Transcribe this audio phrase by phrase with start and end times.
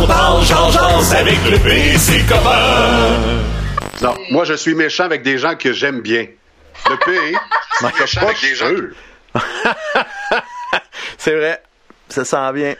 [0.00, 0.68] On parle, j'en
[1.12, 3.42] avec le copain.
[4.00, 6.26] Non, moi, je suis méchant avec des gens que j'aime bien.
[6.88, 7.36] Le P,
[8.00, 8.70] je suis avec des gens.
[11.18, 11.60] C'est vrai.
[12.08, 12.76] Ça sent bien.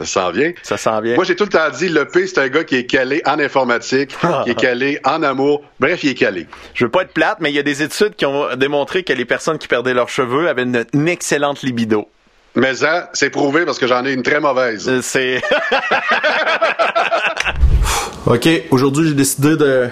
[0.00, 0.52] Ça s'en vient.
[0.62, 1.16] Ça sent bien.
[1.16, 3.38] Moi, j'ai tout le temps dit, le P, c'est un gars qui est calé en
[3.38, 5.62] informatique, qui est calé en amour.
[5.78, 6.46] Bref, il est calé.
[6.72, 9.12] Je veux pas être plate, mais il y a des études qui ont démontré que
[9.12, 12.08] les personnes qui perdaient leurs cheveux avaient une, une excellente libido.
[12.56, 14.88] Mais ça, c'est prouvé parce que j'en ai une très mauvaise.
[14.88, 15.42] Euh, C'est.
[18.26, 19.88] ok, aujourd'hui j'ai décidé de,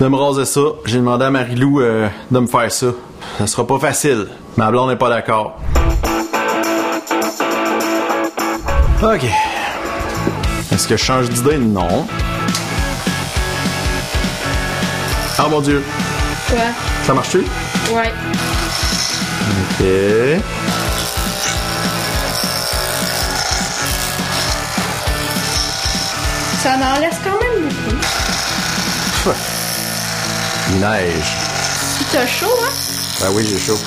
[0.00, 0.60] de me raser ça.
[0.86, 2.86] J'ai demandé à Marilou euh, de me faire ça.
[3.38, 4.28] Ça sera pas facile.
[4.56, 5.58] Ma blonde n'est pas d'accord.
[9.02, 9.24] Ok.
[10.72, 11.58] Est-ce que je change d'idée?
[11.58, 12.06] Non.
[15.38, 15.82] Ah mon dieu.
[16.48, 16.58] Quoi?
[17.04, 17.38] Ça marche-tu?
[17.92, 18.12] Ouais.
[19.80, 19.84] Ok.
[26.64, 29.36] Ça en laisse quand même beaucoup.
[30.70, 31.36] Il neige.
[31.98, 32.72] Si t'as chaud, hein?
[33.20, 33.78] Ben oui, j'ai chaud.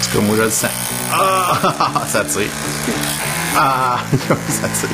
[0.00, 0.70] C'est comme moi je le sens.
[1.12, 2.48] Ah, ça tire.
[3.56, 3.98] Ah,
[4.48, 4.88] ça tire.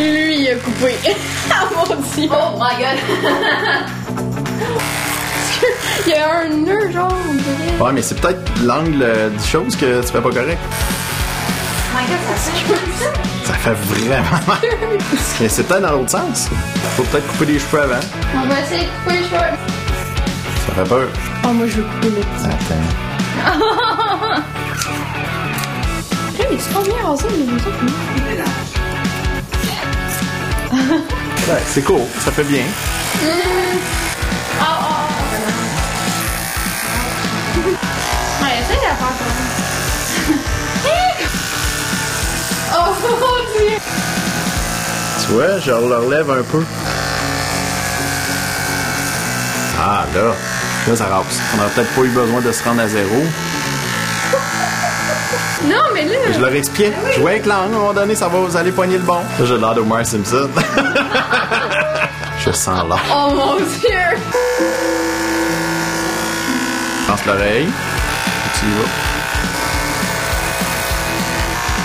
[0.00, 0.94] Lui, il a coupé.
[1.50, 2.30] ah mon dieu!
[2.32, 2.98] Oh my god!
[6.06, 7.84] Il y a un nœud, genre, on dirait.
[7.84, 10.58] Ouais, mais c'est peut-être l'angle euh, du chose que tu fais pas correct.
[11.94, 13.10] Oh my god, ça fait ça?
[13.44, 14.58] Ça fait vraiment mal.
[15.40, 16.48] Mais c'est peut-être dans l'autre sens.
[16.96, 18.00] Faut peut-être couper les cheveux avant.
[18.34, 19.56] On va essayer de couper les cheveux.
[20.66, 21.08] Ça fait peur.
[21.44, 22.46] Oh, moi, je veux couper les petits.
[22.46, 24.42] Attends.
[26.36, 27.92] Hey, mais c'est pas bien rasé, mais les autres, non?
[31.52, 32.00] Ouais, c'est cool.
[32.24, 32.64] Ça fait bien.
[34.60, 35.14] Ah, ah, ah.
[38.42, 39.53] Ouais, essaye de la faire
[45.20, 46.62] Tu vois, je le relève un peu.
[49.80, 50.34] Ah, là.
[50.86, 51.40] Là, ça rase.
[51.54, 53.24] On aurait peut-être pas eu besoin de se rendre à zéro.
[55.64, 56.92] Non, mais là, Je leur expliquais.
[57.16, 59.20] Jouer avec l'angle, à un moment donné, ça va, vous allez poigner le bon.
[59.38, 60.50] Là, j'ai l'air d'Homer Simpson.
[62.44, 62.96] je sens là.
[63.14, 64.18] oh mon dieu!
[67.06, 67.68] Pense l'oreille.
[68.60, 69.03] Tu y vas.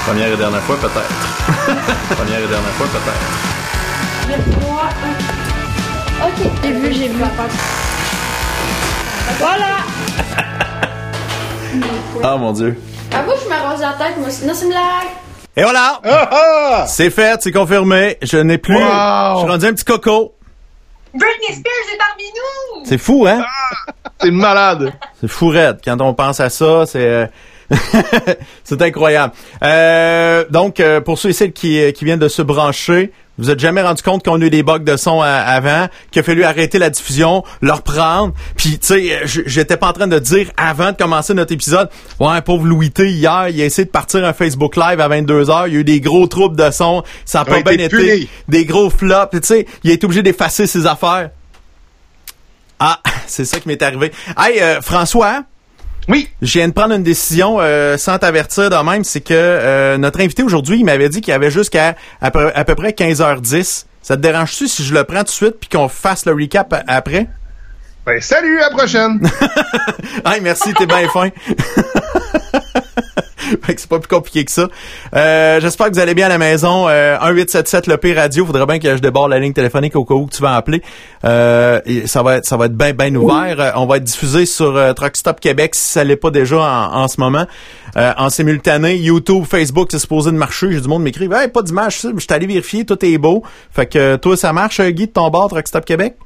[0.10, 1.08] Première et dernière fois, peut-être.
[2.18, 3.22] Première et dernière fois, peut-être.
[6.26, 7.24] Ok, j'ai vu, j'ai vu.
[9.38, 9.66] Voilà!
[12.24, 12.76] Ah, mon Dieu.
[13.14, 14.32] Avoue, je me rase la tête, moi.
[14.32, 15.10] Sinon, c'est une blague.
[15.56, 16.02] Et voilà!
[16.04, 18.18] Ah, C'est fait, c'est confirmé.
[18.24, 18.78] Je n'ai plus.
[18.78, 18.82] Wow!
[18.82, 20.34] Je suis rendu un petit coco.
[21.14, 22.84] Britney Spears est parmi nous!
[22.86, 23.46] C'est fou, hein?
[24.20, 24.92] C'est malade.
[25.22, 25.78] C'est fou raide.
[25.86, 27.30] Quand on pense à ça, c'est...
[27.72, 27.76] euh,
[28.64, 29.34] c'est incroyable.
[29.64, 33.60] Euh, donc, euh, pour ceux et celles qui, qui viennent de se brancher, vous êtes
[33.60, 36.44] jamais rendu compte qu'on a eu des bugs de son à- avant, qu'il a fallu
[36.44, 38.34] arrêter la diffusion, le reprendre.
[38.58, 42.42] Puis, tu sais, j'étais pas en train de dire avant de commencer notre épisode, ouais,
[42.42, 45.74] pauvre Louis T, hier, il a essayé de partir un Facebook Live à 22h, il
[45.74, 48.30] y a eu des gros troubles de son, ça a pas bien été, puni.
[48.50, 51.30] des gros flops, tu sais, il a été obligé d'effacer ses affaires.
[52.80, 54.12] Ah, c'est ça qui m'est arrivé.
[54.38, 55.44] Hey, euh, François,
[56.10, 56.28] Oui.
[56.42, 60.20] je viens de prendre une décision euh, sans t'avertir de même, c'est que euh, notre
[60.22, 63.86] invité aujourd'hui, il m'avait dit qu'il y avait jusqu'à à peu, à peu près 15h10.
[64.02, 66.84] Ça te dérange-tu si je le prends tout de suite puis qu'on fasse le recap
[66.88, 67.28] après?
[68.06, 69.20] Ben, salut, à la prochaine.
[70.26, 71.30] Hey, merci, t'es bien fin.
[73.64, 74.68] Fait que c'est pas plus compliqué que ça.
[75.16, 76.88] Euh, J'espère que vous allez bien à la maison.
[76.90, 78.46] Euh, 1877 le P radio.
[78.46, 80.84] Faudrait bien que je déborde la ligne téléphonique au cas où tu vas appeler.
[81.24, 83.56] Euh, ça va être ça va être bien bien ouvert.
[83.60, 86.58] Euh, on va être diffusé sur euh, Truck Stop Québec si ça l'est pas déjà
[86.60, 87.48] en, en ce moment.
[87.96, 90.72] Euh, en simultané, YouTube, Facebook, c'est supposé de marcher.
[90.72, 93.42] J'ai du monde m'écrire, hey, pas d'image, je suis allé vérifier, tout est beau.
[93.72, 96.18] Fait que toi, ça marche, Guy, de ton bord, Truck Stop Québec?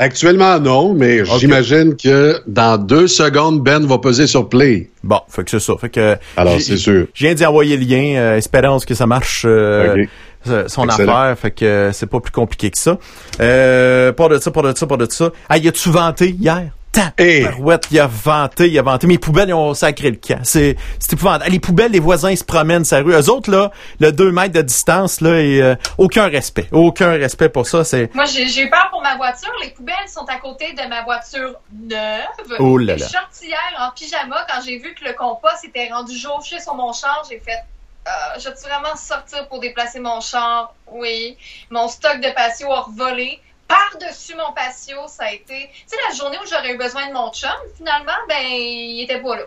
[0.00, 4.88] Actuellement, non, mais j'imagine que dans deux secondes, Ben va peser sur play.
[5.04, 5.74] Bon, fait que c'est ça.
[5.78, 7.06] Fait que Alors, c'est sûr.
[7.12, 10.06] Je viens d'y envoyer le lien, euh, espérance que ça marche euh,
[10.48, 11.12] euh, son Excellent.
[11.14, 12.96] affaire, fait que c'est pas plus compliqué que ça.
[13.42, 15.32] Euh, pas de ça, pas de ça, pas de ça.
[15.50, 16.70] Ah, y a-tu vanté hier?
[17.16, 17.44] Hey!
[17.44, 19.06] Barouette, il a vanté, il a vanté.
[19.06, 20.40] Mes poubelles, ils ont sacré le camp.
[20.42, 21.50] C'est, c'est épouvantable.
[21.50, 23.12] Les poubelles, les voisins, ils se promènent sa rue.
[23.12, 23.70] Eux autres, là,
[24.00, 26.66] le 2 mètres de distance, là, et, euh, aucun respect.
[26.72, 27.84] Aucun respect pour ça.
[27.84, 29.52] C'est, Moi, j'ai j'ai eu peur pour ma voiture.
[29.62, 32.56] Les poubelles sont à côté de ma voiture neuve.
[32.58, 32.98] Oh là là.
[32.98, 36.58] Je suis sortie hier en pyjama quand j'ai vu que le compost était rendu jauché
[36.60, 37.22] sur mon char.
[37.30, 37.62] J'ai fait,
[38.08, 40.74] euh, je vais vraiment sortir pour déplacer mon char?
[40.90, 41.36] Oui.
[41.70, 43.38] Mon stock de patio a revolé.
[43.70, 45.70] Par-dessus mon patio, ça a été...
[45.72, 49.20] Tu sais, la journée où j'aurais eu besoin de mon chum, finalement, ben, il était
[49.20, 49.42] pas là.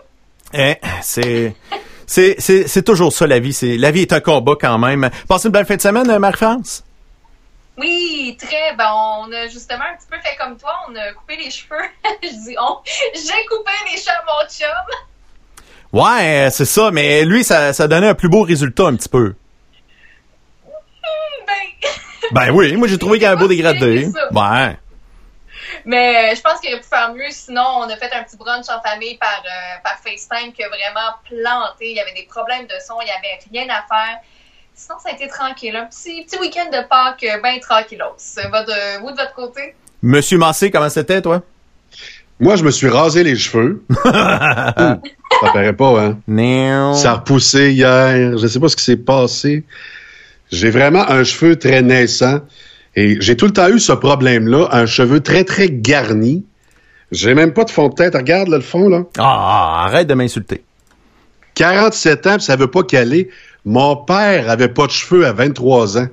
[0.53, 1.53] hein, c'est,
[2.07, 3.53] C'est, c'est, c'est toujours ça, la vie.
[3.53, 5.09] C'est, la vie est un combat quand même.
[5.27, 6.83] Passez une belle fin de semaine, euh, Marie-France?
[7.77, 8.75] Oui, très.
[8.77, 10.71] Ben, on a justement un petit peu fait comme toi.
[10.87, 11.75] On a coupé les cheveux.
[12.23, 12.77] Je dis on.
[13.15, 14.69] J'ai coupé les cheveux à mon chum.
[15.91, 19.33] Ouais, c'est ça, mais lui, ça, ça donnait un plus beau résultat un petit peu.
[20.65, 21.89] Hmm, Ben.
[22.33, 24.07] Ben oui, moi j'ai trouvé qu'il y avait un beau dégradé.
[24.31, 24.77] Ouais.
[25.85, 27.29] Mais je pense qu'il aurait pu faire mieux.
[27.29, 30.69] Sinon, on a fait un petit brunch en famille par, euh, par FaceTime qui a
[30.69, 31.91] vraiment planté.
[31.91, 34.19] Il y avait des problèmes de son, il n'y avait rien à faire.
[34.75, 35.75] Sinon, ça a été tranquille.
[35.75, 38.15] Un petit, petit week-end de Pâques, euh, ben tranquillos.
[38.51, 39.75] Va de, vous, de votre côté?
[40.01, 41.41] Monsieur Massé, comment c'était, toi?
[42.39, 43.83] Moi, je me suis rasé les cheveux.
[43.89, 44.99] Ouh, ça
[45.53, 46.17] paraît pas, hein?
[46.27, 46.93] Non.
[46.93, 48.37] Ça a repoussé hier.
[48.37, 49.63] Je sais pas ce qui s'est passé.
[50.51, 52.41] J'ai vraiment un cheveu très naissant.
[52.95, 56.45] Et j'ai tout le temps eu ce problème-là, un cheveu très, très garni.
[57.11, 58.15] J'ai même pas de fond de tête.
[58.15, 59.03] Regarde, là, le fond, là.
[59.17, 60.63] Ah, arrête de m'insulter.
[61.55, 63.29] 47 ans, puis ça veut pas caler.
[63.65, 66.07] Mon père avait pas de cheveux à 23 ans.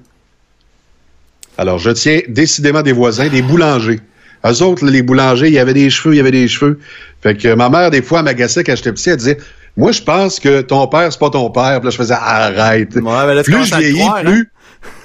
[1.58, 4.00] Alors, je tiens décidément des voisins, des boulangers.
[4.46, 6.78] Eux autres, les boulangers, il y avait des cheveux, il y avait des cheveux.
[7.22, 9.38] Fait que ma mère, des fois, m'agaçait quand j'étais petit, elle disait,
[9.80, 11.80] moi, je pense que ton père, c'est pas ton père.
[11.80, 12.94] Puis là, je faisais, arrête.
[12.94, 14.24] Ouais, mais là, tu plus je vieillis, croire, hein?
[14.24, 14.52] plus,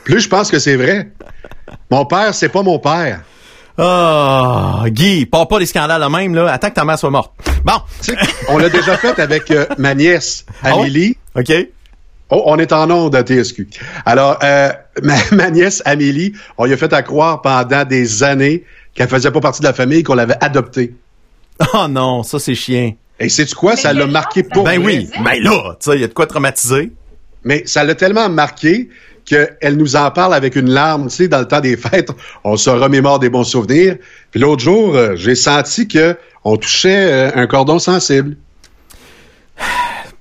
[0.04, 1.12] plus je pense que c'est vrai.
[1.89, 3.22] Mon père, c'est pas mon père.
[3.77, 6.51] Ah, Guy, pars pas des scandales là même, là.
[6.51, 7.31] Attends que ta mère soit morte.
[7.63, 7.74] Bon.
[8.50, 10.74] On l'a déjà fait avec euh, ma nièce, Ah?
[10.74, 11.18] Amélie.
[11.36, 11.51] OK.
[12.30, 13.68] Oh, on est en onde à TSQ.
[14.06, 14.72] Alors, euh,
[15.04, 19.31] ma, ma nièce Amélie, on lui a fait à croire pendant des années qu'elle faisait
[19.31, 20.95] pas partie de la famille, qu'on l'avait adoptée.
[21.74, 22.94] Oh non, ça c'est chien.
[23.19, 23.75] Et sais-tu quoi?
[23.75, 26.13] Mais Ça l'a marqué pour Ben oui, ben là, tu sais, il y a de
[26.13, 26.91] quoi traumatiser.
[27.44, 28.89] Mais ça l'a tellement marqué
[29.23, 31.07] qu'elle nous en parle avec une larme.
[31.07, 32.12] Tu sais, dans le temps des fêtes,
[32.44, 33.97] on se remémore des bons souvenirs.
[34.31, 38.38] Puis l'autre jour, euh, j'ai senti que on touchait euh, un cordon sensible.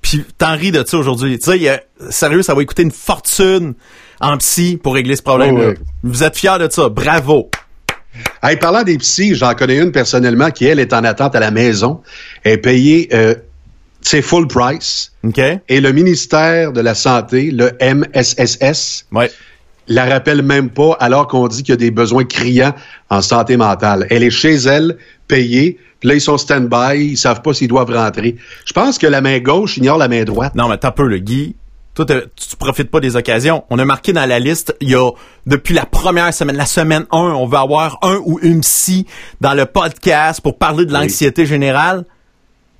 [0.01, 1.37] Puis t'en ris de ça aujourd'hui.
[1.39, 3.73] Tu sais, sérieux, ça va coûter une fortune
[4.21, 5.63] en psy pour régler ce problème-là.
[5.65, 5.77] Oh, ouais.
[6.03, 7.49] Vous êtes fiers de ça, bravo.
[8.43, 11.51] Hey, parlant des psys, j'en connais une personnellement qui, elle, est en attente à la
[11.51, 12.01] maison.
[12.43, 13.35] Elle est payée, euh,
[14.01, 15.11] c'est full price.
[15.23, 15.39] OK?
[15.67, 19.31] Et le ministère de la Santé, le MSSS, Ouais.
[19.87, 22.73] la rappelle même pas alors qu'on dit qu'il y a des besoins criants
[23.09, 24.07] en santé mentale.
[24.09, 24.97] Elle est chez elle,
[25.27, 28.35] payée, puis là, ils sont stand-by, ils savent pas s'ils doivent rentrer.
[28.65, 30.53] Je pense que la main gauche ignore la main droite.
[30.55, 31.55] Non, mais t'as peu, le Guy.
[31.95, 33.63] Toi, tu, tu profites pas des occasions.
[33.69, 35.09] On a marqué dans la liste, il y a,
[35.45, 39.05] depuis la première semaine, la semaine 1, on veut avoir un ou une psy
[39.41, 42.03] dans le podcast pour parler de l'anxiété générale.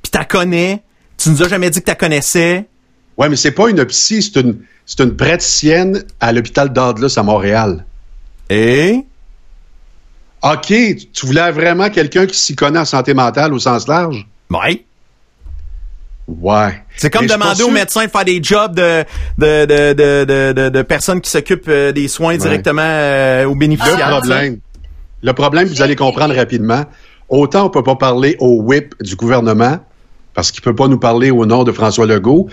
[0.03, 0.83] Puis t'as connais.
[1.17, 2.67] Tu nous as jamais dit que t'as connaissais.
[3.17, 7.23] Ouais, mais c'est pas une psy, c'est une, c'est une praticienne à l'hôpital d'Adlus à
[7.23, 7.85] Montréal.
[8.49, 9.05] Et?
[10.43, 10.67] OK,
[11.13, 14.27] tu- voulais vraiment quelqu'un qui s'y connaît en santé mentale au sens large?
[14.51, 14.85] Ouais.
[16.27, 16.81] Ouais.
[16.95, 19.05] C'est comme demander aux médecins de faire des jobs de,
[19.37, 19.93] de, de,
[20.53, 24.09] de, de, personnes qui s'occupent euh, des soins directement euh, aux Le bénéficiaires.
[24.09, 24.59] problème,
[25.21, 26.83] le problème, vous allez comprendre rapidement,
[27.29, 29.77] autant on peut pas parler au whip du gouvernement,
[30.33, 32.47] parce qu'il peut pas nous parler au nom de François Legault,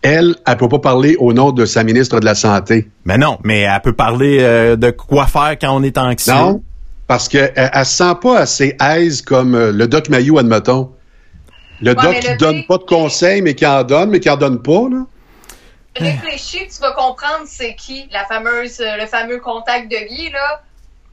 [0.00, 2.88] elle, elle peut pas parler au nom de sa ministre de la Santé.
[3.04, 6.32] Mais non, mais elle peut parler euh, de quoi faire quand on est anxieux.
[6.32, 6.62] Non,
[7.06, 10.92] parce qu'elle elle se sent pas assez aise comme le doc Mayou, admettons.
[11.80, 14.28] Le Ouais, doc qui le donne pas de conseils, mais qui en donne, mais qui
[14.30, 15.06] en donne pas, là.
[15.96, 20.62] Réfléchis, tu vas comprendre c'est qui, la fameuse, le fameux contact de Guy, là.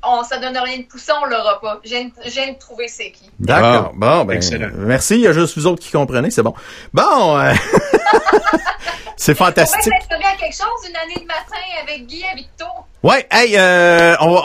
[0.08, 1.80] On, ça donne rien de poussé, on l'aura pas.
[1.84, 3.30] Viens de- trouver c'est qui.
[3.40, 3.92] D'accord.
[3.96, 4.70] Bon, ben, Excellent.
[4.78, 5.16] merci.
[5.16, 6.54] Il y a juste vous autres qui comprenez, c'est bon.
[6.94, 7.54] Bon, euh,
[9.18, 9.94] c'est On va fantastique.
[10.12, 12.66] à quelque chose, une année de matin avec Guy à Victo.
[13.04, 14.42] Ouais, hey, euh, on,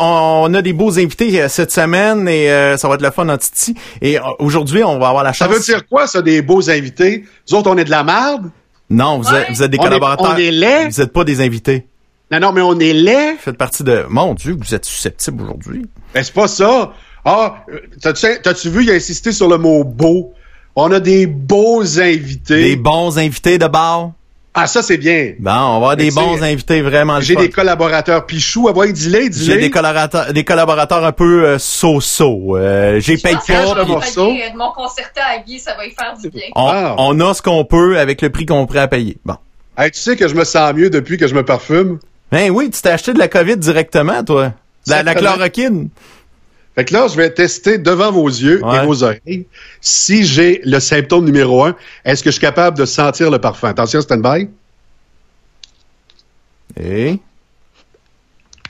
[0.51, 3.29] on a des beaux invités euh, cette semaine et euh, ça va être le fun
[3.29, 3.75] en Titi.
[4.03, 5.55] Et aujourd'hui, on va avoir la Ça chance.
[5.55, 7.25] veut dire quoi, ça, des beaux invités?
[7.51, 8.51] Nous autres, on est de la merde?
[8.91, 10.33] Non, vous, êtes, vous êtes des On est- collaborateurs.
[10.35, 10.89] on est laids?
[10.89, 11.87] Vous êtes pas des invités.
[12.31, 13.33] Non, non, mais on est laid.
[13.33, 14.05] Vous faites partie de.
[14.09, 15.87] Mon Dieu, vous êtes susceptible aujourd'hui.
[16.15, 16.93] Ben, c'est pas ça.
[17.25, 20.33] Ah, euh, t'as-tu, vu, il a insisté sur le mot beau.
[20.77, 22.63] On a des beaux invités.
[22.63, 24.13] Des bons invités de bar.
[24.55, 25.35] Ah, ça, c'est bien.
[25.39, 28.69] Bon, on va avoir des Mais bons invités vraiment J'ai des collaborateurs pichou.
[28.69, 29.45] Ah, ouais, dis-les, dis-les.
[29.55, 32.57] J'ai des collaborateurs, des collaborateurs un peu euh, so-so.
[32.57, 33.31] Euh, j'ai je pas.
[34.57, 36.43] mon concerto à Guy, ça va y faire du bien.
[36.55, 36.95] On, Ah.
[36.99, 39.19] on a ce qu'on peut avec le prix qu'on est prêt à payer.
[39.25, 39.37] Bon.
[39.77, 41.99] Hey, tu sais que je me sens mieux depuis que je me parfume.
[42.33, 44.53] Ben oui, tu t'es acheté de la COVID directement, toi.
[44.87, 45.89] La, la chloroquine.
[46.77, 48.83] Fait que là, je vais tester devant vos yeux Ouais.
[48.83, 49.47] et vos oreilles
[49.81, 51.75] si j'ai le symptôme numéro un.
[52.05, 53.69] Est-ce que je suis capable de sentir le parfum?
[53.69, 54.49] Attention, stand-by.
[56.81, 57.19] Et?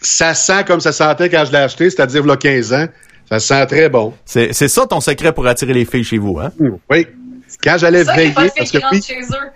[0.03, 2.87] Ça sent comme ça sentait quand je l'ai acheté, c'est-à-dire il y a 15 ans.
[3.29, 4.15] Ça sent très bon.
[4.25, 6.51] c'est c'est ça ton secret pour attirer les filles chez vous, hein?
[6.91, 7.07] Oui.
[7.63, 9.51] Quand j'allais veiller, parce que chez eux.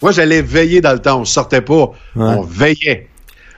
[0.00, 1.20] Moi, j'allais veiller dans le temps.
[1.20, 1.90] On sortait pas.
[2.14, 3.08] On veillait.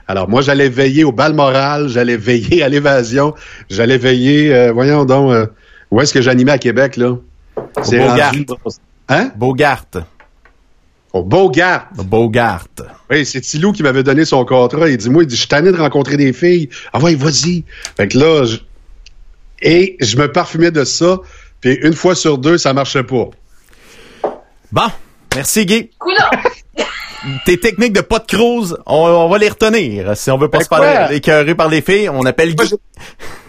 [0.09, 3.35] Alors, moi, j'allais veiller au bal moral, j'allais veiller à l'évasion,
[3.69, 5.45] j'allais veiller, euh, voyons donc, euh,
[5.91, 7.15] où est-ce que j'animais à Québec, là?
[7.83, 8.33] C'est Bogart.
[9.07, 9.31] Hein?
[9.35, 9.85] Bogart.
[11.13, 11.89] Au Bogart.
[11.93, 12.65] Bogart.
[13.11, 14.89] Oui, c'est Tilou qui m'avait donné son contrat.
[14.89, 16.69] Il dit, moi, il dit, je suis tanné de rencontrer des filles.
[16.91, 17.63] Ah ouais, vas-y.
[17.95, 18.57] Fait que là, je...
[19.61, 21.19] et je me parfumais de ça,
[21.61, 23.29] puis une fois sur deux, ça marchait pas.
[24.71, 24.87] Bon,
[25.35, 25.91] merci Guy.
[25.99, 26.15] Coudon!
[27.45, 30.15] Tes techniques de pot de cruise, on, on, va les retenir.
[30.15, 32.73] Si on veut pas Ben se faire écœurer par les filles, on appelle Guy.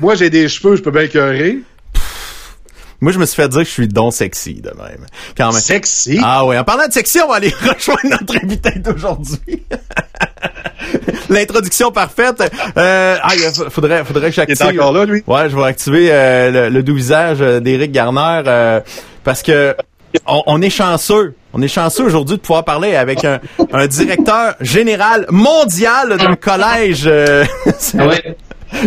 [0.00, 1.58] Moi, j'ai des cheveux, je peux bien écœurer.
[3.00, 5.06] Moi, je me suis fait dire que je suis don sexy de même.
[5.36, 5.60] Quand même.
[5.60, 6.20] Sexy?
[6.22, 6.58] Ah oui.
[6.58, 9.62] En parlant de sexy, on va aller rejoindre notre invité d'aujourd'hui.
[11.30, 12.42] L'introduction parfaite.
[12.76, 14.56] Euh, ah, il faudrait, faudrait que j'active.
[14.60, 15.22] Il est encore là, lui?
[15.26, 18.80] Ouais, je vais activer euh, le, le, doux visage d'Éric Garner euh,
[19.24, 19.74] parce que
[20.26, 21.34] on, on, est chanceux.
[21.52, 23.40] On est chanceux aujourd'hui de pouvoir parler avec un,
[23.72, 27.04] un directeur général mondial d'un collège.
[27.06, 27.44] Euh,
[27.94, 28.34] oui.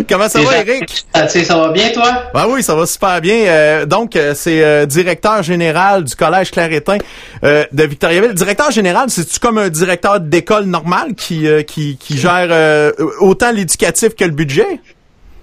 [0.08, 1.04] Comment ça va, Eric?
[1.14, 2.24] Ça, ça va bien, toi?
[2.32, 3.46] Ben oui, ça va super bien.
[3.46, 6.98] Euh, donc, euh, c'est euh, directeur général du Collège Claretin
[7.44, 8.32] euh, de Victoriaville.
[8.32, 14.24] Directeur général, c'est-tu comme un directeur d'école normal qui, qui, qui, gère autant l'éducatif que
[14.24, 14.80] le budget?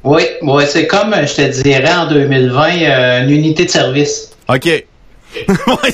[0.04, 4.32] Oui, ouais, c'est comme, je te dirais, en 2020, une unité de service.
[4.50, 4.86] OK.
[5.68, 5.92] ouais,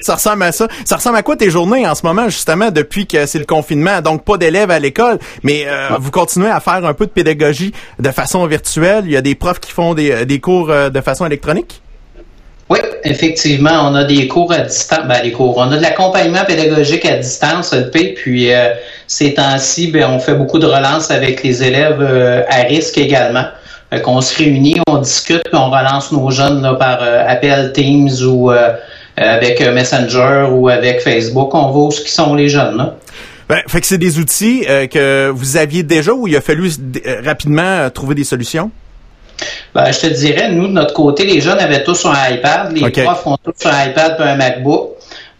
[0.00, 0.68] ça ressemble à ça.
[0.84, 4.00] Ça ressemble à quoi tes journées en ce moment, justement, depuis que c'est le confinement?
[4.00, 7.72] Donc, pas d'élèves à l'école, mais euh, vous continuez à faire un peu de pédagogie
[7.98, 9.04] de façon virtuelle.
[9.06, 11.80] Il y a des profs qui font des, des cours de façon électronique?
[12.70, 15.04] Oui, effectivement, on a des cours à distance.
[15.08, 15.58] Ben, les cours.
[15.58, 18.68] On a de l'accompagnement pédagogique à distance, LP, puis euh,
[19.08, 23.44] ces temps-ci, ben, on fait beaucoup de relances avec les élèves euh, à risque également
[23.98, 28.10] qu'on se réunit, on discute, puis on relance nos jeunes là, par euh, appel Teams
[28.24, 28.74] ou euh,
[29.16, 31.54] avec Messenger ou avec Facebook.
[31.54, 32.76] On voit où ce qui sont les jeunes.
[32.76, 32.94] Là.
[33.48, 36.70] Ben, fait que c'est des outils euh, que vous aviez déjà ou il a fallu
[37.24, 38.70] rapidement trouver des solutions?
[39.74, 42.72] Ben, je te dirais, nous, de notre côté, les jeunes avaient tous un iPad.
[42.72, 43.02] Les okay.
[43.02, 44.90] profs ont tous un iPad et un MacBook.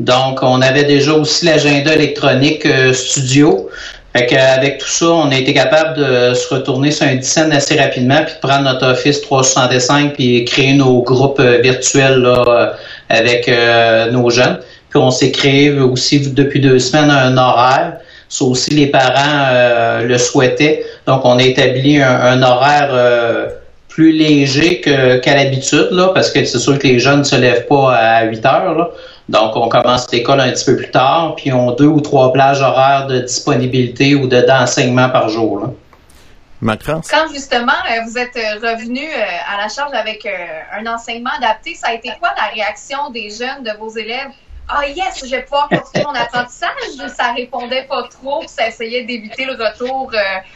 [0.01, 3.69] Donc, on avait déjà aussi l'agenda électronique studio.
[4.17, 7.79] Fait qu'avec tout ça, on a été capable de se retourner sur un dizaine assez
[7.79, 12.75] rapidement, puis de prendre notre Office 365 puis créer nos groupes virtuels là,
[13.09, 14.59] avec euh, nos jeunes.
[14.89, 17.99] Puis on s'est créé aussi depuis deux semaines un horaire.
[18.29, 20.85] Ça aussi, les parents euh, le souhaitaient.
[21.07, 23.49] Donc, on a établi un, un horaire euh,
[23.89, 27.67] plus léger qu'à l'habitude, là, parce que c'est sûr que les jeunes ne se lèvent
[27.67, 28.75] pas à 8 heures.
[28.77, 28.91] Là.
[29.31, 32.61] Donc, on commence l'école un petit peu plus tard, puis on deux ou trois plages
[32.61, 35.61] horaires de disponibilité ou d'enseignement par jour.
[35.61, 36.77] Là.
[36.85, 37.73] Quand justement
[38.07, 39.07] vous êtes revenu
[39.49, 43.63] à la charge avec un enseignement adapté, ça a été quoi la réaction des jeunes,
[43.63, 44.31] de vos élèves?
[44.69, 46.71] Ah yes, je vais pouvoir continuer mon apprentissage.
[47.17, 50.13] Ça répondait pas trop, ça essayait d'éviter le retour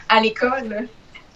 [0.09, 0.87] à l'école.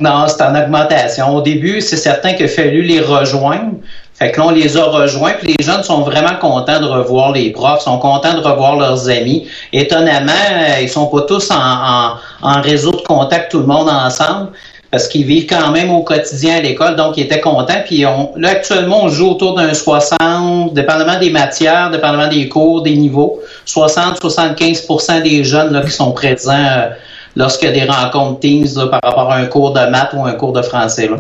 [0.02, 1.36] Non, c'est en augmentation.
[1.36, 3.78] Au début, c'est certain qu'il a fallu les rejoindre.
[4.20, 7.32] Fait que là, on les a rejoints, puis les jeunes sont vraiment contents de revoir
[7.32, 9.48] les profs, sont contents de revoir leurs amis.
[9.72, 10.34] Étonnamment,
[10.82, 14.50] ils sont pas tous en, en, en réseau de contact, tout le monde ensemble,
[14.92, 17.82] parce qu'ils vivent quand même au quotidien à l'école, donc ils étaient contents.
[17.86, 22.82] Puis on, là, actuellement, on joue autour d'un 60, dépendamment des matières, dépendamment des cours,
[22.82, 26.90] des niveaux, 60-75% des jeunes là, qui sont présents euh,
[27.38, 30.26] lorsqu'il y a des rencontres Teams là, par rapport à un cours de maths ou
[30.26, 31.08] un cours de français.
[31.08, 31.18] Là.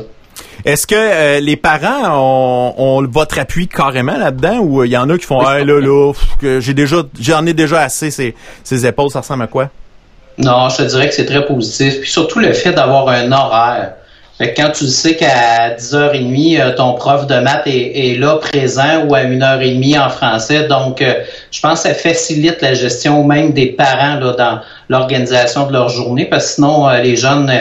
[0.66, 5.10] Est-ce que euh, les parents ont, ont, votre appui carrément là-dedans ou il y en
[5.10, 6.14] a qui font hey, là là
[6.60, 9.70] j'ai déjà j'en ai déjà assez ces, ces épaules ça ressemble à quoi?
[10.38, 12.00] Non, je te dirais que c'est très positif.
[12.02, 13.94] Puis surtout le fait d'avoir un horaire.
[14.38, 19.04] Fait que quand tu sais qu'à 10h30 ton prof de maths est, est, là présent
[19.06, 20.66] ou à 1h30 en français.
[20.70, 21.14] Donc euh,
[21.52, 25.90] je pense que ça facilite la gestion même des parents là dans l'organisation de leur
[25.90, 27.52] journée parce que sinon euh, les jeunes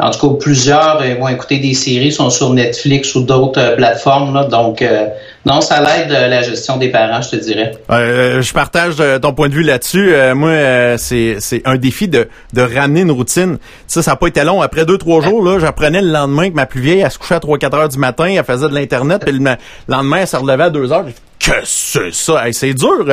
[0.00, 3.76] en tout cas, plusieurs euh, vont écouter des séries, sont sur Netflix ou d'autres euh,
[3.76, 4.34] plateformes.
[4.34, 5.06] Là, donc, euh,
[5.46, 7.72] non, ça l'aide la gestion des parents, je te dirais.
[7.90, 10.12] Euh, je partage ton point de vue là-dessus.
[10.34, 13.58] moi, c'est c'est un défi de, de ramener une routine.
[13.86, 14.62] Ça, ça n'a pas été long.
[14.62, 17.36] Après deux, trois jours, là, j'apprenais le lendemain que ma plus vieille, elle se couchait
[17.36, 20.64] à 3-4 heures du matin, elle faisait de l'Internet, puis le lendemain, elle se relevait
[20.64, 21.04] à 2 heures.
[21.38, 22.46] Que c'est ça?
[22.46, 23.06] Hey, c'est dur,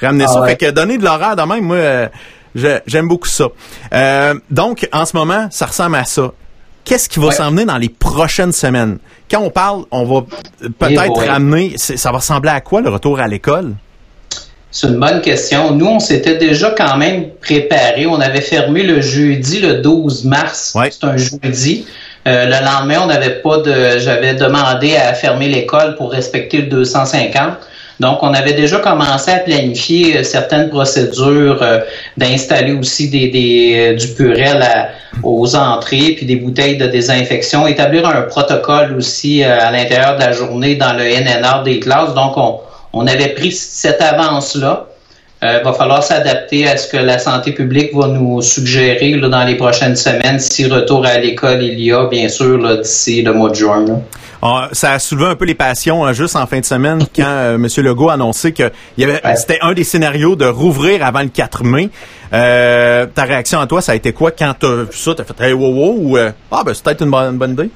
[0.00, 0.40] ramener ah, ça.
[0.42, 0.50] Ouais.
[0.50, 2.10] Fait que donner de l'horaire de même, moi...
[2.54, 3.48] J'aime beaucoup ça.
[3.92, 6.32] Euh, donc, en ce moment, ça ressemble à ça.
[6.84, 7.34] Qu'est-ce qui va ouais.
[7.34, 8.98] s'emmener dans les prochaines semaines?
[9.30, 10.26] Quand on parle, on va
[10.78, 11.28] peut-être ouais.
[11.28, 13.74] ramener, ça va ressembler à quoi le retour à l'école?
[14.72, 15.72] C'est une bonne question.
[15.72, 18.06] Nous, on s'était déjà quand même préparé.
[18.06, 20.72] On avait fermé le jeudi, le 12 mars.
[20.74, 20.90] Ouais.
[20.90, 21.86] C'est un jeudi.
[22.26, 23.98] Euh, le lendemain, on n'avait pas de.
[23.98, 27.58] J'avais demandé à fermer l'école pour respecter le 250.
[28.02, 31.78] Donc, on avait déjà commencé à planifier euh, certaines procédures, euh,
[32.16, 34.60] d'installer aussi des, des, du purel
[35.22, 40.32] aux entrées, puis des bouteilles de désinfection, établir un protocole aussi à l'intérieur de la
[40.32, 42.12] journée dans le NNR des classes.
[42.14, 42.58] Donc, on,
[42.92, 44.86] on avait pris cette avance-là.
[45.42, 49.44] Il va falloir s'adapter à ce que la santé publique va nous suggérer là, dans
[49.44, 53.50] les prochaines semaines si retour à l'école il y a, bien sûr, d'ici le mois
[53.50, 53.84] de juin.
[54.44, 57.22] Ah, ça a soulevé un peu les passions hein, juste en fin de semaine quand
[57.24, 57.68] euh, M.
[57.76, 58.72] Legault a annoncé que
[59.36, 61.90] c'était un des scénarios de rouvrir avant le 4 mai.
[62.32, 64.32] Euh, ta réaction à toi, ça a été quoi?
[64.32, 65.14] Quand tu as vu ça?
[65.14, 67.70] T'as fait hey, wow, wow ou euh, ah ben c'est peut-être une bonne, bonne idée?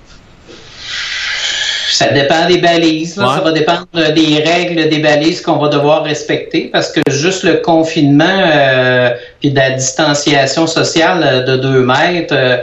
[1.91, 3.15] Ça dépend des balises.
[3.15, 7.55] Ça va dépendre des règles des balises qu'on va devoir respecter parce que juste le
[7.55, 12.59] confinement euh, puis de la distanciation sociale de deux mètres, euh,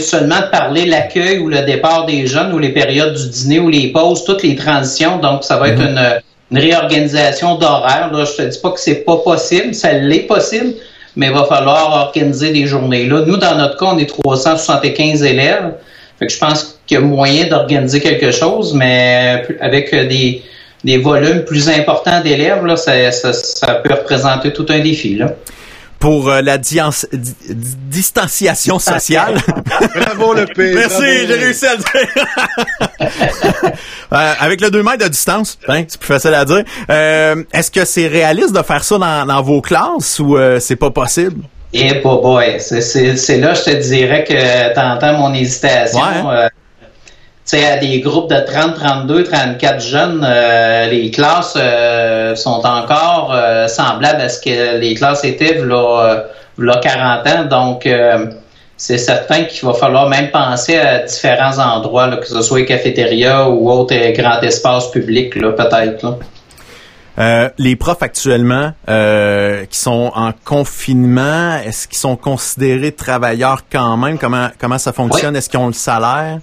[0.00, 3.68] seulement de parler l'accueil ou le départ des jeunes ou les périodes du dîner ou
[3.68, 5.18] les pauses, toutes les transitions.
[5.18, 6.20] Donc, ça va être mm-hmm.
[6.50, 8.10] une, réorganisation d'horaire.
[8.12, 10.74] Je te dis pas que c'est pas possible, ça l'est possible,
[11.14, 13.06] mais il va falloir organiser des journées.
[13.06, 15.74] Là, nous, dans notre cas, on est 375 élèves.
[16.18, 20.42] Fait je pense qu'il y a moyen d'organiser quelque chose, mais avec des,
[20.84, 25.16] des volumes plus importants d'élèves, là, ça, ça, peut représenter tout un défi.
[25.16, 25.34] Là
[25.98, 29.38] pour euh, la distanciation sociale.
[29.94, 30.74] Bravo le pays.
[30.74, 31.88] Merci, j'ai réussi à le dire.
[34.12, 36.62] euh, avec le 2 mètres de distance, hein, c'est plus facile à dire.
[36.90, 40.76] Euh, Est-ce que c'est réaliste de faire ça dans, dans vos classes ou euh, c'est
[40.76, 41.42] pas possible?
[41.72, 46.00] Eh, hey, boy, c'est là je te dirais que t'entends mon hésitation.
[46.28, 46.48] Ouais
[47.48, 53.32] sais, à des groupes de 30, 32, 34 jeunes, euh, les classes euh, sont encore
[53.34, 56.24] euh, semblables à ce que les classes étaient là,
[56.58, 57.44] là 40 ans.
[57.44, 57.88] Donc,
[58.76, 63.48] c'est certain qu'il va falloir même penser à différents endroits, que ce soit les cafétérias
[63.48, 65.52] ou autres grands espaces publics, là,
[67.18, 67.54] peut-être.
[67.58, 74.18] les profs actuellement qui sont en confinement, est-ce qu'ils sont considérés travailleurs quand même?
[74.18, 75.36] Comment comment ça fonctionne?
[75.36, 76.38] Est-ce qu'ils ont le salaire?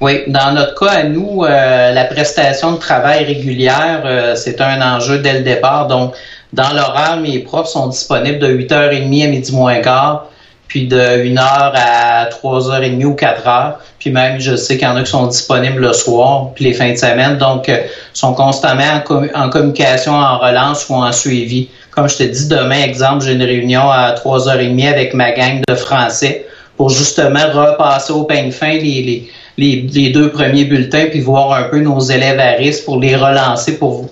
[0.00, 4.96] Oui, dans notre cas, à nous, euh, la prestation de travail régulière, euh, c'est un
[4.96, 5.86] enjeu dès le départ.
[5.86, 6.14] Donc,
[6.52, 10.26] dans l'horaire, mes profs sont disponibles de 8h30 à midi moins quart,
[10.74, 13.74] puis de 1h à 3h30 ou 4h.
[14.00, 16.72] Puis même, je sais qu'il y en a qui sont disponibles le soir, puis les
[16.72, 17.38] fins de semaine.
[17.38, 17.78] Donc, euh,
[18.12, 19.00] sont constamment
[19.36, 21.68] en, communication, en relance ou en suivi.
[21.92, 25.74] Comme je te dis, demain, exemple, j'ai une réunion à 3h30 avec ma gang de
[25.76, 26.44] Français
[26.76, 31.68] pour justement repasser au peigne fin les, les les, deux premiers bulletins, puis voir un
[31.68, 34.10] peu nos élèves à risque pour les relancer pour,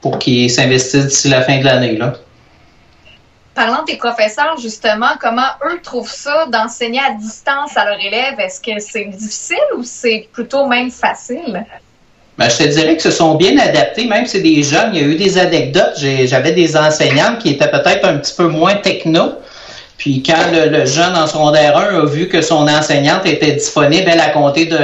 [0.00, 1.98] pour qu'ils s'investissent d'ici la fin de l'année.
[3.54, 8.38] Parlant des professeurs, justement, comment eux trouvent ça d'enseigner à distance à leurs élèves?
[8.38, 11.64] Est-ce que c'est difficile ou c'est plutôt même facile?
[12.38, 14.94] Ben, je te dirais que ce sont bien adaptés, même si c'est des jeunes.
[14.94, 15.98] Il y a eu des anecdotes.
[15.98, 19.32] J'avais des enseignants qui étaient peut-être un petit peu moins techno,
[20.00, 24.20] puis quand le, jeune en secondaire 1 a vu que son enseignante était disponible, elle
[24.20, 24.78] a compté de,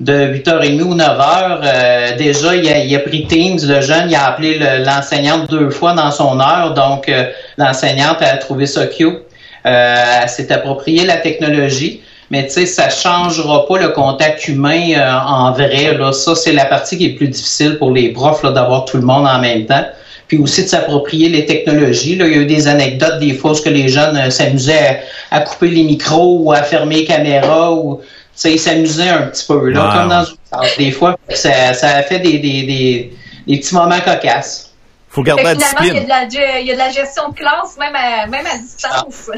[0.00, 4.58] de 8h30 ou 9h, euh, déjà, il a, pris Teams, le jeune, il a appelé
[4.84, 7.24] l'enseignante deux fois dans son heure, donc euh,
[7.56, 9.22] l'enseignante a trouvé ça cute.
[9.64, 14.94] Euh, elle s'est approprié la technologie, mais tu sais, ça changera pas le contact humain
[15.26, 15.96] en vrai.
[15.96, 16.12] Là.
[16.12, 19.26] Ça, c'est la partie qui est plus difficile pour les profs d'avoir tout le monde
[19.26, 19.84] en même temps
[20.28, 22.16] puis aussi de s'approprier les technologies.
[22.16, 25.40] Là, il y a eu des anecdotes des fois où les jeunes euh, s'amusaient à,
[25.40, 28.00] couper les micros ou à fermer les caméras ou
[28.44, 31.16] ils s'amusaient un petit peu là, comme dans une des fois.
[31.30, 33.12] Ça, ça a fait des, des, des,
[33.46, 34.72] des petits moments cocasses.
[35.08, 35.94] Faut garder la discipline.
[35.94, 38.26] Il y, a de la, il y a de la gestion de classe même à,
[38.26, 39.30] même à distance.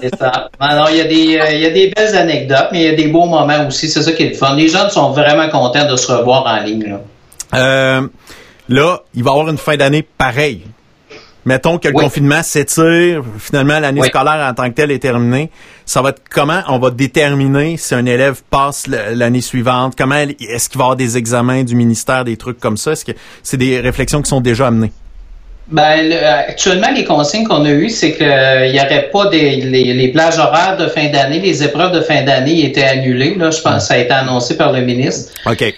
[0.00, 0.50] c'est ça.
[0.58, 2.88] Alors, il y, a des, euh, il y a des belles anecdotes, mais il y
[2.88, 3.88] a des beaux moments aussi.
[3.88, 4.56] C'est ça qui est le fun.
[4.56, 6.86] Les jeunes sont vraiment contents de se revoir en ligne.
[6.90, 7.00] Là.
[7.54, 8.08] Euh,
[8.68, 10.62] Là, il va y avoir une fin d'année pareille.
[11.44, 15.50] Mettons que le confinement s'étire, finalement l'année scolaire en tant que telle est terminée.
[15.84, 19.94] Ça va être comment on va déterminer si un élève passe l'année suivante?
[19.98, 22.92] Comment est-ce qu'il va y avoir des examens du ministère, des trucs comme ça?
[22.92, 24.92] Est-ce que c'est des réflexions qui sont déjà amenées?
[25.68, 26.12] Ben,
[26.48, 30.76] actuellement, les consignes qu'on a eues, c'est qu'il n'y aurait pas des les, plages horaires
[30.76, 33.36] de fin d'année, les épreuves de fin d'année étaient annulées.
[33.36, 35.32] Là, je pense que ça a été annoncé par le ministre.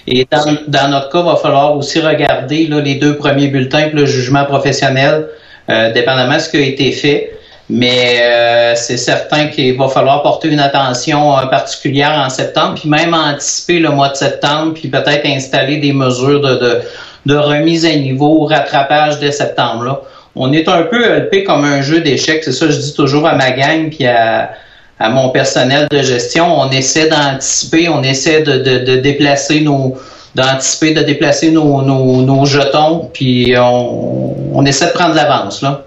[0.07, 3.89] Et dans, dans notre cas, il va falloir aussi regarder là, les deux premiers bulletins
[3.89, 5.29] pour le jugement professionnel,
[5.71, 7.31] euh, dépendamment de ce qui a été fait.
[7.71, 12.89] Mais euh, c'est certain qu'il va falloir porter une attention euh, particulière en septembre, puis
[12.91, 16.81] même anticiper le mois de septembre, puis peut-être installer des mesures de, de
[17.27, 19.85] de remise à niveau, rattrapage de septembre.
[19.85, 20.01] Là.
[20.37, 23.27] On est un peu LP comme un jeu d'échecs, c'est ça que je dis toujours
[23.27, 24.51] à ma gang puis à,
[24.99, 26.47] à mon personnel de gestion.
[26.61, 29.97] On essaie d'anticiper, on essaie de, de, de déplacer nos,
[30.35, 35.87] d'anticiper, de déplacer nos, jetons, puis on, essaie de prendre l'avance, là.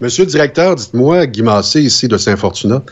[0.00, 2.82] Monsieur le directeur, dites-moi, Guy Massé, ici de Saint-Fortunat,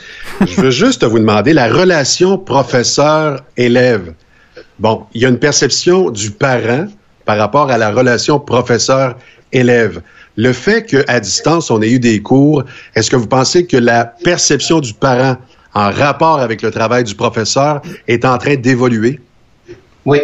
[0.47, 4.15] je veux juste vous demander la relation professeur-élève.
[4.79, 6.87] Bon, il y a une perception du parent
[7.25, 10.03] par rapport à la relation professeur-élève.
[10.37, 12.63] Le fait qu'à distance, on ait eu des cours,
[12.95, 15.37] est-ce que vous pensez que la perception du parent
[15.75, 19.21] en rapport avec le travail du professeur est en train d'évoluer?
[20.05, 20.21] Oui,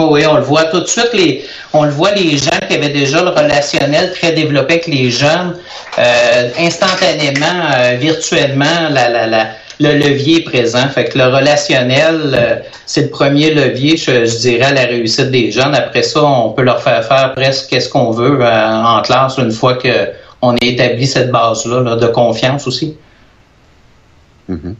[0.00, 1.10] Oh oui, on le voit tout de suite.
[1.12, 5.10] Les, on le voit, les gens qui avaient déjà le relationnel très développé avec les
[5.10, 5.56] jeunes,
[5.98, 9.48] euh, instantanément, euh, virtuellement, la, la, la,
[9.80, 10.86] le levier est présent.
[10.88, 15.50] Fait que le relationnel, euh, c'est le premier levier, je, dirais, à la réussite des
[15.50, 15.74] jeunes.
[15.74, 19.74] Après ça, on peut leur faire faire presque ce qu'on veut en classe une fois
[19.74, 22.96] que on a établi cette base-là là, de confiance aussi.
[24.48, 24.74] Mm-hmm.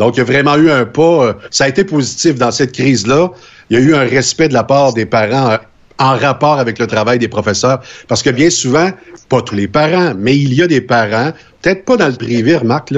[0.00, 1.36] Donc, il y a vraiment eu un pas.
[1.50, 3.30] Ça a été positif dans cette crise-là
[3.70, 5.56] il y a eu un respect de la part des parents
[5.98, 7.80] en rapport avec le travail des professeurs.
[8.08, 8.90] Parce que bien souvent,
[9.28, 11.32] pas tous les parents, mais il y a des parents,
[11.62, 12.92] peut-être pas dans le privé, remarque,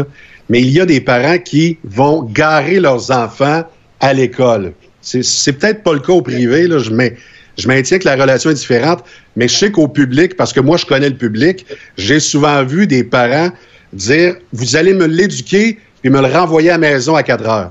[0.49, 3.65] mais il y a des parents qui vont garer leurs enfants
[4.01, 4.73] à l'école.
[5.03, 6.91] C'est peut-être pas le cas au privé, là, je,
[7.59, 9.05] je maintiens que la relation est différente,
[9.37, 11.67] mais je sais qu'au public, parce que moi je connais le public,
[11.99, 13.51] j'ai souvent vu des parents
[13.93, 17.71] dire, vous allez me l'éduquer, puis me le renvoyer à la maison à 4 heures.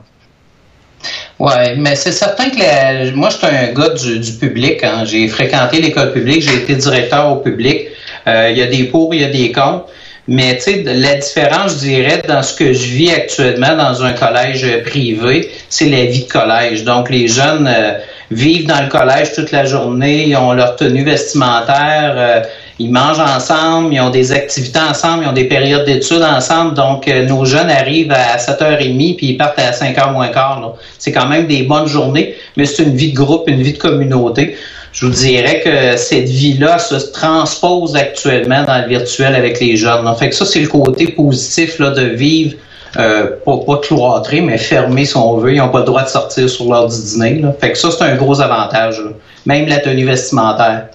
[1.40, 4.84] Oui, mais c'est certain que la, moi, je suis un gars du, public.
[4.84, 5.04] Hein.
[5.06, 7.88] J'ai fréquenté l'école publique, j'ai été directeur au public.
[8.28, 9.88] Euh, il y a des pour, il y a des contre.
[10.28, 14.14] Mais tu sais, la différence, je dirais, dans ce que je vis actuellement dans un
[14.14, 16.84] collège privé, c'est la vie de collège.
[16.84, 17.94] Donc, les jeunes euh,
[18.30, 22.14] vivent dans le collège toute la journée, ils ont leur tenue vestimentaire.
[22.16, 22.42] Euh,
[22.82, 26.74] ils mangent ensemble, ils ont des activités ensemble, ils ont des périodes d'études ensemble.
[26.74, 30.74] Donc, euh, nos jeunes arrivent à 7h30 puis ils partent à 5h moins quart.
[30.98, 33.78] C'est quand même des bonnes journées, mais c'est une vie de groupe, une vie de
[33.78, 34.56] communauté.
[34.94, 40.08] Je vous dirais que cette vie-là se transpose actuellement dans le virtuel avec les jeunes.
[40.08, 42.56] En fait que ça, c'est le côté positif de vivre
[42.98, 45.54] euh, pas, pas cloîtré, mais fermé si on veut.
[45.54, 47.42] Ils n'ont pas le droit de sortir sur l'heure du dîner.
[47.60, 49.02] Fait que ça, c'est un gros avantage.
[49.46, 50.88] Même la tenue vestimentaire.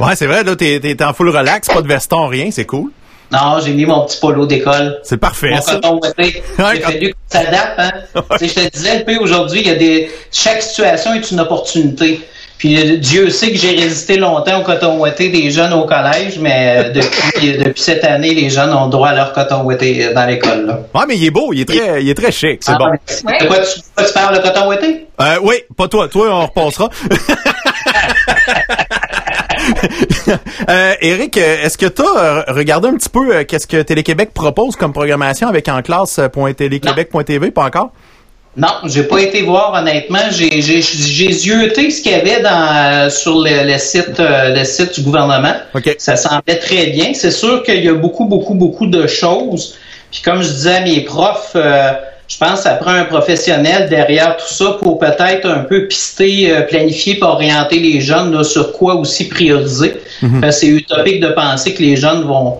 [0.00, 2.90] Ouais, c'est vrai, là, t'es, t'es en full relax, pas de veston, rien, c'est cool.
[3.32, 4.98] Non, j'ai mis mon petit polo d'école.
[5.04, 5.50] C'est parfait.
[5.50, 6.42] Mon coton ouaté.
[6.58, 7.92] J'ai fallu que ça s'adapte, hein.
[8.40, 10.10] je te disais, le aujourd'hui, il y a des.
[10.32, 12.20] Chaque situation est une opportunité.
[12.58, 16.38] Puis euh, Dieu sait que j'ai résisté longtemps au coton ouaté des jeunes au collège,
[16.38, 20.12] mais euh, depuis, depuis cette année, les jeunes ont droit à leur coton ouaté euh,
[20.12, 20.66] dans l'école.
[20.66, 20.80] Là.
[20.94, 22.86] Ouais, mais il est beau, il est très, il est très chic, c'est ah, bon.
[22.90, 23.38] Ouais.
[23.40, 25.06] De quoi tu, tu parles le coton ouaté?
[25.22, 26.08] Euh, oui, pas toi.
[26.08, 26.90] Toi, on repassera.
[30.68, 34.76] Euh, Eric, est-ce que tu as regardé un petit peu euh, qu'est-ce que Télé-Québec propose
[34.76, 37.50] comme programmation avec enclasse.téléquébec.tv?
[37.50, 37.92] Pas encore?
[38.56, 40.18] Non, j'ai pas été voir honnêtement.
[40.30, 44.96] J'ai j'ai zioté ce qu'il y avait dans sur le, le site euh, le site
[44.96, 45.54] du gouvernement.
[45.72, 45.94] Okay.
[45.98, 47.14] Ça semblait très bien.
[47.14, 49.76] C'est sûr qu'il y a beaucoup beaucoup beaucoup de choses.
[50.10, 51.92] Puis comme je disais à mes profs, euh,
[52.30, 56.54] je pense que ça prend un professionnel derrière tout ça pour peut-être un peu pister,
[56.54, 60.00] euh, planifier, pour orienter les jeunes là, sur quoi aussi prioriser.
[60.22, 60.50] Mm-hmm.
[60.52, 62.58] C'est utopique de penser que les jeunes vont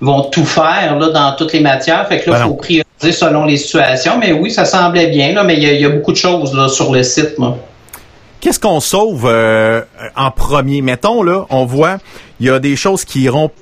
[0.00, 2.08] vont tout faire là, dans toutes les matières.
[2.08, 4.18] Fait que là, il faut prioriser selon les situations.
[4.18, 6.68] Mais oui, ça semblait bien, là, mais il y, y, a beaucoup de choses là,
[6.68, 7.36] sur le site.
[8.40, 9.82] Qu'est-ce qu'on sauve euh,
[10.16, 10.82] en premier?
[10.82, 11.98] Mettons, là, on voit,
[12.40, 13.52] il y a des choses qui iront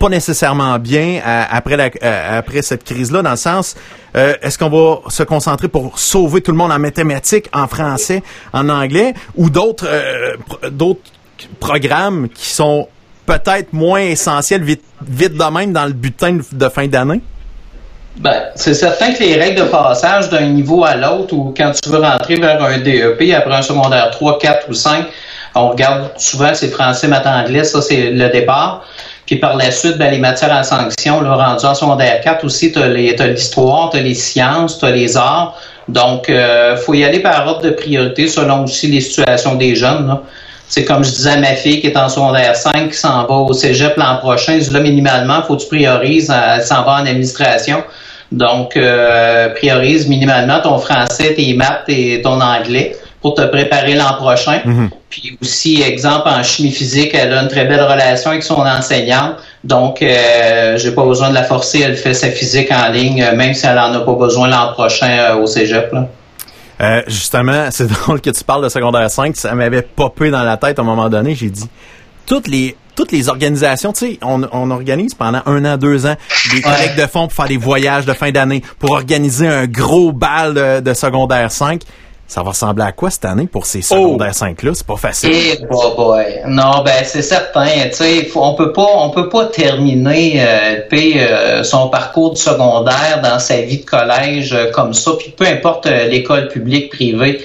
[0.00, 3.76] pas nécessairement bien à, après à, après cette crise-là, dans le sens,
[4.16, 8.22] euh, est-ce qu'on va se concentrer pour sauver tout le monde en mathématiques, en français,
[8.54, 10.36] en anglais, ou d'autres euh,
[10.70, 11.02] d'autres
[11.60, 12.88] programmes qui sont
[13.26, 17.20] peut-être moins essentiels vite, vite de même dans le butin de fin d'année?
[18.16, 21.90] Ben, c'est certain que les règles de passage d'un niveau à l'autre, ou quand tu
[21.90, 25.04] veux rentrer vers un DEP après un secondaire 3, 4 ou 5,
[25.54, 28.84] on regarde souvent c'est français, maths, anglais, ça c'est le départ.
[29.30, 32.72] Puis par la suite, ben, les matières en sanction, là, rendu en secondaire 4 aussi,
[32.72, 35.56] tu as l'histoire, tu as les sciences, tu as les arts.
[35.86, 40.18] Donc, euh, faut y aller par ordre de priorité selon aussi les situations des jeunes.
[40.66, 43.34] C'est comme je disais à ma fille qui est en secondaire 5, qui s'en va
[43.34, 44.58] au cégep l'an prochain.
[44.72, 47.84] Là, minimalement, faut que tu priorises, elle s'en va en administration.
[48.32, 54.14] Donc, euh, priorise minimalement ton français, tes maths et ton anglais pour te préparer l'an
[54.14, 54.60] prochain.
[54.64, 54.88] Mm-hmm.
[55.10, 59.36] Puis aussi, exemple, en chimie physique, elle a une très belle relation avec son enseignante.
[59.64, 61.80] Donc, euh, j'ai pas besoin de la forcer.
[61.80, 64.72] Elle fait sa physique en ligne, euh, même si elle en a pas besoin l'an
[64.72, 65.92] prochain euh, au cégep.
[65.92, 66.08] Là.
[66.80, 69.36] Euh, justement, c'est drôle que tu parles de secondaire 5.
[69.36, 71.34] Ça m'avait popé dans la tête à un moment donné.
[71.34, 71.68] J'ai dit,
[72.26, 76.16] toutes les toutes les organisations, tu sais, on, on, organise pendant un an, deux ans
[76.52, 80.12] des collectes de fonds pour faire des voyages de fin d'année, pour organiser un gros
[80.12, 81.80] bal de, de secondaire 5
[82.30, 85.30] Ça va ressembler à quoi cette année pour ces secondaires 5 là C'est pas facile.
[85.32, 86.24] Eh boy, boy.
[86.46, 87.66] Non, ben c'est certain.
[87.88, 92.34] Tu sais, faut- on peut pas, on peut pas terminer euh, puis, euh, son parcours
[92.34, 95.10] du secondaire dans sa vie de collège euh, comme ça.
[95.18, 97.42] Puis peu importe euh, l'école publique, privée,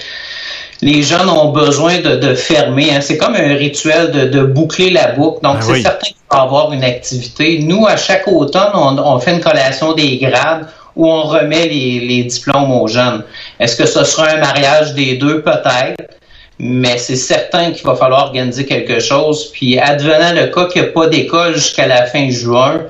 [0.84, 2.94] les jeunes ont besoin de, de fermer.
[2.94, 3.02] hein.
[3.02, 5.40] C'est comme un rituel de, de boucler la boucle.
[5.42, 5.82] Donc Ben c'est oui.
[5.82, 7.58] certain qu'il va y avoir une activité.
[7.64, 12.00] Nous, à chaque automne, on, on fait une collation des grades où on remet les,
[12.00, 13.24] les diplômes aux jeunes.
[13.60, 15.42] Est-ce que ce sera un mariage des deux?
[15.42, 16.16] Peut-être.
[16.58, 19.52] Mais c'est certain qu'il va falloir organiser quelque chose.
[19.52, 22.84] Puis, advenant le cas qu'il n'y a pas d'école jusqu'à la fin juin,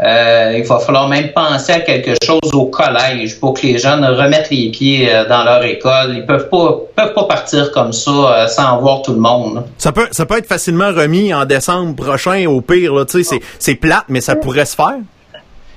[0.00, 4.04] euh, il va falloir même penser à quelque chose au collège pour que les jeunes
[4.04, 6.14] remettent les pieds euh, dans leur école.
[6.14, 9.64] Ils peuvent pas peuvent pas partir comme ça euh, sans voir tout le monde.
[9.76, 13.24] Ça peut, ça peut être facilement remis en décembre prochain, au pire, là, tu sais,
[13.24, 14.98] c'est, c'est plate, mais ça pourrait se faire.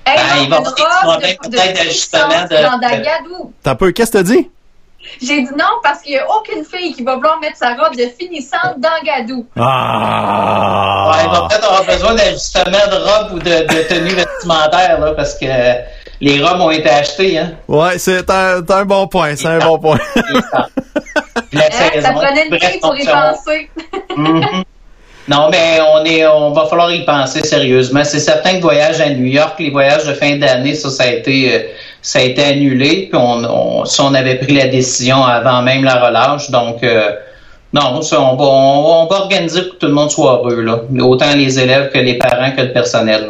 [0.06, 3.54] Hey, Ben, non, il va peut-être d'ajustement puissance de- dans Dagadou.
[3.64, 4.50] T'as peu, qu'est-ce que t'as dit?
[5.22, 7.96] J'ai dit non parce qu'il n'y a aucune fille qui va vouloir mettre sa robe
[7.96, 9.46] de finissante dans Gadou.
[9.60, 11.12] Ah!
[11.12, 15.12] Ouais, il va peut-être avoir besoin d'ajustement de robe ou de, de tenue vestimentaire là,
[15.14, 15.46] parce que
[16.22, 17.40] les robes ont été achetées.
[17.40, 17.54] Hein.
[17.68, 20.00] Ouais, c'est un, c'est un bon point, c'est un bon point.
[21.54, 21.60] Hein,
[22.02, 23.70] ça prenait une fille pour y penser.
[25.28, 28.04] Non, mais on est, on va falloir y penser sérieusement.
[28.04, 31.54] C'est certain que voyage à New York, les voyages de fin d'année, ça, a été,
[31.54, 31.60] euh,
[32.02, 33.08] ça a été annulé.
[33.12, 36.50] Puis on, on, ça, on avait pris la décision avant même la relâche.
[36.50, 37.12] Donc, euh,
[37.72, 40.82] non, ça, on va, on, va organiser pour que tout le monde soit heureux là.
[41.06, 43.28] Autant les élèves que les parents que le personnel.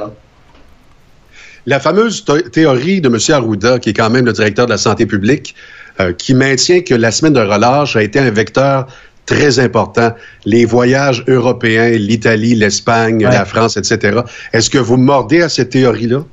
[1.68, 3.18] La fameuse thé- théorie de M.
[3.36, 5.54] Arruda, qui est quand même le directeur de la santé publique,
[6.00, 8.88] euh, qui maintient que la semaine de relâche a été un vecteur
[9.26, 10.12] très important.
[10.46, 13.32] Les voyages européens, l'Italie, l'Espagne, Ouais.
[13.34, 14.22] la France, etc.
[14.54, 16.24] Est-ce que vous mordez à cette théorie-là?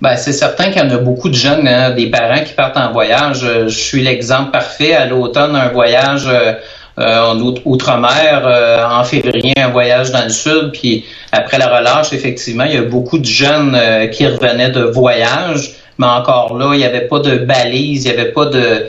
[0.00, 2.76] Ben, c'est certain qu'il y en a beaucoup de jeunes, hein, des parents qui partent
[2.76, 3.40] en voyage.
[3.44, 4.92] Euh, Je suis l'exemple parfait.
[4.94, 6.52] À l'automne, un voyage euh,
[6.98, 8.42] en out- outre-mer.
[8.46, 10.70] euh, en février, un voyage dans le sud.
[10.72, 14.82] Puis après la relâche, effectivement, il y a beaucoup de jeunes euh, qui revenaient de
[14.82, 15.72] voyage.
[15.98, 18.86] Mais encore là, il n'y avait pas de balise, il n'y avait pas de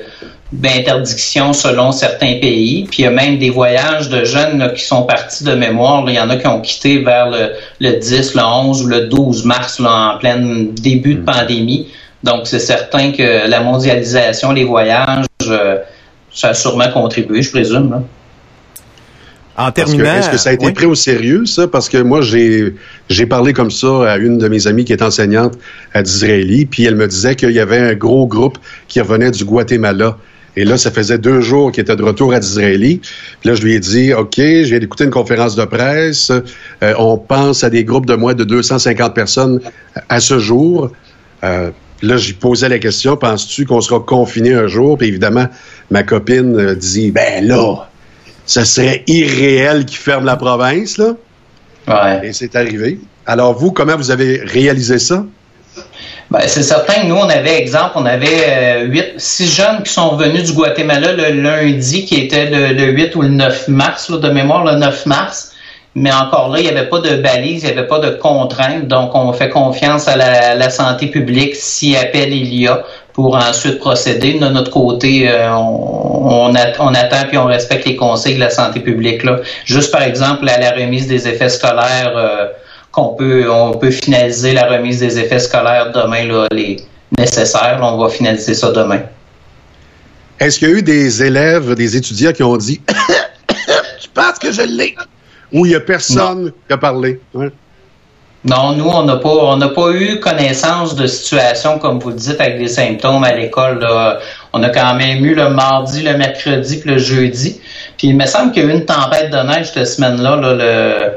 [0.51, 2.86] d'interdiction selon certains pays.
[2.89, 6.05] Puis il y a même des voyages de jeunes là, qui sont partis de mémoire.
[6.05, 6.12] là.
[6.12, 9.08] Il y en a qui ont quitté vers le, le 10, le 11 ou le
[9.08, 11.88] 12 mars, là, en plein début de pandémie.
[12.23, 15.77] Donc c'est certain que la mondialisation, les voyages, euh,
[16.34, 17.91] ça a sûrement contribué, je présume.
[17.91, 18.03] là.
[19.58, 20.15] En terminant.
[20.15, 20.73] Est-ce que ça a été oui.
[20.73, 21.67] pris au sérieux, ça?
[21.67, 22.75] Parce que moi, j'ai
[23.10, 25.58] j'ai parlé comme ça à une de mes amies qui est enseignante
[25.93, 29.45] à Disraeli, puis elle me disait qu'il y avait un gros groupe qui revenait du
[29.45, 30.17] Guatemala.
[30.58, 33.00] Et là, ça faisait deux jours qu'il était de retour à Disraeli.
[33.41, 36.32] Puis là, je lui ai dit, OK, je viens d'écouter une conférence de presse.
[36.32, 39.60] Euh, on pense à des groupes de moins de 250 personnes
[40.08, 40.91] à ce jour.
[41.44, 44.98] Euh, là, j'y posais la question, penses-tu qu'on sera confiné un jour?
[44.98, 45.48] Puis évidemment,
[45.91, 47.89] ma copine euh, dit, ben là,
[48.46, 51.15] ce serait irréel qu'ils ferment la province, là.
[51.88, 52.30] Ouais.
[52.30, 53.00] Et c'est arrivé.
[53.26, 55.26] Alors, vous, comment vous avez réalisé ça?
[56.31, 59.93] Ben, c'est certain que nous, on avait, exemple, on avait euh, huit, six jeunes qui
[59.93, 64.09] sont venus du Guatemala le lundi, qui était le, le 8 ou le 9 mars,
[64.09, 65.51] là, de mémoire, le 9 mars.
[65.97, 68.88] Mais encore là, il n'y avait pas de balise, il n'y avait pas de contraintes.
[68.88, 72.83] Donc, on fait confiance à la, la santé publique si appel il y a
[73.13, 74.33] pour ensuite procéder.
[74.33, 78.81] De notre côté, euh, on, on attend puis on respecte les conseils de la santé
[78.81, 79.23] publique.
[79.23, 79.39] Là.
[79.63, 82.47] Juste par exemple, à la remise des effets scolaires, euh,
[82.95, 86.77] qu'on peut, on peut finaliser la remise des effets scolaires demain, là, les
[87.17, 87.77] nécessaires.
[87.79, 89.01] Là, on va finaliser ça demain.
[90.39, 92.81] Est-ce qu'il y a eu des élèves, des étudiants qui ont dit
[93.49, 94.95] Je pense que je l'ai?
[95.51, 97.19] Ou il n'y a personne qui a parlé?
[97.38, 97.49] Hein?
[98.45, 102.15] Non, nous, on n'a pas, on n'a pas eu connaissance de situation, comme vous le
[102.15, 103.79] dites, avec des symptômes à l'école.
[103.79, 104.19] là.
[104.53, 107.60] On a quand même eu le mardi, le mercredi, puis le jeudi.
[107.97, 110.36] Puis il me semble qu'il y a eu une tempête de neige cette semaine-là.
[110.36, 111.12] Là, le,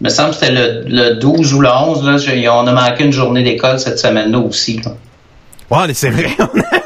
[0.00, 2.04] il me semble que c'était le, le 12 ou le 11.
[2.08, 4.80] Là, Je- on a manqué une journée d'école cette semaine-là aussi.
[4.84, 4.92] là.
[5.70, 6.28] Ouais, c'est vrai.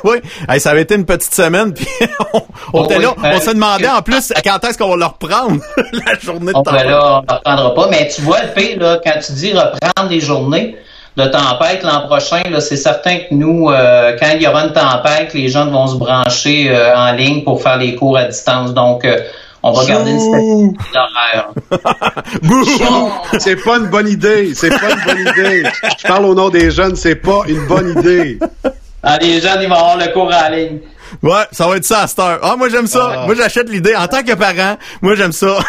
[0.04, 0.16] oui.
[0.48, 1.86] Hey, ça avait été une petite semaine, puis
[2.34, 2.42] on, on
[2.80, 3.14] Oh était oui, là.
[3.22, 5.60] ben, on se demandait en plus quand est-ce qu'on va leur reprendre
[5.92, 6.62] la journée de temps.
[6.64, 7.88] ben là, on ne reprendra pas.
[7.90, 10.76] Mais tu vois, le pire, là, quand tu dis reprendre les journées
[11.16, 15.32] de tempête l'an prochain, c'est certain que nous, euh, quand il y aura une tempête,
[15.34, 18.72] les jeunes vont se brancher euh, en ligne pour faire les cours à distance.
[18.74, 19.18] Donc, euh,
[19.62, 21.50] on va garder une statistique d'horaire.
[22.42, 22.64] Bouh!
[23.38, 24.54] C'est pas une bonne idée.
[24.54, 25.62] C'est pas une bonne idée.
[25.98, 28.38] Je parle au nom des jeunes, c'est pas une bonne idée.
[29.02, 30.78] Ah, les jeunes, ils vont avoir le cours en ligne.
[31.22, 32.38] Ouais, ça va être ça à cette heure.
[32.42, 33.10] Ah, moi, j'aime ça.
[33.12, 33.26] Ah.
[33.26, 33.94] Moi, j'achète l'idée.
[33.94, 35.58] En tant que parent, moi, j'aime ça.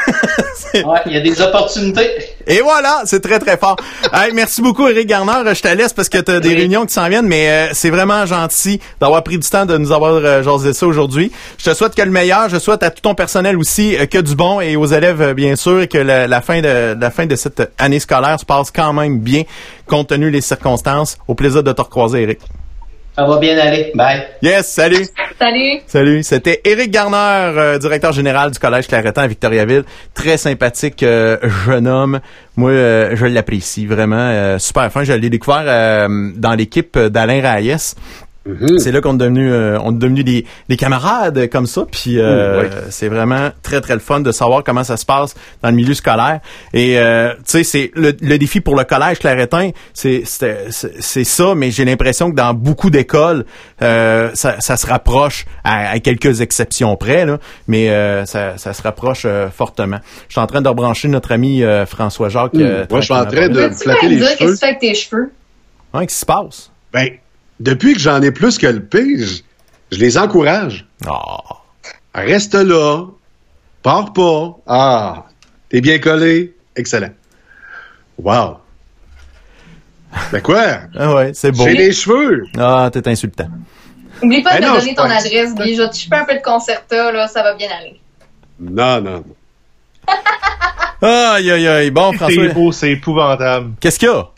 [0.74, 2.10] Ouais, il y a des opportunités.
[2.48, 3.76] Et voilà, c'est très, très fort.
[4.12, 5.54] Hey, merci beaucoup, Eric Garner.
[5.54, 6.56] Je te laisse parce que tu as des Oui.
[6.56, 9.92] réunions qui s'en viennent, mais euh, c'est vraiment gentil d'avoir pris du temps de nous
[9.92, 11.32] avoir euh, jasé ça aujourd'hui.
[11.60, 12.50] Je te souhaite que le meilleur.
[12.50, 15.34] Je souhaite à tout ton personnel aussi euh, que du bon et aux élèves, euh,
[15.36, 18.46] bien sûr, et que la, la fin de la fin de cette année scolaire se
[18.46, 19.44] passe quand même bien,
[19.86, 21.18] compte tenu des circonstances.
[21.28, 22.40] Au plaisir de te recroiser, Eric.
[23.16, 23.92] Ça va bien aller.
[23.94, 24.24] Bye.
[24.42, 25.06] Yes, salut.
[25.40, 25.80] Salut!
[25.86, 27.18] Salut, c'était Éric Garner,
[27.60, 29.84] euh, directeur général du Collège Claretin à Victoriaville.
[30.16, 32.20] Très sympathique euh, jeune homme.
[32.56, 34.16] Moi, euh, je l'apprécie vraiment.
[34.18, 35.04] euh, super fin.
[35.04, 37.96] Je l'ai découvert euh, dans l'équipe d'Alain Raïs.
[38.78, 41.86] C'est là qu'on est devenu, euh, on est devenu des, des camarades comme ça.
[41.90, 42.70] Puis euh, ouais.
[42.90, 45.94] c'est vraiment très très le fun de savoir comment ça se passe dans le milieu
[45.94, 46.42] scolaire.
[46.74, 51.24] Et euh, tu sais, c'est le, le défi pour le collège Claretin, c'est c'est c'est
[51.24, 51.56] ça.
[51.56, 53.46] Mais j'ai l'impression que dans beaucoup d'écoles,
[53.82, 57.38] euh, ça, ça se rapproche à, à quelques exceptions près, là,
[57.70, 60.00] mais euh, ça, ça se rapproche euh, fortement.
[60.28, 62.56] Je suis en train de rebrancher notre ami euh, François Jacques.
[62.56, 64.54] euh, Moi, je suis en train de flatter les dire qu'est-ce que cheveux?
[64.54, 65.32] tu fais avec tes cheveux?
[65.94, 66.72] Ouais, qu'est-ce qui se passe?
[66.92, 67.08] Ben,
[67.60, 69.44] depuis que j'en ai plus que le pige,
[69.92, 70.86] je les encourage.
[71.08, 71.38] Ah.
[72.16, 73.06] Reste là.
[73.82, 74.58] Pars pas.
[74.68, 75.26] Ah,
[75.70, 76.56] t'es bien collé.
[76.76, 77.12] Excellent.
[78.18, 78.58] Wow.
[80.32, 80.64] Ben quoi?
[80.96, 81.64] Ah ouais, c'est beau.
[81.66, 82.46] J'ai les cheveux.
[82.58, 83.50] Ah, t'es insultant.
[84.22, 85.76] Oublie pas Ben de non, me donner ton pense- adresse, Guy.
[85.76, 88.00] Je vais te un peu de concerta, là, ça va bien aller.
[88.60, 89.24] Non, non.
[91.02, 91.92] Aïe, aïe, aïe.
[91.92, 93.74] Bon, François, beau, c'est épouvantable.
[93.82, 94.30] qu'est-ce qu'il y a?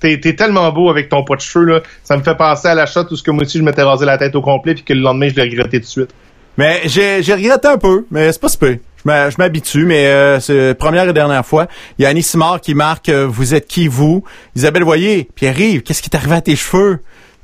[0.00, 1.80] T'es tellement beau avec ton pot de cheveux, là.
[2.04, 4.18] Ça me fait penser à l'achat tout ce que moi aussi je m'étais rasé la
[4.18, 6.10] tête au complet puis que le lendemain je l'ai regretté tout de suite.
[6.56, 8.78] Mais j'ai regretté un peu, mais c'est pas si peu.
[9.04, 11.68] Je m'habitue, mais euh, c'est la première et dernière fois.
[11.98, 14.24] Il y a Annie Simard qui marque euh, Vous êtes qui, vous?
[14.56, 16.98] Isabelle Voyer, Pierre-Yves, qu'est-ce qui t'est arrivé à tes cheveux?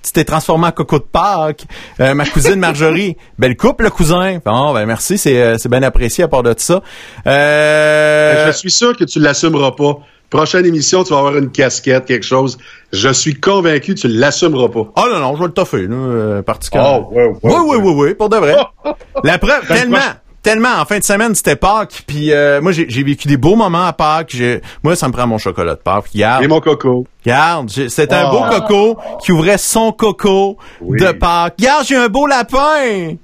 [0.05, 1.65] Tu t'es transformé en coco de Pâques.
[1.99, 4.39] Euh, ma cousine Marjorie, belle coupe, le cousin.
[4.45, 6.83] Bon, ben merci, c'est euh, c'est bien apprécié à part de ça.
[7.27, 9.99] Euh, Je suis sûr que tu l'assumeras pas.
[10.31, 12.59] Prochaine émission, tu vas avoir une casquette, quelque chose.
[12.93, 14.81] Je suis convaincu que tu l'assumeras pas.
[14.97, 17.09] Oh non, non, je vais le toffer, là, euh, particulièrement.
[17.11, 18.57] Oh, ouais, ouais, oui, oui, oui, oui, pour de vrai.
[19.25, 19.99] La preuve, tellement,
[20.45, 23.85] tellement, en fin de semaine, c'était Pâques, puis euh, moi, j'ai vécu des beaux moments
[23.87, 24.37] à Pâques.
[24.85, 26.11] Moi, ça me prend mon chocolat de Pâques.
[26.15, 27.05] Regarde, Et mon coco.
[27.25, 28.39] regarde, j'ai- c'était un Oh.
[28.39, 31.01] beau coco qui ouvrait son coco Oui.
[31.01, 31.55] de Pâques.
[31.59, 33.17] Regarde, j'ai un beau lapin.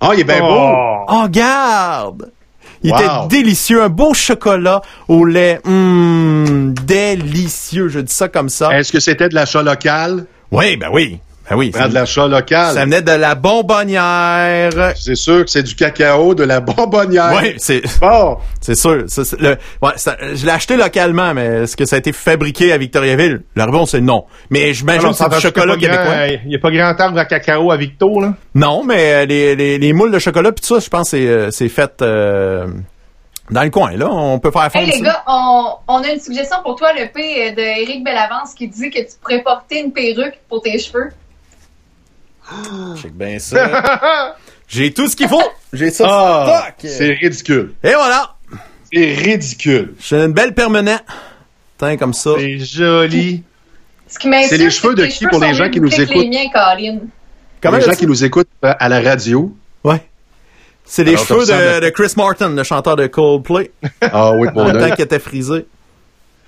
[0.00, 0.46] Ah, il est bien beau.
[0.48, 1.04] Oh.
[1.08, 2.30] Oh, regarde.
[2.84, 2.98] Il Wow.
[2.98, 5.60] était délicieux, un beau chocolat au lait.
[5.64, 8.76] Hum, délicieux, je dis ça comme ça.
[8.76, 10.26] Est-ce que c'était de l'achat local?
[10.50, 11.20] Oui, ben oui,
[11.50, 11.70] ben oui.
[11.70, 12.74] Prends de l'achat local.
[12.74, 14.70] Ça venait de la bonbonnière.
[14.96, 17.32] C'est sûr que c'est du cacao, de la bonbonnière.
[17.40, 18.38] Oui, c'est Bon.
[18.60, 19.04] c'est sûr.
[19.38, 22.78] Le, ouais, ça- je l'ai acheté localement, mais est-ce que ça a été fabriqué à
[22.78, 23.42] Victoriaville?
[23.56, 24.24] La réponse c'est non.
[24.50, 26.26] Mais j'imagine que c'est du chocolat québécois.
[26.44, 28.34] Il n'y a pas grand arbre à cacao à Victo, là?
[28.54, 31.16] Non, mais euh, les, les, les moules de chocolat puis tout ça, je pense que
[31.18, 32.66] c'est euh, c'est fait euh,
[33.50, 34.08] dans le coin là.
[34.10, 35.04] On peut faire Hey, les ça.
[35.04, 38.68] gars, on, on a une suggestion pour toi, le P euh, de Éric Bellavance, qui
[38.68, 41.10] dit que tu pourrais porter une perruque pour tes cheveux.
[43.02, 44.36] Check bien ça.
[44.68, 45.42] J'ai tout ce qu'il faut.
[45.72, 46.06] J'ai ça.
[46.08, 47.74] Ah, c'est ridicule.
[47.84, 48.34] Et voilà.
[48.92, 49.94] C'est ridicule.
[50.00, 51.02] J'ai une belle permanente.
[51.78, 52.30] Tiens, comme ça.
[52.38, 53.42] C'est joli.
[54.08, 56.16] Ce qui C'est les cheveux de qui cheveux pour les gens qui nous écoutent?
[56.24, 56.98] les miens, Colin.
[57.60, 59.54] Comment les gens qui nous écoutent euh, à la radio.
[59.84, 60.02] Ouais.
[60.84, 63.70] C'est les Alors, cheveux de, de Chris Martin, le chanteur de Coldplay.
[64.00, 65.66] Ah oui, mon Le temps qu'il était frisé.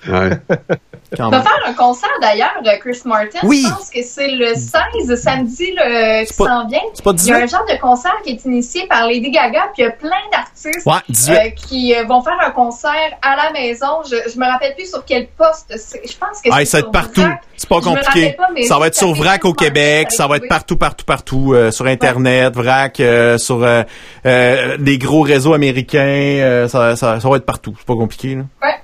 [0.09, 0.31] Ouais.
[1.21, 3.38] On va faire un concert d'ailleurs de Chris Martin.
[3.45, 3.62] Oui.
[3.64, 6.81] Je pense que c'est le 16 samedi le, qui s'en vient.
[6.93, 7.43] c'est pas Il y a 18?
[7.43, 10.11] un genre de concert qui est initié par Lady Gaga, puis il y a plein
[10.33, 11.33] d'artistes Ouais, 18.
[11.37, 12.90] euh, qui euh, vont faire un concert
[13.23, 14.03] à la maison.
[14.11, 15.67] Je, je me rappelle plus sur quel poste.
[15.71, 17.23] Je pense que Ah, c'est ça va être partout.
[17.57, 18.09] C'est pas Je me compliqué.
[18.09, 20.11] rappelle pas, mais ça va être sur VRAC au Québec.
[20.11, 21.53] Ça va être partout, partout, partout.
[21.55, 23.83] euh, sur Internet, VRAC, euh, sur euh,
[24.27, 25.99] euh, des gros réseaux américains.
[26.01, 27.75] euh, ça, ça, ça va être partout.
[27.79, 28.35] C'est pas compliqué.
[28.35, 28.43] Là.
[28.62, 28.75] Ouais.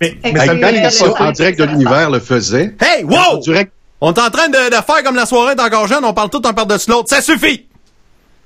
[0.00, 3.38] Mais, mais ça Quand me en direct de l'univers le faisait, Hey, wow!
[3.40, 6.04] direct, On est en train de, de faire comme la soirée est encore jeune.
[6.04, 7.08] On parle tout un par-dessus l'autre.
[7.08, 7.66] Ça suffit!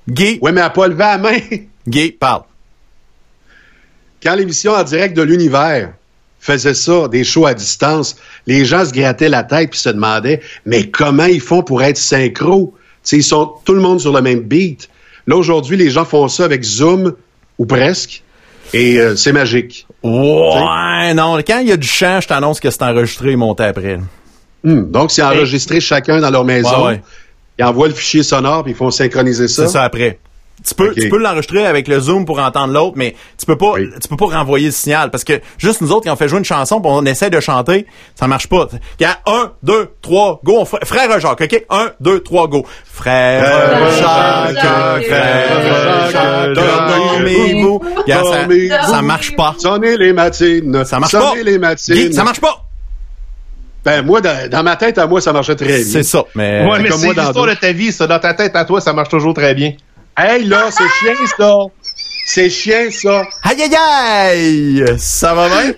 [0.07, 1.37] Guy, ouais, mais à pas levé la main.
[1.87, 2.43] Guy, parle.
[4.21, 5.93] Quand l'émission en direct de l'univers
[6.39, 8.15] faisait ça, des shows à distance,
[8.47, 11.97] les gens se grattaient la tête puis se demandaient, mais comment ils font pour être
[11.97, 12.73] synchro?
[13.03, 14.89] Tu sais, ils sont tout le monde sur le même beat.
[15.27, 17.13] Là, aujourd'hui, les gens font ça avec Zoom,
[17.57, 18.23] ou presque,
[18.73, 19.87] et euh, c'est magique.
[20.03, 21.37] Ouais, non.
[21.45, 23.99] Quand il y a du chant, je t'annonce que c'est enregistré et monté après.
[24.63, 24.91] Hmm.
[24.91, 26.85] Donc, c'est enregistré chacun dans leur maison.
[26.85, 27.01] Ouais, ouais.
[27.57, 29.65] Ils envoient le fichier sonore puis ils font synchroniser ça.
[29.65, 30.19] C'est ça après.
[30.67, 33.71] Tu peux, tu peux l'enregistrer avec le zoom pour entendre l'autre, mais tu peux pas,
[33.73, 33.89] Oui.
[34.01, 36.39] tu peux pas renvoyer le signal parce que juste nous autres quand on fait jouer
[36.39, 37.85] une chanson, pis on essaie de chanter,
[38.15, 38.67] ça marche pas.
[38.99, 40.57] Il y a un, deux, trois, go.
[40.59, 42.65] On fait- frère Jacques, ok, un, deux, trois, go.
[42.85, 47.81] Frère Frère Jacques, Jacques, frère Jacques, dormez-vous.
[48.07, 48.91] Ça, Dormez-vous.
[48.91, 49.55] ça marche pas.
[49.57, 50.83] Sonnez les matines.
[50.85, 51.49] Ça marche Sonnez pas.
[51.49, 51.95] les matines.
[51.95, 52.65] Guy, ça marche pas.
[53.85, 55.77] Ben, moi, dans, dans ma tête, à moi, ça marchait très bien.
[55.89, 56.67] C'est ça, mais.
[56.69, 58.07] Ouais, mais c'est moi dans l'histoire de ta vie, ça.
[58.07, 59.71] Dans ta tête, à toi, ça marche toujours très bien.
[60.21, 61.55] Hey, là, c'est chien, ça.
[62.25, 63.23] C'est chien, ça.
[63.43, 64.85] Aïe aïe aïe!
[64.97, 65.73] Ça va bien?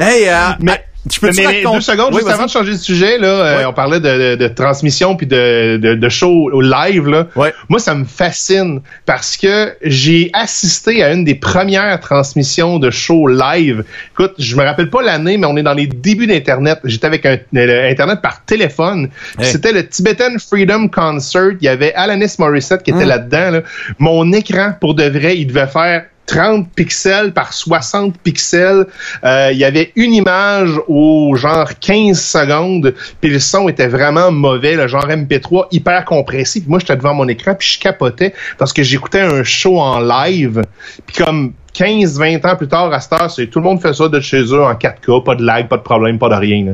[0.00, 3.28] hey, euh, Mais- je peux Mais, deux secondes, juste avant de changer de sujet, là,
[3.28, 7.06] euh, on parlait de, de, de transmission puis de, de, de show au live.
[7.08, 7.26] Là.
[7.36, 7.52] Ouais.
[7.68, 13.26] Moi, ça me fascine parce que j'ai assisté à une des premières transmissions de show
[13.28, 13.84] live.
[14.12, 16.78] Écoute, je me rappelle pas l'année, mais on est dans les débuts d'Internet.
[16.84, 19.08] J'étais avec un, euh, Internet par téléphone.
[19.38, 19.46] Hey.
[19.46, 21.52] C'était le Tibetan Freedom Concert.
[21.60, 23.08] Il y avait Alanis Morissette qui était Mm.
[23.08, 23.50] là-dedans.
[23.50, 23.60] là.
[23.98, 28.86] Mon écran, pour de vrai, il devait faire 30 pixels par 60 pixels.
[29.24, 34.30] Euh, il y avait une image au genre 15 secondes, puis le son était vraiment
[34.30, 36.62] mauvais, le genre MP3 hyper compressé.
[36.68, 40.62] Moi, j'étais devant mon écran, puis je capotais parce que j'écoutais un show en live.
[41.06, 44.20] Puis comme 15-20 ans plus tard, à cette heure, tout le monde fait ça de
[44.20, 46.64] chez eux en 4K, pas de lag, pas de problème, pas de rien.
[46.66, 46.72] là.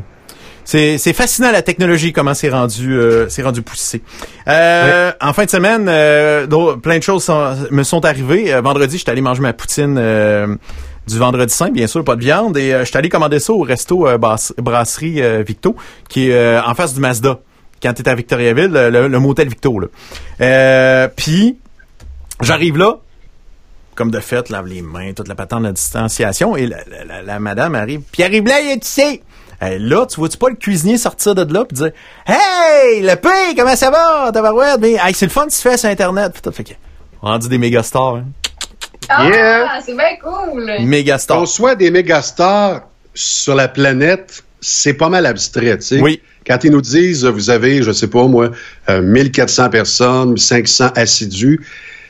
[0.64, 4.02] C'est, fascinant la technologie comment c'est rendu euh, c'est rendu poussé.
[4.48, 6.46] Euh, En fin de semaine, euh,
[6.82, 8.58] plein de choses sont- me sont arrivées.
[8.62, 9.94] Vendredi, j'étais allé manger ma poutine
[11.06, 13.60] du vendredi saint, bien sûr, pas de viande, et euh, j'étais allé commander ça au
[13.60, 14.06] resto
[14.58, 15.76] brasserie Victo,
[16.08, 17.40] qui est en face du Mazda.
[17.82, 21.08] Quand t'es à Victoriaville, le, motel Victo là.
[21.14, 21.58] Puis
[22.40, 22.94] j'arrive là,
[23.94, 27.22] comme de fait, lave les mains, toute la patente de distanciation, et la, la- la-
[27.22, 28.00] la madame arrive.
[28.10, 29.20] Pierre-Yves Blais, il est ici!
[29.66, 31.92] Hey, là, tu vois-tu pas le cuisinier sortir de là pis dire
[32.26, 34.78] Hey, le P, comment ça va, tabarouette?
[34.80, 36.40] Mais, hey, c'est le fun que tu fais sur Internet.
[36.42, 36.52] Tout.
[36.52, 36.72] Fait que,
[37.22, 38.24] rendu des méga stars, hein.
[39.08, 39.68] Ah, Yeah.
[39.84, 40.70] c'est bien cool.
[40.80, 41.38] Méga stars.
[41.38, 42.82] Qu'on soit des mégastars
[43.14, 46.00] sur la planète, c'est pas mal abstrait, tu sais.
[46.00, 46.20] Oui.
[46.46, 48.50] Quand ils nous disent, vous avez, je sais pas moi,
[48.90, 51.60] euh, 1400 personnes, 500 assidus,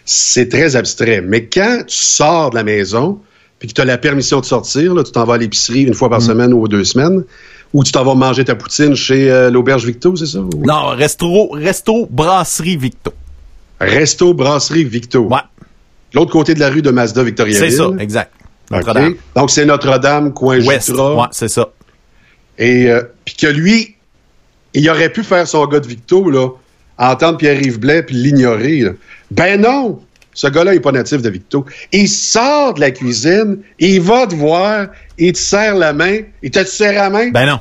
[0.05, 1.21] c'est très abstrait.
[1.21, 3.21] Mais quand tu sors de la maison,
[3.59, 5.95] puis que tu as la permission de sortir, là, tu t'en vas à l'épicerie une
[5.95, 7.25] fois par semaine ou deux semaines,
[7.73, 10.39] ou tu t'en vas manger ta poutine chez euh, l'Auberge Victo, c'est ça?
[10.41, 13.13] Ou- Non, resto, resto, brasserie Victo.
[13.81, 15.21] Resto, brasserie Victo.
[15.23, 15.39] Ouais,
[16.13, 17.59] L'autre côté de la rue de Mazda Victoriaville.
[17.71, 18.33] c'est ça, exact.
[18.71, 19.15] Notre-Dame.
[19.35, 20.89] Donc, c'est Notre-Dame, coin Ouest.
[20.89, 21.15] Jutra.
[21.17, 21.69] Ouais, c'est ça.
[22.59, 23.97] Et euh, puis que lui,
[24.75, 26.49] il aurait pu faire son gars de Victo, là,
[26.99, 28.85] entendre Pierre-Yves Blais puis l'ignorer.
[29.31, 30.01] Ben non!
[30.35, 31.65] Ce gars-là n'est pas natif de Victo.
[31.93, 36.19] Il sort de la cuisine, il va te voir, il te serre la main.
[36.43, 37.31] Il t'a serré la main?
[37.31, 37.61] Ben non.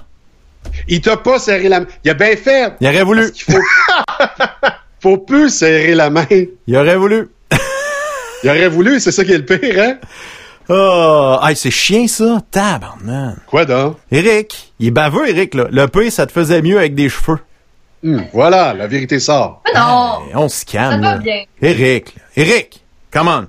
[0.87, 1.85] Il t'a pas serré la main.
[2.03, 2.73] Il a bien fait.
[2.81, 3.31] Il aurait voulu.
[3.31, 3.61] Qu'il faut,
[4.99, 6.25] faut plus serrer la main.
[6.67, 7.29] Il aurait voulu.
[8.43, 9.97] Il aurait voulu, c'est ça qui est le pire, hein?
[10.69, 12.39] Oh, hey, c'est chien, ça.
[12.51, 13.45] Tabarnak.
[13.47, 13.97] Quoi donc?
[14.11, 15.67] Eric, il est baveux, Eric, là.
[15.71, 17.39] Le P, ça te faisait mieux avec des cheveux.
[18.03, 19.61] Hum, voilà, la vérité sort.
[19.65, 20.19] Mais non!
[20.29, 21.17] Eh, on se Ça calme, va là.
[21.19, 21.43] bien.
[21.61, 22.21] Eric, là.
[22.35, 22.82] Eric,
[23.13, 23.45] come on.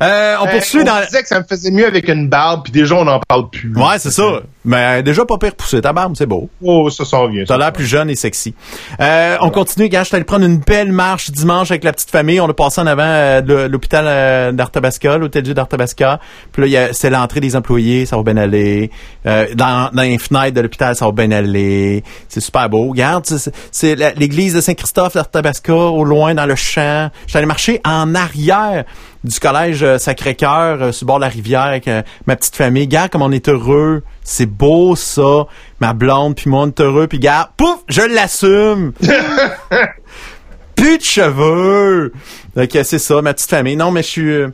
[0.00, 1.00] Euh, on Euh, poursuit on dans...
[1.04, 3.72] disait que ça me faisait mieux avec une barbe, puis déjà, on n'en parle plus.
[3.74, 4.40] Ouais, c'est ça.
[4.64, 5.80] Mais euh, déjà pas pire poussé.
[5.80, 6.48] Ta barbe, c'est beau.
[6.62, 7.44] Oh, ça s'en vient.
[7.46, 8.54] T'as l'air plus jeune et sexy.
[9.00, 10.04] Euh, on continue, gars.
[10.04, 12.40] Je allé prendre une belle marche dimanche avec la petite famille.
[12.40, 16.20] On a passé en avant euh, de l'hôpital euh, d'Arthabasca, l'hôtel Dieu d'Arthabasca.
[16.52, 18.90] Puis là, c'est l'entrée des employés, ça va bien aller.
[19.26, 22.04] Euh, dans, dans les fenêtres de l'hôpital, ça va bien aller.
[22.28, 22.88] C'est super beau.
[22.90, 23.24] Regarde,
[23.72, 27.10] c'est- l'église de Saint-Christophe d'Arthabasca, au loin, dans le champ.
[27.26, 28.84] Je allé marcher en arrière
[29.24, 32.56] du collège euh, Sacré-Cœur, euh, sur le bord de la rivière, avec euh, ma petite
[32.56, 32.84] famille.
[32.84, 34.02] Regarde comme on est heureux.
[34.22, 35.46] C'est beau, ça.
[35.80, 37.06] Ma blonde, puis moi, on est heureux.
[37.06, 38.92] Puis regarde, pouf, je l'assume.
[40.76, 42.12] Plus de cheveux.
[42.54, 43.76] Donc, c'est ça, ma petite famille.
[43.76, 44.44] Non, mais je suis...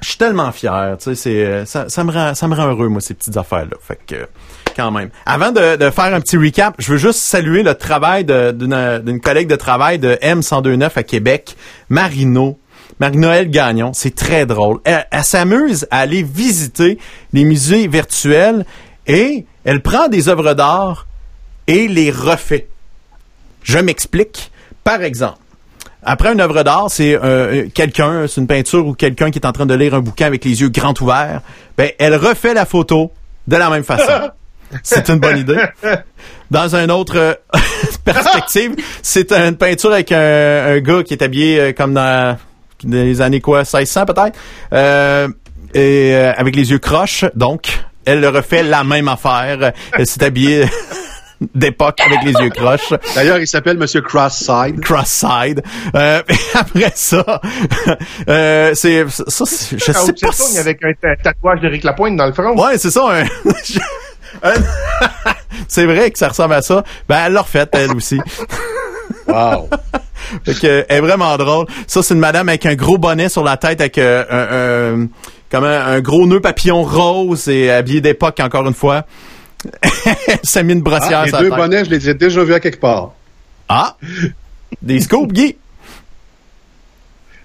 [0.00, 2.88] Je suis tellement fier, tu sais, c'est ça, ça me rend ça me rend heureux
[2.88, 3.76] moi ces petites affaires là.
[3.80, 4.26] Fait que
[4.74, 5.10] quand même.
[5.26, 9.46] Avant de, de faire un petit recap, je veux juste saluer le travail d'une collègue
[9.46, 11.56] de travail de M1029 à Québec,
[11.88, 12.58] Marino.
[13.00, 14.78] Marie-Noël Gagnon, c'est très drôle.
[14.84, 16.98] Elle, elle s'amuse à aller visiter
[17.32, 18.64] les musées virtuels
[19.06, 21.06] et elle prend des œuvres d'art
[21.66, 22.68] et les refait.
[23.62, 24.50] Je m'explique.
[24.84, 25.38] Par exemple,
[26.04, 29.52] après une œuvre d'art, c'est euh, quelqu'un, c'est une peinture ou quelqu'un qui est en
[29.52, 31.42] train de lire un bouquin avec les yeux grands ouverts.
[31.76, 33.12] Ben, elle refait la photo
[33.46, 34.30] de la même façon.
[34.82, 35.62] C'est une bonne idée.
[36.50, 37.34] Dans une autre euh,
[38.06, 42.38] perspective, c'est une peinture avec un, un gars qui est habillé euh, comme dans
[42.84, 44.38] les années quoi, 1600 peut-être,
[44.72, 45.28] euh,
[45.74, 47.24] et euh, avec les yeux croches.
[47.34, 49.72] Donc, elle le refait la même affaire.
[49.96, 50.66] Elle s'est habillée
[51.54, 52.92] d'époque avec les yeux croches.
[53.14, 54.80] D'ailleurs, il s'appelle Monsieur Cross-Side.
[54.80, 55.62] Cross-Side.
[55.94, 56.22] Euh,
[56.54, 57.40] après ça,
[58.28, 60.06] euh, c'est ça, c'est- je sais Ah, pas.
[60.32, 62.54] c'est si- ça, avec un ta- tatouage d'Éric Lapointe dans le front.
[62.56, 63.22] Ouais, c'est ça.
[63.22, 63.24] un-
[65.68, 66.82] c'est vrai que ça ressemble à ça.
[67.08, 68.18] Ben, elle l'a refait, elle aussi.
[69.26, 69.68] Wow.
[70.44, 71.66] Fait que, elle est vraiment drôle.
[71.86, 75.08] Ça, c'est une madame avec un gros bonnet sur la tête avec euh, un, un-
[75.50, 79.04] comme un, un gros nœud papillon rose et habillée d'époque, encore une fois.
[80.42, 81.58] Ça mis une brossière Ah, les sur la deux tête.
[81.58, 83.12] bonnets, je les ai déjà vus à quelque part.
[83.68, 83.96] Ah!
[84.80, 85.56] Des scoops, Guy!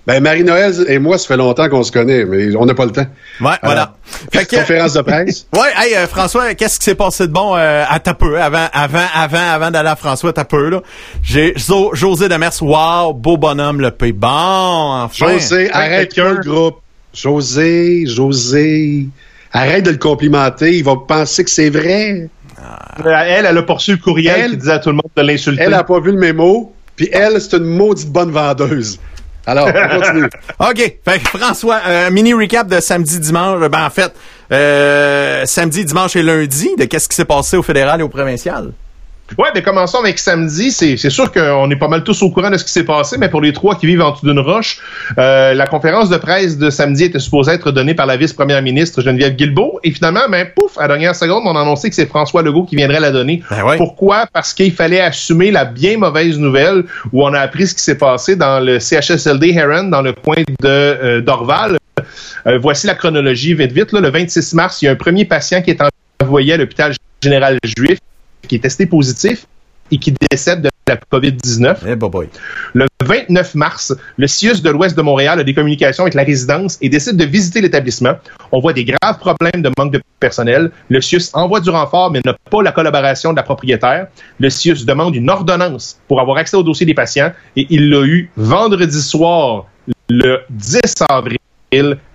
[0.07, 2.91] Ben, Marie-Noël et moi, ça fait longtemps qu'on se connaît, mais on n'a pas le
[2.93, 3.05] temps.
[3.41, 3.93] Ouais, voilà.
[4.31, 5.45] Fait que, Conférence de presse.
[5.53, 8.67] ouais, hey, euh, François, qu'est-ce qui s'est passé de bon euh, à ta peu, avant,
[8.71, 10.81] avant, avant, avant d'aller à François, ta peu, là?
[11.21, 14.13] J'ai Jo- José Demers, wow, beau bonhomme, le pays.
[14.13, 15.27] Bon, enfin.
[15.33, 16.77] José, arrête le groupe.
[17.13, 19.07] José, José,
[19.51, 20.77] arrête de le complimenter.
[20.77, 22.29] Il va penser que c'est vrai.
[22.59, 25.21] Euh, Elle, elle a poursu le courriel Elle- qui disait à tout le monde de
[25.21, 25.63] l'insulter.
[25.63, 28.99] Elle a pas vu le mémo, puis elle, c'est une maudite bonne vendeuse.
[29.47, 30.29] Alors, on continue.
[30.59, 30.97] OK.
[31.03, 33.67] Fait que François, un mini recap de samedi, dimanche.
[33.69, 34.13] Ben, en fait,
[34.51, 38.73] euh, samedi, dimanche et lundi, de qu'est-ce qui s'est passé au fédéral et au provincial?
[39.37, 40.71] Ouais, mais commençons avec samedi.
[40.71, 43.17] C'est c'est sûr qu'on est pas mal tous au courant de ce qui s'est passé,
[43.17, 44.79] mais pour les trois qui vivent en dessous d'une roche,
[45.17, 49.01] euh, la conférence de presse de samedi était supposée être donnée par la vice-première ministre
[49.01, 49.79] Geneviève Guilbeault.
[49.83, 52.63] Et finalement, ben, pouf, à la dernière seconde, on a annoncé que c'est François Legault
[52.63, 53.43] qui viendrait la donner.
[53.49, 53.77] Ben ouais.
[53.77, 54.27] Pourquoi?
[54.31, 57.97] Parce qu'il fallait assumer la bien mauvaise nouvelle où on a appris ce qui s'est
[57.97, 61.77] passé dans le CHSLD Heron, dans le coin de euh, d'Orval.
[62.47, 63.91] Euh, voici la chronologie vite vite.
[63.91, 65.81] Là, le 26 mars, il y a un premier patient qui est
[66.23, 67.99] envoyé à l'hôpital général juif
[68.47, 69.45] qui est testé positif
[69.91, 71.77] et qui décède de la COVID-19.
[71.85, 72.29] Eh.
[72.73, 76.77] Le 29 mars, le CIUS de l'Ouest de Montréal a des communications avec la résidence
[76.81, 78.13] et décide de visiter l'établissement.
[78.51, 80.71] On voit des graves problèmes de manque de personnel.
[80.89, 84.07] Le CIUS envoie du renfort, mais n'a pas la collaboration de la propriétaire.
[84.39, 88.05] Le CIUS demande une ordonnance pour avoir accès au dossier des patients et il l'a
[88.05, 89.65] eu vendredi soir,
[90.09, 90.79] le 10
[91.09, 91.37] avril,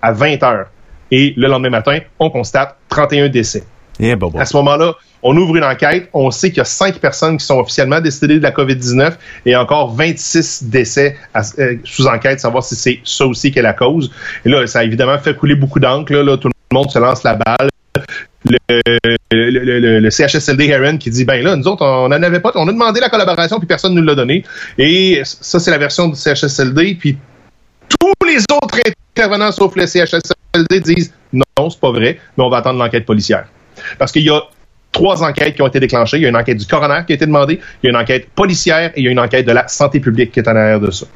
[0.01, 0.67] à 20 heures.
[1.11, 3.63] Et le lendemain matin, on constate 31 décès.
[3.99, 4.41] Eh, bah, boy.
[4.41, 6.09] À ce moment-là, on ouvre une enquête.
[6.13, 9.13] On sait qu'il y a cinq personnes qui sont officiellement décédées de la COVID-19
[9.45, 11.15] et encore 26 décès
[11.59, 14.11] euh, sous enquête, savoir si c'est ça aussi qui est la cause.
[14.45, 16.11] Et là, ça a évidemment fait couler beaucoup d'encre.
[16.13, 17.69] Là, tout le monde se lance la balle.
[18.45, 18.57] Le,
[19.31, 22.41] le, le- le- le CHSLD Heron qui dit ben là nous autres on n'en avait
[22.41, 24.43] pas on a demandé la collaboration puis personne ne nous l'a donné
[24.77, 27.17] et ça c'est la version du CHSLD puis
[27.97, 28.79] tous les autres
[29.15, 33.45] intervenants sauf le CHSLD disent non c'est pas vrai mais on va attendre l'enquête policière
[33.97, 34.41] parce qu'il y a
[34.93, 36.17] trois enquêtes qui ont été déclenchées.
[36.17, 37.97] Il y a une enquête du coroner qui a été demandée, il y a une
[37.97, 40.55] enquête policière et il y a une enquête de la santé publique qui est en
[40.55, 41.07] arrière de ça.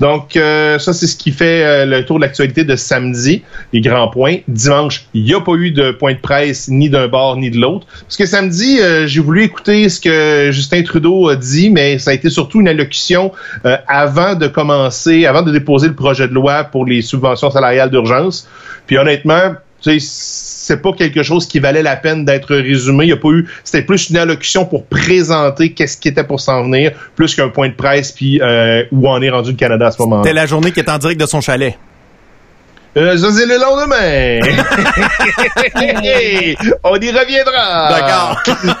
[0.00, 3.42] Donc, euh, ça, c'est ce qui fait euh, le tour de l'actualité de samedi.
[3.72, 4.36] Les grands points.
[4.46, 7.58] Dimanche, il n'y a pas eu de point de presse ni d'un bord ni de
[7.58, 7.86] l'autre.
[8.02, 12.12] Parce que samedi, euh, j'ai voulu écouter ce que Justin Trudeau a dit, mais ça
[12.12, 13.32] a été surtout une allocution
[13.88, 18.48] avant de commencer, avant de déposer le projet de loi pour les subventions salariales d'urgence.
[18.86, 23.06] Puis honnêtement, tu sais, c'est pas quelque chose qui valait la peine d'être résumé.
[23.06, 26.40] Il y a pas eu, c'était plus une allocution pour présenter qu'est-ce qui était pour
[26.40, 29.86] s'en venir, plus qu'un point de presse puis euh, où en est rendu le Canada
[29.86, 30.22] à ce moment-là.
[30.24, 31.78] C'était la journée qui est en direct de son chalet.
[32.98, 34.40] Euh, ça c'est le lendemain.
[36.84, 37.88] On y reviendra.
[37.90, 38.42] D'accord.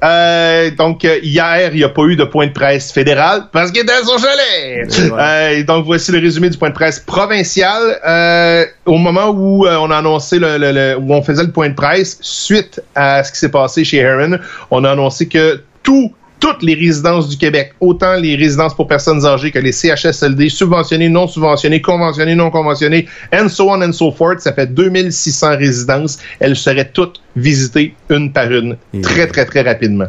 [0.00, 3.72] Euh, donc euh, hier, il n'y a pas eu de point de presse fédéral parce
[3.72, 4.86] qu'il était à son chalet.
[5.12, 7.98] Euh, donc voici le résumé du point de presse provincial.
[8.06, 11.50] Euh, au moment où euh, on a annoncé le, le- le- où on faisait le
[11.50, 14.38] point de presse suite à ce qui s'est passé chez Heron,
[14.70, 19.24] on a annoncé que tout toutes les résidences du Québec, autant les résidences pour personnes
[19.24, 24.10] âgées que les CHSLD, subventionnées, non subventionnées, conventionnées, non conventionnées, and so on and so
[24.10, 26.18] forth, ça fait 2600 résidences.
[26.40, 30.08] Elles seraient toutes visitées une par une, très, très, très rapidement.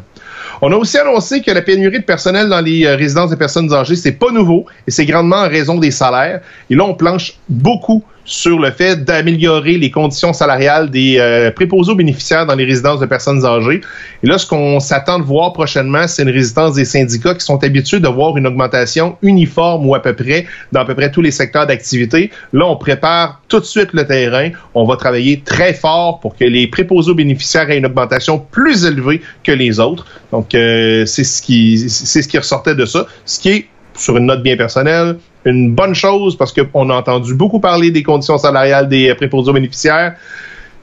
[0.61, 3.71] On a aussi annoncé que la pénurie de personnel dans les euh, résidences des personnes
[3.73, 6.41] âgées, c'est pas nouveau et c'est grandement en raison des salaires.
[6.69, 11.91] Et là, on planche beaucoup sur le fait d'améliorer les conditions salariales des euh, préposés
[11.91, 13.81] aux bénéficiaires dans les résidences de personnes âgées.
[14.21, 17.61] Et là, ce qu'on s'attend de voir prochainement, c'est une résidence des syndicats qui sont
[17.63, 21.23] habitués de voir une augmentation uniforme ou à peu près dans à peu près tous
[21.23, 22.29] les secteurs d'activité.
[22.53, 24.51] Là, on prépare tout de suite le terrain.
[24.75, 28.85] On va travailler très fort pour que les préposés aux bénéficiaires aient une augmentation plus
[28.85, 30.05] élevée que les autres.
[30.31, 33.07] Donc, euh, c'est ce qui c'est ce qui ressortait de ça.
[33.25, 37.33] Ce qui est sur une note bien personnelle, une bonne chose parce qu'on a entendu
[37.33, 40.15] beaucoup parler des conditions salariales des euh, préposés aux bénéficiaires.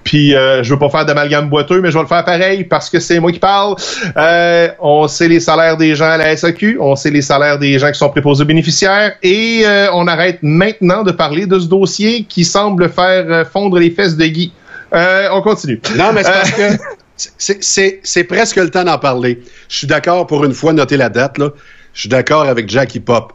[0.06, 2.88] Puis euh, je veux pas faire d'amalgame boiteux, mais je vais le faire pareil parce
[2.88, 3.74] que c'est moi qui parle.
[4.16, 7.76] Euh, on sait les salaires des gens à la SAQ, on sait les salaires des
[7.80, 11.66] gens qui sont préposés aux bénéficiaires, et euh, on arrête maintenant de parler de ce
[11.66, 14.52] dossier qui semble faire euh, fondre les fesses de Guy.
[14.94, 15.80] Euh, on continue.
[15.96, 19.42] Non, mais c'est parce que c'est presque le temps d'en parler.
[19.68, 21.50] Je suis d'accord pour une fois, noter la date, là.
[21.94, 23.32] Je suis d'accord avec Jackie Pop.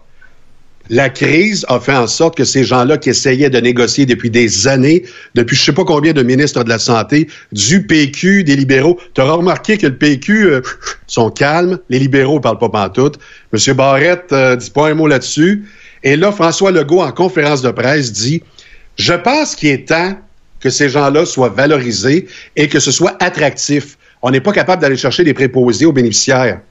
[0.90, 4.68] La crise a fait en sorte que ces gens-là qui essayaient de négocier depuis des
[4.68, 5.04] années,
[5.36, 9.22] depuis je sais pas combien de ministres de la Santé, du PQ, des libéraux, tu
[9.22, 10.62] auras remarqué que le PQ euh,
[11.08, 13.20] sont calmes, les libéraux parlent pas pantoute.
[13.54, 13.74] M.
[13.76, 15.66] Barrette euh, dit pas un mot là-dessus.
[16.04, 18.42] Et là, François Legault, en conférence de presse, dit
[18.98, 20.18] Je pense qu'il est temps
[20.60, 23.98] que ces gens-là soient valorisés et que ce soit attractif.
[24.22, 26.62] On n'est pas capable d'aller chercher des préposés aux bénéficiaires.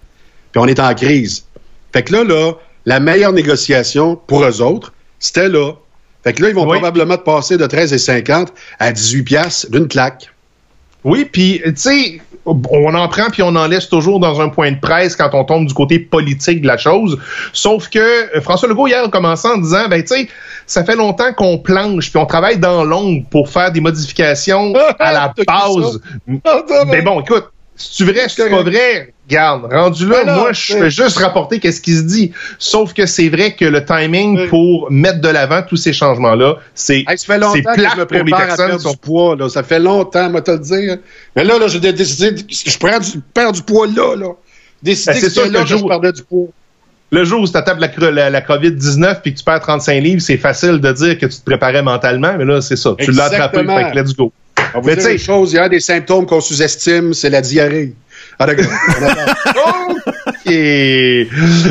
[0.52, 1.44] Puis on est en crise.
[1.92, 2.52] Fait que là, là,
[2.90, 5.74] la meilleure négociation pour eux autres, c'était là.
[6.24, 8.48] Fait que là, ils vont probablement passer de 13,50
[8.80, 10.28] à 18 piastres d'une claque.
[11.04, 14.72] Oui, puis tu sais, on en prend puis on en laisse toujours dans un point
[14.72, 17.16] de presse quand on tombe du côté politique de la chose.
[17.52, 18.00] Sauf que
[18.36, 20.28] euh, François Legault hier a commencé en disant, ben tu sais,
[20.66, 25.12] ça fait longtemps qu'on planche puis on travaille dans l'ombre pour faire des modifications à
[25.12, 26.00] la base.
[26.88, 27.52] Mais bon, écoute,
[27.82, 29.14] c'est vrai, c'est pas vrai?
[29.28, 32.32] Garde, rendu là, ben moi, je fais juste rapporter qu'est-ce qui se dit.
[32.58, 37.04] Sauf que c'est vrai que le timing pour mettre de l'avant tous ces changements-là, c'est
[37.08, 39.36] hey, ça fait longtemps que je me prépare à perdre du poids.
[39.36, 39.48] Là.
[39.48, 40.96] Ça fait longtemps, moi, te le dire.
[41.36, 44.16] Mais là, là j'ai décidé, je prends du, perds du poids là.
[44.16, 44.32] là.
[44.82, 46.48] Décider ben, que c'est là que je perdais du poids.
[47.12, 50.36] Le jour où tu tapes la, la, COVID-19 puis que tu perds 35 livres, c'est
[50.36, 52.94] facile de dire que tu te préparais mentalement, mais là, c'est ça.
[52.98, 54.32] Tu l'as attrapé, fait que let's go.
[54.74, 57.94] On va dire chose, il y a des symptômes qu'on sous-estime, c'est la diarrhée.
[58.38, 58.46] Ah,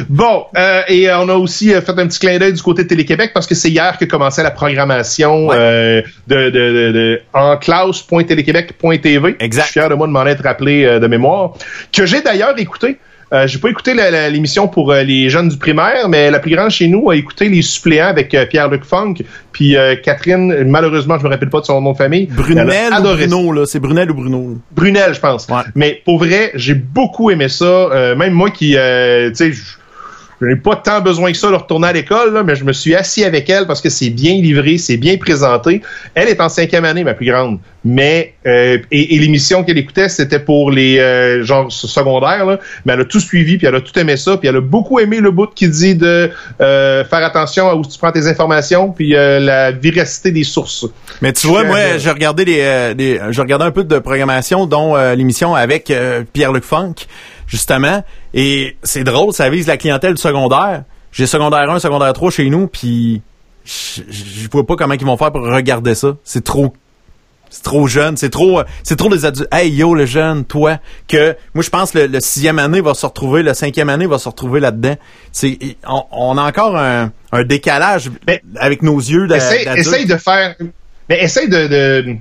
[0.10, 2.88] bon, euh, et on a aussi euh, fait un petit clin d'œil du côté de
[2.88, 9.38] Télé-Québec parce que c'est hier que commençait la programmation euh, de, de, de, en classe.téléquébec.tv.
[9.40, 9.64] Exact.
[9.64, 11.54] Je suis fier de moi de m'en être rappelé de mémoire.
[11.92, 13.00] Que j'ai d'ailleurs écouté.
[13.32, 13.94] Euh, j'ai pas écouté
[14.32, 17.48] l'émission pour euh, les jeunes du primaire, mais la plus grande chez nous a écouté
[17.48, 19.16] les suppléants avec euh, Pierre-Luc Funk,
[19.52, 22.28] puis Catherine, malheureusement, je me rappelle pas de son nom de famille.
[22.28, 23.66] Brunel ou Bruno, là.
[23.66, 24.58] C'est Brunel ou Bruno?
[24.72, 25.48] Brunel, je pense.
[25.76, 28.16] Mais pour vrai, j'ai beaucoup aimé ça.
[28.16, 29.52] même moi qui, tu sais,
[30.42, 32.96] je n'ai pas tant besoin que ça de retourner à l'école, mais je me suis
[32.96, 35.82] assis avec elle parce que c'est bien livré, c'est bien présenté.
[36.16, 37.60] Elle est en cinquième année, ma plus grande.
[37.86, 43.02] Mais euh, et, l'émission qu'elle écoutait, c'était pour les euh, genre secondaires, là, mais elle
[43.02, 45.32] a tout suivi, puis elle a tout aimé ça, puis elle a beaucoup aimé le
[45.32, 46.30] bout qui dit de
[46.62, 50.86] euh, faire attention à où tu prends tes informations, puis la véracité des sources.
[51.22, 54.96] Mais tu vois, moi, j'ai regardé les, les j'ai regardé un peu de programmation, dont
[55.16, 55.92] l'émission avec
[56.34, 56.96] Pierre-Luc Funk
[57.50, 58.04] justement.
[58.34, 60.84] Et c'est drôle, ça vise la clientèle du secondaire.
[61.12, 63.22] J'ai secondaire 1, secondaire 3 chez nous, puis
[63.66, 66.16] je vois pas comment ils vont faire pour regarder ça.
[66.24, 66.74] C'est trop
[67.52, 69.48] c'est trop jeune, c'est trop c'est trop des adultes.
[69.52, 70.78] Hey yo le jeune, toi,
[71.08, 74.20] que moi je pense que le, sixième année va se retrouver, le cinquième année va
[74.20, 74.96] se retrouver là-dedans.
[75.32, 75.58] C'est
[76.12, 77.12] on, a encore un,
[77.46, 78.12] décalage
[78.56, 79.28] avec nos yeux.
[79.32, 80.56] Essaye, de faire
[81.10, 82.18] mais essaye de,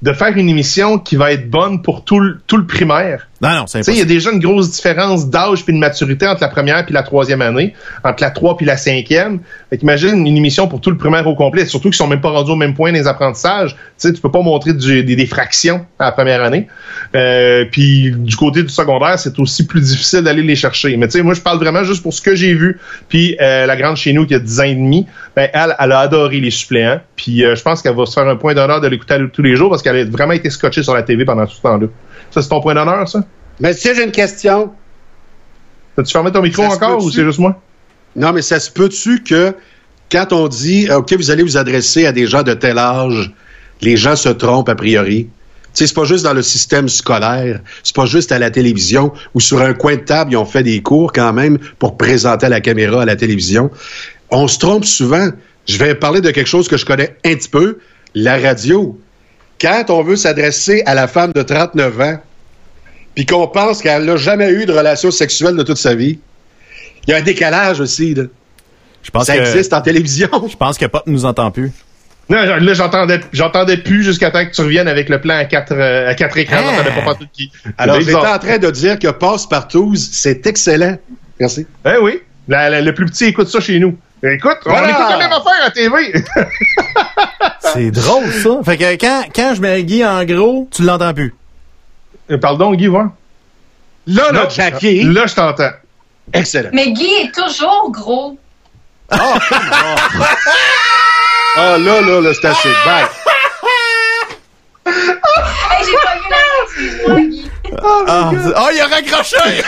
[0.00, 3.28] de faire une émission qui va être bonne pour tout le, tout le primaire.
[3.42, 6.42] Non, non, c'est Il y a déjà une grosse différence d'âge puis de maturité entre
[6.42, 7.74] la première puis la troisième année,
[8.04, 9.40] entre la trois puis la cinquième.
[9.68, 12.30] Fait imagine une émission pour tout le primaire au complet, surtout qu'ils sont même pas
[12.30, 13.72] rendus au même point des apprentissages.
[13.72, 16.68] Tu sais, tu peux pas montrer des, des, fractions à la première année.
[17.16, 20.96] Euh, puis du côté du secondaire, c'est aussi plus difficile d'aller les chercher.
[20.96, 22.78] Mais tu sais, moi, je parle vraiment juste pour ce que j'ai vu.
[23.08, 25.90] Puis euh, la grande chez nous qui a 10 ans et demi, ben, elle, elle
[25.90, 27.00] a adoré les suppléants.
[27.16, 29.56] Puis euh, je pense qu'elle va se faire un point d'honneur de l'écouter tous les
[29.56, 31.88] jours parce qu'elle a vraiment été scotchée sur la TV pendant tout ce temps-là.
[32.32, 33.24] Ça, c'est ton point d'honneur, ça?
[33.60, 34.72] Mais si j'ai une question.
[35.96, 37.60] As-tu fermé ton micro encore ou c'est juste moi?
[38.16, 39.54] Non, mais ça se peut-tu que
[40.10, 43.32] quand on dit OK, vous allez vous adresser à des gens de tel âge,
[43.82, 45.28] les gens se trompent a priori?
[45.74, 49.12] Tu sais, c'est pas juste dans le système scolaire, c'est pas juste à la télévision
[49.34, 52.46] ou sur un coin de table, ils ont fait des cours quand même pour présenter
[52.46, 53.70] à la caméra à la télévision.
[54.30, 55.30] On se trompe souvent.
[55.66, 57.78] Je vais parler de quelque chose que je connais un petit peu,
[58.14, 58.98] la radio.
[59.62, 62.18] Quand on veut s'adresser à la femme de 39 ans,
[63.14, 66.18] puis qu'on pense qu'elle n'a jamais eu de relation sexuelle de toute sa vie,
[67.06, 68.14] il y a un décalage aussi.
[68.14, 68.24] Là.
[69.04, 70.28] Je pense ça existe en télévision.
[70.50, 71.70] Je pense que Pop nous entend plus.
[72.28, 75.72] Non, là, j'entendais, j'entendais plus jusqu'à temps que tu reviennes avec le plan à quatre,
[75.72, 76.62] euh, à quatre écrans.
[77.04, 77.50] Pas qui...
[77.78, 80.96] Alors, j'étais en train de dire que Passe-Partout, c'est excellent.
[81.38, 81.66] Merci.
[81.84, 82.20] Eh oui.
[82.48, 83.96] le plus petit écoute ça chez nous.
[84.24, 86.12] Écoute, on écoute la même affaire à TV.
[87.60, 88.50] c'est drôle, ça.
[88.64, 91.34] Fait que quand, quand je mets Guy en gros, tu l'entends plus.
[92.30, 93.08] Euh, pardon, Guy, voir.
[94.06, 95.02] Là, là, Jackie.
[95.02, 95.72] Là, je t'entends.
[96.32, 96.70] Excellent.
[96.72, 98.38] Mais Guy est toujours gros.
[99.12, 99.38] Oh, oh
[101.56, 102.70] là, là, là, c'est assez.
[102.84, 103.06] Bye.
[104.86, 107.50] hey, j'ai pas vu la excuse-moi, Guy.
[107.82, 108.04] Oh,
[108.56, 109.62] oh, il a raccroché!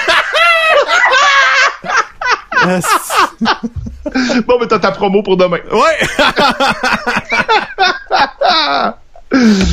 [4.47, 5.59] bon, mais t'as ta promo pour demain.
[5.71, 5.99] Ouais!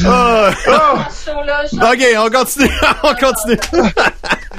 [0.07, 0.49] oh.
[0.67, 0.97] oh.
[1.75, 2.69] OK, on continue.
[3.03, 3.57] on continue.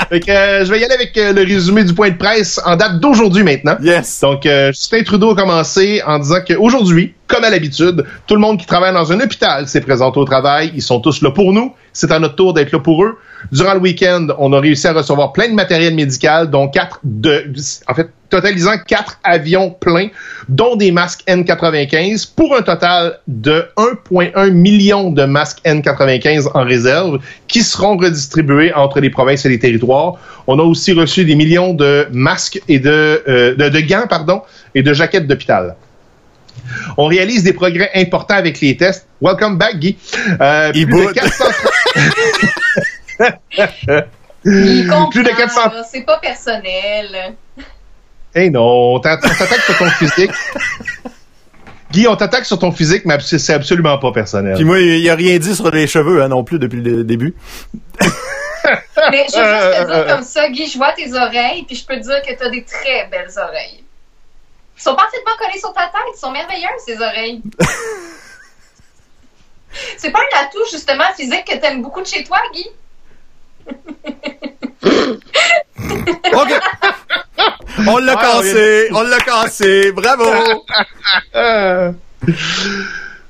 [0.09, 2.61] Fait que, euh, je vais y aller avec euh, le résumé du point de presse
[2.65, 3.77] en date d'aujourd'hui maintenant.
[3.83, 4.21] Yes.
[4.21, 8.59] Donc, euh, Justin Trudeau a commencé en disant qu'aujourd'hui, comme à l'habitude, tout le monde
[8.59, 10.71] qui travaille dans un hôpital s'est présenté au travail.
[10.75, 11.73] Ils sont tous là pour nous.
[11.95, 13.19] C'est à notre tour d'être là pour eux.
[13.51, 17.45] Durant le week-end, on a réussi à recevoir plein de matériel médical, dont quatre de,
[17.89, 20.09] en fait, totalisant quatre avions pleins,
[20.49, 27.19] dont des masques N95, pour un total de 1,1 million de masques N95 en réserve,
[27.49, 30.15] qui seront redistribués entre les provinces et les territoires.
[30.47, 34.43] On a aussi reçu des millions de masques et de, euh, de, gants, pardon,
[34.75, 35.77] et de jaquettes d'hôpital.
[36.97, 39.07] On réalise des progrès importants avec les tests.
[39.21, 39.97] Welcome back, Guy.
[40.41, 41.15] Euh, Il plus, de boude.
[41.15, 41.45] 400...
[44.45, 47.35] Il comprend, Plus de 400 là, C'est pas personnel.
[48.35, 50.31] Eh non, on t'a- on t'attaque sur ton physique.
[51.93, 54.55] Guy, on t'attaque sur ton physique, mais c'est absolument pas personnel.
[54.55, 57.35] Puis moi, il a rien dit sur les cheveux hein, non plus depuis le début.
[59.11, 61.85] Mais je veux juste te dire comme ça, Guy, je vois tes oreilles, puis je
[61.87, 63.85] peux te dire que tu as des très belles oreilles.
[64.83, 67.41] Ils sont parfaitement collées sur ta tête, ils sont merveilleuses, ces oreilles.
[69.97, 72.67] C'est pas un atout, justement, physique que t'aimes beaucoup de chez toi, Guy?
[76.33, 76.61] OK.
[77.87, 78.89] On l'a Ah, cassé.
[78.93, 79.93] On l'a cassé.
[79.93, 80.25] Bravo.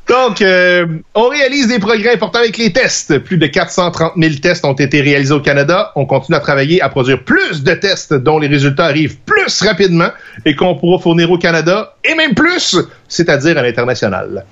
[0.09, 3.19] Donc, euh, on réalise des progrès importants avec les tests.
[3.19, 5.93] Plus de 430 000 tests ont été réalisés au Canada.
[5.95, 10.09] On continue à travailler à produire plus de tests dont les résultats arrivent plus rapidement
[10.45, 12.77] et qu'on pourra fournir au Canada et même plus,
[13.09, 14.45] c'est-à-dire à l'international.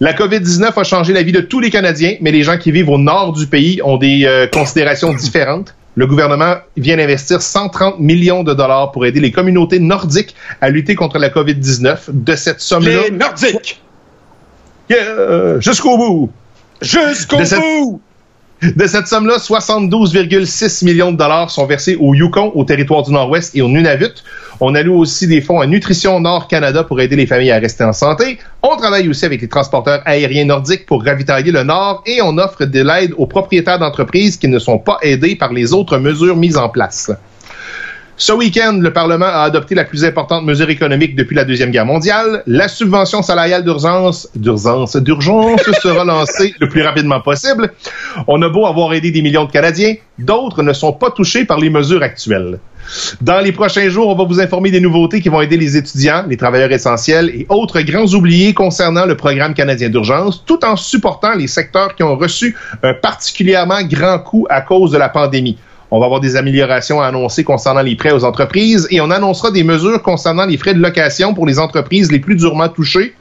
[0.00, 2.90] La COVID-19 a changé la vie de tous les Canadiens, mais les gens qui vivent
[2.90, 5.76] au nord du pays ont des euh, considérations différentes.
[5.94, 10.96] Le gouvernement vient d'investir 130 millions de dollars pour aider les communautés nordiques à lutter
[10.96, 11.98] contre la COVID-19.
[12.08, 13.80] De cette somme-là, Les Nordiques!
[14.92, 16.30] Yeah, jusqu'au bout.
[16.80, 18.00] Jusqu'au cette- bout!
[18.76, 23.56] De cette somme-là, 72,6 millions de dollars sont versés au Yukon, au territoire du Nord-Ouest
[23.56, 24.14] et au Nunavut.
[24.60, 27.82] On alloue aussi des fonds à Nutrition Nord Canada pour aider les familles à rester
[27.82, 28.38] en santé.
[28.62, 32.64] On travaille aussi avec les transporteurs aériens nordiques pour ravitailler le Nord et on offre
[32.64, 36.56] de l'aide aux propriétaires d'entreprises qui ne sont pas aidés par les autres mesures mises
[36.56, 37.10] en place.
[38.22, 41.86] Ce week-end, le Parlement a adopté la plus importante mesure économique depuis la Deuxième Guerre
[41.86, 42.44] mondiale.
[42.46, 47.72] La subvention salariale d'urgence, d'urgence, d'urgence sera lancée le plus rapidement possible.
[48.28, 51.58] On a beau avoir aidé des millions de Canadiens, d'autres ne sont pas touchés par
[51.58, 52.60] les mesures actuelles.
[53.20, 56.24] Dans les prochains jours, on va vous informer des nouveautés qui vont aider les étudiants,
[56.28, 61.34] les travailleurs essentiels et autres grands oubliés concernant le programme canadien d'urgence, tout en supportant
[61.34, 62.54] les secteurs qui ont reçu
[62.84, 65.58] un particulièrement grand coup à cause de la pandémie.
[65.94, 69.50] On va avoir des améliorations à annoncer concernant les prêts aux entreprises et on annoncera
[69.50, 73.14] des mesures concernant les frais de location pour les entreprises les plus durement touchées.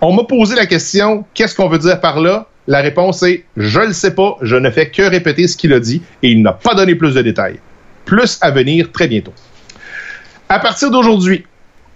[0.00, 2.46] On m'a posé la question, qu'est-ce qu'on veut dire par là?
[2.66, 5.78] La réponse est, je ne sais pas, je ne fais que répéter ce qu'il a
[5.78, 7.58] dit et il n'a pas donné plus de détails.
[8.06, 9.34] Plus à venir très bientôt.
[10.48, 11.44] À partir d'aujourd'hui,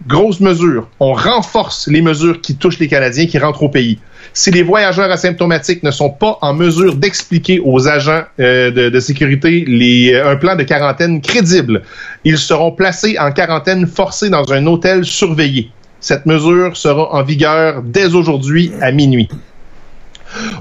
[0.06, 4.00] grosse mesure, on renforce les mesures qui touchent les Canadiens qui rentrent au pays.
[4.36, 9.00] Si les voyageurs asymptomatiques ne sont pas en mesure d'expliquer aux agents euh, de, de
[9.00, 11.82] sécurité les, un plan de quarantaine crédible,
[12.24, 15.70] ils seront placés en quarantaine forcée dans un hôtel surveillé.
[16.00, 19.28] Cette mesure sera en vigueur dès aujourd'hui à minuit.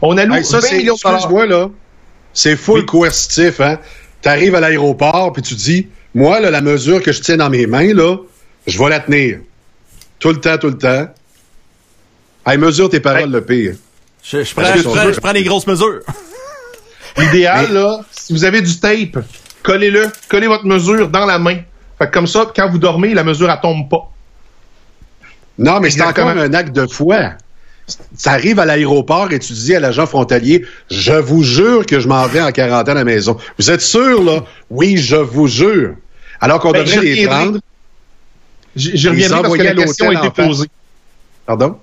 [0.03, 1.69] On alloue Hey, ça, 20 c'est, millions de là.
[2.31, 2.85] C'est full Oui.
[2.85, 3.79] coercitif, hein.
[4.21, 7.65] T'arrives à l'aéroport, puis tu dis, moi, là, la mesure que je tiens dans mes
[7.65, 8.17] mains, là,
[8.67, 9.39] je vais la tenir.
[10.19, 11.07] Tout le temps, tout le temps.
[12.45, 13.29] Hey, mesure tes paroles, Hey.
[13.29, 13.75] le pire.
[14.23, 15.99] Je, je prends, je, son prends, jeu- je prends des grosses mesures.
[17.17, 19.23] L'idéal, là, si vous avez du tape,
[19.61, 21.59] collez-le, collez votre mesure dans la main.
[21.97, 24.09] Fait que comme ça, quand vous dormez, la mesure, elle tombe pas.
[25.57, 27.33] Non, mais c'est encore un acte de foi.
[27.87, 32.07] Tu arrives à l'aéroport et tu dis à l'agent frontalier, je vous jure que je
[32.07, 33.37] m'en vais en quarantaine à la maison.
[33.59, 34.43] Vous êtes sûr, là?
[34.69, 35.95] Oui, je vous jure.
[36.39, 37.35] Alors qu'on Ben, devrait les reviendrai.
[37.43, 37.59] prendre.
[38.75, 40.67] J'y Les reviendrai parce que la question a été posée.
[41.45, 41.77] Pardon?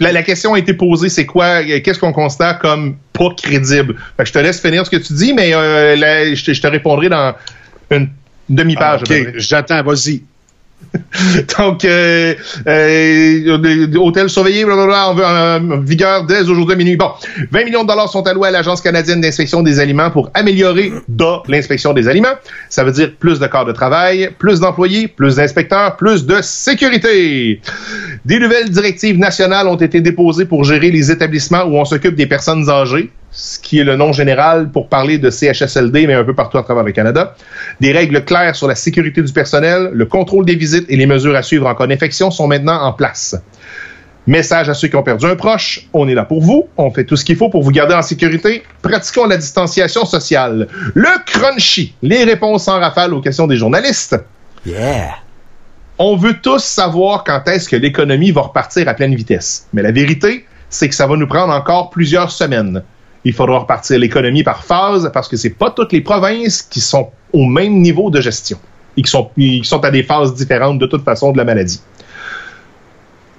[0.00, 3.94] La, la question a été posée, c'est quoi, euh, qu'est-ce qu'on considère comme pas crédible?
[4.16, 6.52] Fait que je te laisse finir ce que tu dis, mais euh, là, je, te,
[6.52, 7.34] je te répondrai dans
[7.90, 8.08] une
[8.48, 9.02] demi-page.
[9.08, 10.22] Ah, OK, j'attends, vas-y.
[11.58, 12.34] Donc, euh,
[12.66, 16.96] euh, hôtel surveillé, blablabla, en, en- vigueur dès aujourd'hui minuit.
[16.96, 17.10] Bon,
[17.50, 20.92] 20 millions de dollars sont alloués à l'Agence canadienne d'inspection des aliments pour améliorer
[21.48, 22.34] l'inspection des aliments.
[22.68, 27.60] Ça veut dire plus de corps de travail, plus d'employés, plus d'inspecteurs, plus de sécurité.
[28.24, 32.26] Des nouvelles directives nationales ont été déposées pour gérer les établissements où on s'occupe des
[32.26, 36.34] personnes âgées, ce qui est le nom général pour parler de CHSLD, mais un peu
[36.34, 37.34] partout à travers le Canada.
[37.80, 41.34] Des règles claires sur la sécurité du personnel, le contrôle des visites et les mesures
[41.34, 43.34] à suivre en cas d'infection sont maintenant en place.
[44.26, 47.04] Message à ceux qui ont perdu un proche, on est là pour vous, on fait
[47.04, 48.62] tout ce qu'il faut pour vous garder en sécurité.
[48.80, 50.68] Pratiquons la distanciation sociale.
[50.94, 54.16] Le crunchy, les réponses en rafale aux questions des journalistes.
[54.64, 55.16] Yeah.
[55.98, 59.66] On veut tous savoir quand est-ce que l'économie va repartir à pleine vitesse.
[59.72, 62.82] Mais la vérité, c'est que ça va nous prendre encore plusieurs semaines.
[63.24, 67.10] Il faudra repartir l'économie par phase parce que c'est pas toutes les provinces qui sont
[67.32, 68.58] au même niveau de gestion
[68.96, 71.80] et qui sont, qui sont à des phases différentes de toute façon de la maladie.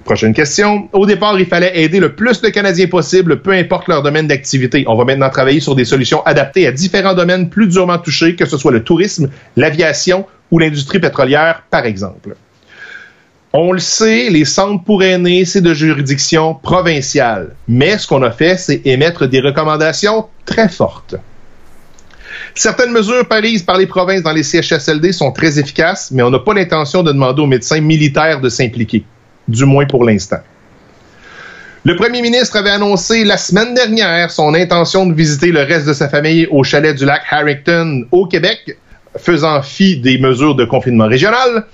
[0.04, 0.90] Prochaine question.
[0.92, 4.84] Au départ, il fallait aider le plus de Canadiens possible, peu importe leur domaine d'activité.
[4.86, 8.44] On va maintenant travailler sur des solutions adaptées à différents domaines plus durement touchés, que
[8.44, 12.36] ce soit le tourisme, l'aviation ou l'industrie pétrolière, par exemple.
[13.56, 17.54] On le sait, les centres pour aînés, c'est de juridiction provinciale.
[17.68, 21.14] Mais ce qu'on a fait, c'est émettre des recommandations très fortes.
[22.56, 26.40] Certaines mesures prises par les provinces dans les CHSLD sont très efficaces, mais on n'a
[26.40, 29.04] pas l'intention de demander aux médecins militaires de s'impliquer
[29.46, 30.40] du moins pour l'instant.
[31.84, 35.92] Le premier ministre avait annoncé la semaine dernière son intention de visiter le reste de
[35.92, 38.76] sa famille au chalet du lac Harrington au Québec,
[39.16, 41.66] faisant fi des mesures de confinement régional,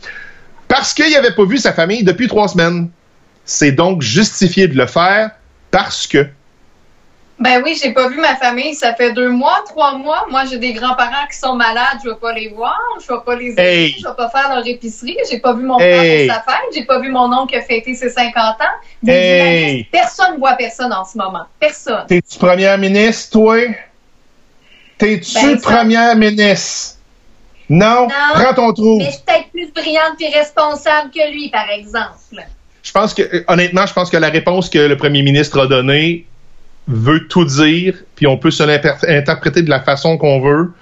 [0.71, 2.89] parce qu'il n'avait pas vu sa famille depuis trois semaines.
[3.45, 5.33] C'est donc justifié de le faire
[5.71, 6.27] parce que
[7.41, 10.27] ben oui, j'ai pas vu ma famille, ça fait deux mois, trois mois.
[10.31, 13.35] Moi, j'ai des grands-parents qui sont malades, je vais pas les voir, je vais pas
[13.35, 13.97] les aider, Hey.
[13.99, 16.27] je vais pas faire leur épicerie, j'ai pas vu mon Hey.
[16.29, 18.65] père pour sa fête, j'ai pas vu mon oncle qui a fêté ses 50 ans.
[19.03, 19.85] Des Hey.
[19.91, 21.47] Personne voit personne en ce moment.
[21.59, 22.05] Personne.
[22.07, 23.57] T'es-tu première ministre, toi?
[24.99, 26.99] T'es-tu Ben, première ministre?
[27.71, 28.09] Non?
[28.09, 28.09] Non.
[28.35, 28.99] Prends ton trou.
[28.99, 32.45] Mais je suis peut-être plus brillante et responsable que lui, par exemple.
[32.83, 35.67] Je pense que, euh, honnêtement, je pense que la réponse que le premier ministre a
[35.69, 36.27] donnée
[36.89, 40.73] veut tout dire, puis on peut se l'interpréter de la façon qu'on veut.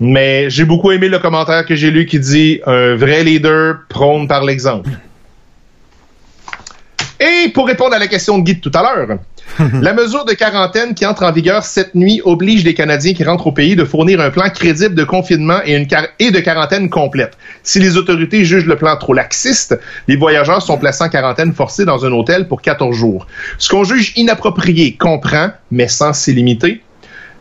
[0.00, 4.26] Mais j'ai beaucoup aimé le commentaire que j'ai lu qui dit un vrai leader prône
[4.26, 4.90] par l'exemple.
[7.20, 9.18] Et pour répondre à la question de Guy de tout à l'heure,
[9.58, 13.46] la mesure de quarantaine qui entre en vigueur cette nuit oblige les Canadiens qui rentrent
[13.46, 17.36] au pays de fournir un plan crédible de confinement et, de quarantaine complète.
[17.62, 19.78] Si les autorités jugent le plan trop laxiste,
[20.08, 23.26] les voyageurs sont placés en quarantaine forcée dans un hôtel pour 14 jours.
[23.58, 26.80] Ce qu'on juge inapproprié comprend, mais sans s'illimiter,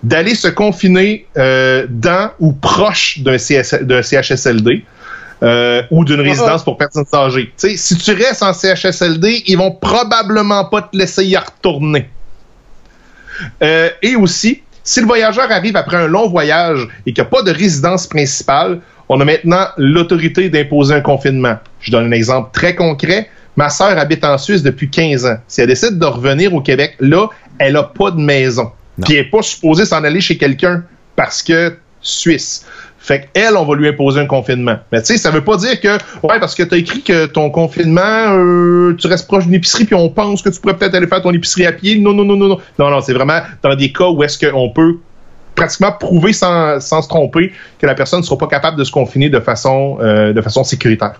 [0.04, 4.84] d'aller se confiner euh, dans ou proche d'un CHSLD
[5.44, 7.52] euh, ou d'une résidence pour personnes âgées.
[7.58, 12.10] Si tu restes en CHSLD, ils vont probablement pas te laisser y retourner.
[13.64, 17.30] Euh, et aussi, si le voyageur arrive après un long voyage et qu'il n'y a
[17.30, 21.58] pas de résidence principale, on a maintenant l'autorité d'imposer un confinement.
[21.80, 23.30] Je donne un exemple très concret.
[23.58, 25.38] Ma sœur habite en Suisse depuis 15 ans.
[25.48, 27.28] Si elle décide de revenir au Québec, là,
[27.60, 28.72] elle n'a pas de maison.
[29.04, 30.84] Puis elle n'est pas supposée s'en aller chez quelqu'un
[31.16, 32.66] parce que Suisse.
[33.02, 34.78] Fait qu'elle, on va lui imposer un confinement.
[34.92, 37.26] Mais tu sais, ça veut pas dire que, ouais, parce que tu as écrit que
[37.26, 40.94] ton confinement, euh, tu restes proche d'une épicerie, puis on pense que tu pourrais peut-être
[40.94, 41.98] aller faire ton épicerie à pied.
[41.98, 42.58] Non, non, non, non, non.
[42.78, 45.00] Non, non, c'est vraiment dans des cas où est-ce qu'on peut
[45.56, 48.92] pratiquement prouver sans, sans se tromper que la personne ne sera pas capable de se
[48.92, 51.20] confiner de façon, euh, de façon sécuritaire.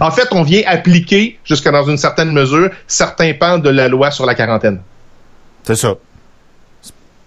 [0.00, 4.10] En fait, on vient appliquer, jusqu'à dans une certaine mesure, certains pans de la loi
[4.10, 4.80] sur la quarantaine.
[5.62, 5.94] C'est ça.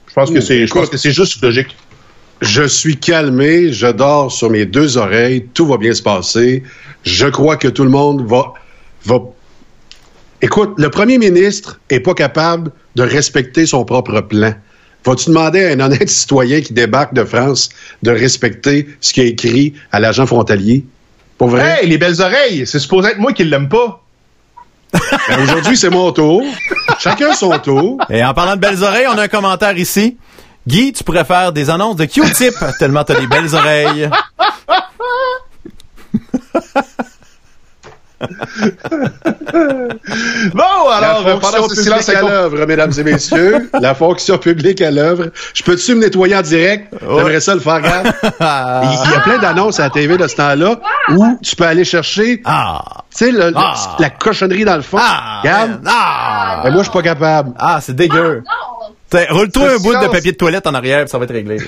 [0.07, 1.75] Je pense que Ouh, c'est, je pense que c'est juste logique.
[2.41, 6.63] Je suis calmé, je dors sur mes deux oreilles, tout va bien se passer.
[7.03, 8.53] Je crois que tout le monde va,
[9.05, 9.19] va.
[10.41, 14.53] Écoute, le premier ministre est pas capable de respecter son propre plan.
[15.05, 17.69] Vas-tu demander à un honnête citoyen qui débarque de France
[18.03, 20.85] de respecter ce qui est écrit à l'agent frontalier?
[21.37, 21.79] Pour vrai?
[21.81, 24.01] Hey, les belles oreilles, c'est supposé être moi qui l'aime pas.
[24.93, 26.43] Ben, Aujourd'hui, c'est mon tour.
[26.99, 27.97] Chacun son tour.
[28.09, 30.17] Et en parlant de belles oreilles, on a un commentaire ici.
[30.69, 34.09] Guy, tu pourrais faire des annonces de Q-tip tellement t'as des belles oreilles.
[40.53, 43.69] Bon, alors, la euh, pendant fonction ce silence publique à l'œuvre, mesdames et messieurs.
[43.79, 45.27] la fonction publique à l'œuvre.
[45.53, 46.93] Je peux-tu me nettoyer en direct?
[47.01, 47.81] J'aimerais ça le faire.
[47.81, 51.85] Il y a plein d'annonces à la TV de ce temps-là où tu peux aller
[51.85, 52.81] chercher, Ah!
[53.15, 53.73] tu sais, le- le- Ah.
[53.99, 54.97] la cochonnerie dans le fond.
[54.99, 55.39] Ah!
[55.41, 55.81] regarde.
[55.87, 56.61] Ah!
[56.63, 57.53] Ben, moi, je suis pas capable.
[57.57, 58.43] Ah, c'est dégueu.
[58.45, 58.68] Non!
[59.09, 61.57] T'sais, Roule-toi un bout de papier de toilette en arrière, puis ça va être réglé.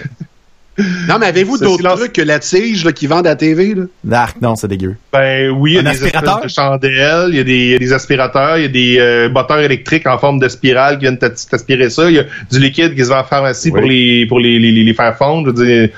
[1.07, 1.99] Non, mais avez-vous d'autres silence.
[1.99, 3.75] trucs que la tige là, qui vendent à la TV?
[4.05, 4.27] Là?
[4.41, 4.95] Non, c'est dégueu.
[5.11, 6.37] Ben oui, il y a Un des aspirateur?
[6.37, 8.69] espèces de chandelles, il y a des, il y a des aspirateurs, il y a
[8.69, 12.09] des euh, batteurs électriques en forme de spirale qui viennent t'as- t'aspirer ça.
[12.09, 13.79] Il y a du liquide qui se vend en pharmacie Oui.
[13.81, 15.51] pour les pour les, les, les- les faire fondre.
[15.53, 15.89] Je veux dire,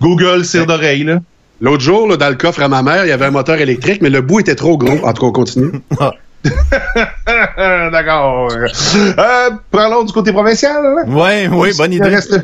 [0.00, 1.20] Google, cire d'oreille, là.
[1.60, 4.00] L'autre jour, là, dans le coffre à ma mère, il y avait un moteur électrique,
[4.00, 5.06] mais le bout était trop gros.
[5.06, 5.72] En tout cas, on continue.
[7.92, 8.48] D'accord.
[8.52, 10.82] Euh, parlons du côté provincial.
[10.82, 11.02] là.
[11.06, 12.08] Ouais, oui, bonne idée.
[12.08, 12.40] reste,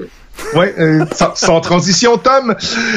[0.54, 1.04] Oui, euh,
[1.34, 2.54] sans, transition, Tom.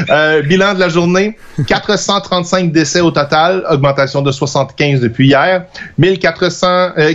[0.10, 5.66] Euh, bilan de la journée, 435 décès au total, augmentation de 75 depuis hier.
[5.98, 6.68] 1400,
[6.98, 7.14] euh,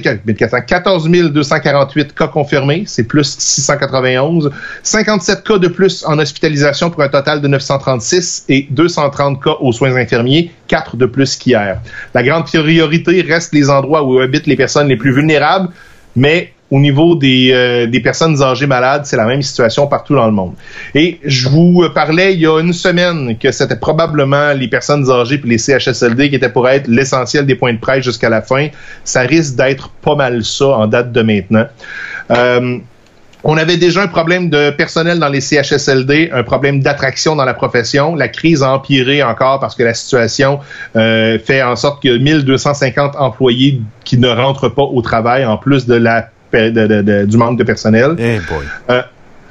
[0.67, 4.51] 14 248 cas confirmés, c'est plus 691.
[4.83, 9.73] 57 cas de plus en hospitalisation pour un total de 936 et 230 cas aux
[9.73, 11.81] soins infirmiers, 4 de plus qu'hier.
[12.15, 15.69] La grande priorité reste les endroits où habitent les personnes les plus vulnérables,
[16.17, 20.27] mais au niveau des, euh, des personnes âgées malades, c'est la même situation partout dans
[20.27, 20.55] le monde.
[20.95, 25.39] Et je vous parlais il y a une semaine que c'était probablement les personnes âgées
[25.39, 28.69] puis les CHSLD qui étaient pour être l'essentiel des points de presse jusqu'à la fin.
[29.05, 31.67] Ça risque d'être pas mal ça en date de maintenant.
[32.31, 32.79] Euh,
[33.43, 37.55] on avait déjà un problème de personnel dans les CHSLD, un problème d'attraction dans la
[37.55, 38.15] profession.
[38.15, 40.61] La crise a empiré encore parce que la situation
[40.95, 45.87] euh, fait en sorte que 1250 employés qui ne rentrent pas au travail, en plus
[45.87, 48.17] de la du manque de personnel.
[48.19, 48.39] Eh
[48.91, 49.03] euh,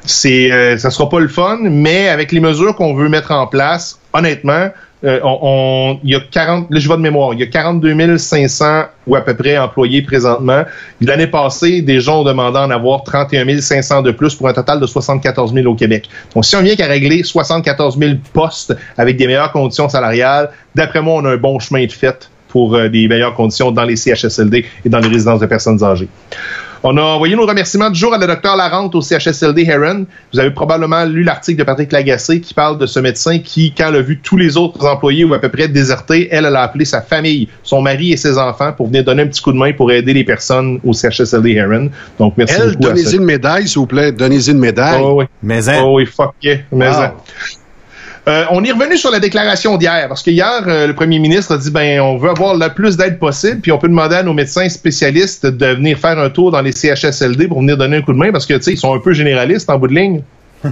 [0.06, 3.47] c'est, euh, ça sera pas le fun, mais avec les mesures qu'on veut mettre en
[3.47, 4.70] place, honnêtement,
[5.06, 8.18] euh, on, il y a 40, là, je vais de mémoire, il y a 42
[8.18, 10.64] 500 ou à peu près employés présentement.
[11.00, 14.80] L'année passée, des gens ont demandé en avoir 31 500 de plus pour un total
[14.80, 16.10] de 74 000 au Québec.
[16.36, 21.02] Donc, si on vient qu'à régler 74 000 postes avec des meilleures conditions salariales, d'après
[21.02, 24.66] moi, on a un bon chemin de fait pour des meilleures conditions dans les CHSLD
[24.84, 26.10] et dans les résidences de personnes âgées.
[26.82, 30.05] On a envoyé nos remerciements du jour à la docteur Larente au CHSLD Heron.
[30.32, 33.89] Vous avez probablement lu l'article de Patrick Lagacé qui parle de ce médecin qui, quand
[33.89, 36.61] elle a vu tous les autres employés ou à peu près désertés, elle, elle a
[36.61, 39.57] appelé sa famille, son mari et ses enfants pour venir donner un petit coup de
[39.57, 41.89] main pour aider les personnes au CHSLD Heron.
[42.17, 44.13] Donc, merci elle, donnez-y une médaille, s'il vous plaît.
[44.13, 45.01] Donnez-y une médaille.
[45.03, 45.25] Oh, oui.
[45.43, 46.59] Mais Oh oui, fuck yeah.
[46.71, 46.88] Mais
[48.30, 51.55] euh, on est revenu sur la déclaration d'hier, parce que hier, euh, le premier ministre
[51.55, 54.23] a dit ben on veut avoir le plus d'aide possible, puis on peut demander à
[54.23, 58.01] nos médecins spécialistes de venir faire un tour dans les CHSLD pour venir donner un
[58.03, 59.95] coup de main, parce que tu sais, ils sont un peu généralistes en bout de
[59.95, 60.21] ligne.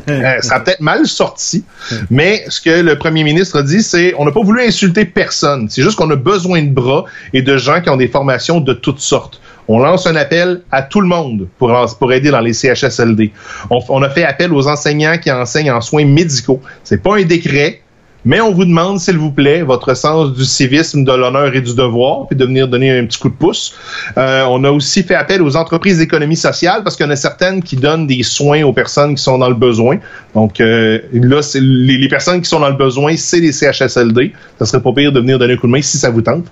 [0.10, 1.64] Euh, ça a peut-être mal sorti,
[2.10, 5.70] mais ce que le premier ministre a dit, c'est on n'a pas voulu insulter personne.
[5.70, 8.74] C'est juste qu'on a besoin de bras et de gens qui ont des formations de
[8.74, 9.40] toutes sortes.
[9.68, 13.32] On lance un appel à tout le monde pour, aider dans les CHSLD.
[13.70, 16.62] On, on a fait appel aux enseignants qui enseignent en soins médicaux.
[16.84, 17.82] C'est pas un décret,
[18.26, 21.76] mais on vous demande, s'il vous plaît, votre sens du civisme, de l'honneur et du
[21.76, 23.76] devoir, puis de venir donner un petit coup de pouce.
[24.18, 27.16] Euh, on a aussi fait appel aux entreprises d'économie sociale parce qu'il y en a
[27.16, 29.98] certaines qui donnent des soins aux personnes qui sont dans le besoin.
[30.36, 34.34] Donc euh, là, les, les, personnes qui sont dans le besoin, c'est les CHSLD.
[34.60, 36.46] Ça serait pas pire de venir donner un coup de main si ça vous tente.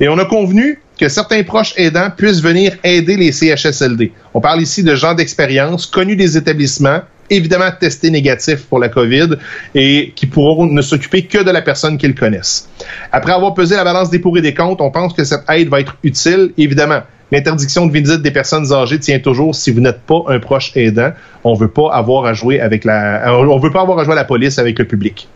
[0.00, 4.12] Et on a convenu que certains proches aidants puissent venir aider les CHSLD.
[4.34, 7.00] On parle ici de gens d'expérience, connus des établissements,
[7.30, 9.36] évidemment testés négatifs pour la COVID
[9.74, 12.68] et qui pourront ne s'occuper que de la personne qu'ils connaissent.
[13.12, 15.68] Après avoir pesé la balance des pour et des comptes, on pense que cette aide
[15.68, 17.00] va être utile, évidemment.
[17.30, 21.12] L'interdiction de visite des personnes âgées tient toujours si vous n'êtes pas un proche aidant.
[21.44, 24.16] On veut pas avoir à jouer avec la, on veut pas avoir à jouer à
[24.16, 25.28] la police avec le public.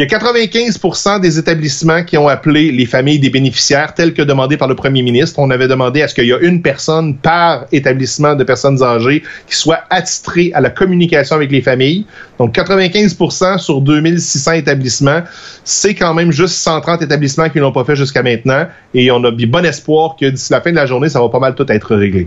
[0.00, 4.22] Il y a 95% des établissements qui ont appelé les familles des bénéficiaires tels que
[4.22, 5.38] demandé par le premier ministre.
[5.38, 9.22] On avait demandé à ce qu'il y ait une personne par établissement de personnes âgées
[9.46, 12.06] qui soit attitrée à la communication avec les familles.
[12.38, 15.20] Donc 95% sur 2600 établissements,
[15.64, 19.30] c'est quand même juste 130 établissements qui l'ont pas fait jusqu'à maintenant et on a
[19.30, 21.94] bon espoir que d'ici la fin de la journée, ça va pas mal tout être
[21.94, 22.26] réglé.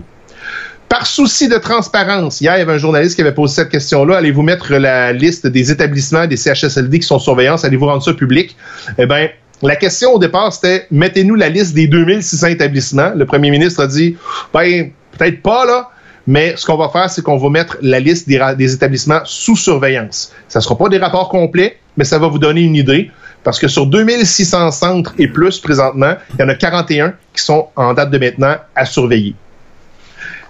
[0.88, 4.16] Par souci de transparence, hier, il y avait un journaliste qui avait posé cette question-là.
[4.16, 7.64] Allez-vous mettre la liste des établissements des CHSLD qui sont surveillance?
[7.64, 8.56] Allez-vous rendre ça public?
[8.98, 9.28] Eh bien,
[9.62, 13.12] la question au départ, c'était mettez-nous la liste des 2600 établissements.
[13.16, 14.16] Le premier ministre a dit,
[14.52, 15.90] ben, peut-être pas, là.
[16.26, 20.32] Mais ce qu'on va faire, c'est qu'on va mettre la liste des, établissements sous surveillance.
[20.48, 23.10] Ça ne sera pas des rapports complets, mais ça va vous donner une idée.
[23.42, 27.68] Parce que sur 2600 centres et plus présentement, il y en a 41 qui sont
[27.76, 29.34] en date de maintenant à surveiller.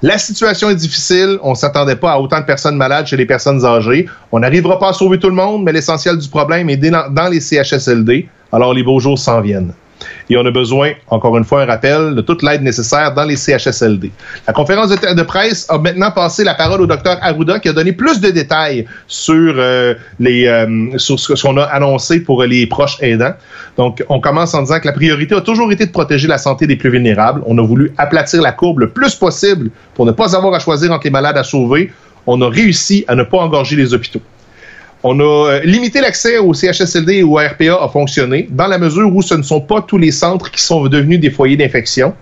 [0.04, 1.38] La situation est difficile.
[1.42, 4.06] On s'attendait pas à autant de personnes malades chez les personnes âgées.
[4.32, 7.40] On n'arrivera pas à sauver tout le monde, mais l'essentiel du problème est dans les
[7.40, 8.28] CHSLD.
[8.52, 9.72] Alors les beaux jours s'en viennent
[10.30, 13.36] et on a besoin, encore une fois, un rappel de toute l'aide nécessaire dans les
[13.36, 14.10] CHSLD.
[14.46, 17.92] La conférence de, presse a maintenant passé la parole au docteur Arruda qui a donné
[17.92, 22.96] plus de détails sur, euh, les, euh, sur ce qu'on a annoncé pour les proches
[23.00, 23.34] aidants.
[23.76, 26.66] Donc, on commence en disant que la priorité a toujours été de protéger la santé
[26.66, 27.42] des plus vulnérables.
[27.46, 30.92] On a voulu aplatir la courbe le plus possible pour ne pas avoir à choisir
[30.92, 31.90] entre les malades à sauver.
[32.26, 34.22] On a réussi à ne pas engorger les hôpitaux.
[35.06, 39.14] On a euh, limité l'accès au CHSLD et au RPA à fonctionner dans la mesure
[39.14, 42.14] où ce ne sont pas tous les centres qui sont devenus des foyers d'infection.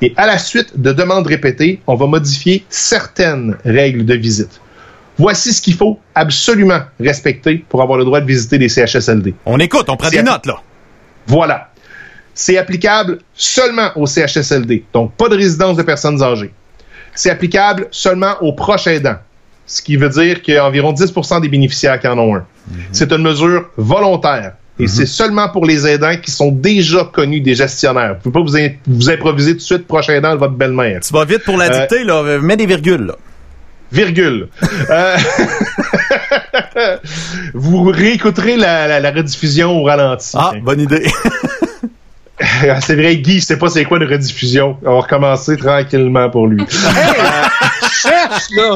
[0.00, 4.60] Et à la suite de demandes répétées, on va modifier certaines règles de visite.
[5.18, 9.34] Voici ce qu'il faut absolument respecter pour avoir le droit de visiter les CHSLD.
[9.44, 10.60] On écoute, on prend des notes, là.
[11.26, 11.70] Voilà.
[12.34, 16.52] C'est applicable seulement au CHSLD, donc pas de résidence de personnes âgées.
[17.16, 19.18] C'est applicable seulement aux proches aidants
[19.66, 22.44] ce qui veut dire qu'il y a environ 10% des bénéficiaires qui en ont un.
[22.92, 24.52] C'est une mesure volontaire.
[24.78, 28.16] Et c'est seulement pour les aidants qui sont déjà connus des gestionnaires.
[28.22, 31.00] Vous pouvez pas vous, in- vous improviser tout de suite prochain aidant de votre belle-mère.
[31.00, 32.38] Tu vas vite pour la Euh, dictée, là.
[32.40, 33.14] Mets des virgules, là.
[33.92, 34.48] Virgule.
[34.90, 35.16] Euh,
[37.54, 40.30] vous réécouterez la, la, la rediffusion au ralenti.
[40.34, 41.06] Ah, bonne idée.
[42.68, 44.76] Ah, c'est vrai, Guy, je sais pas c'est quoi une rediffusion.
[44.84, 46.64] On va recommencer tranquillement pour lui.
[47.92, 48.74] Cherche, là!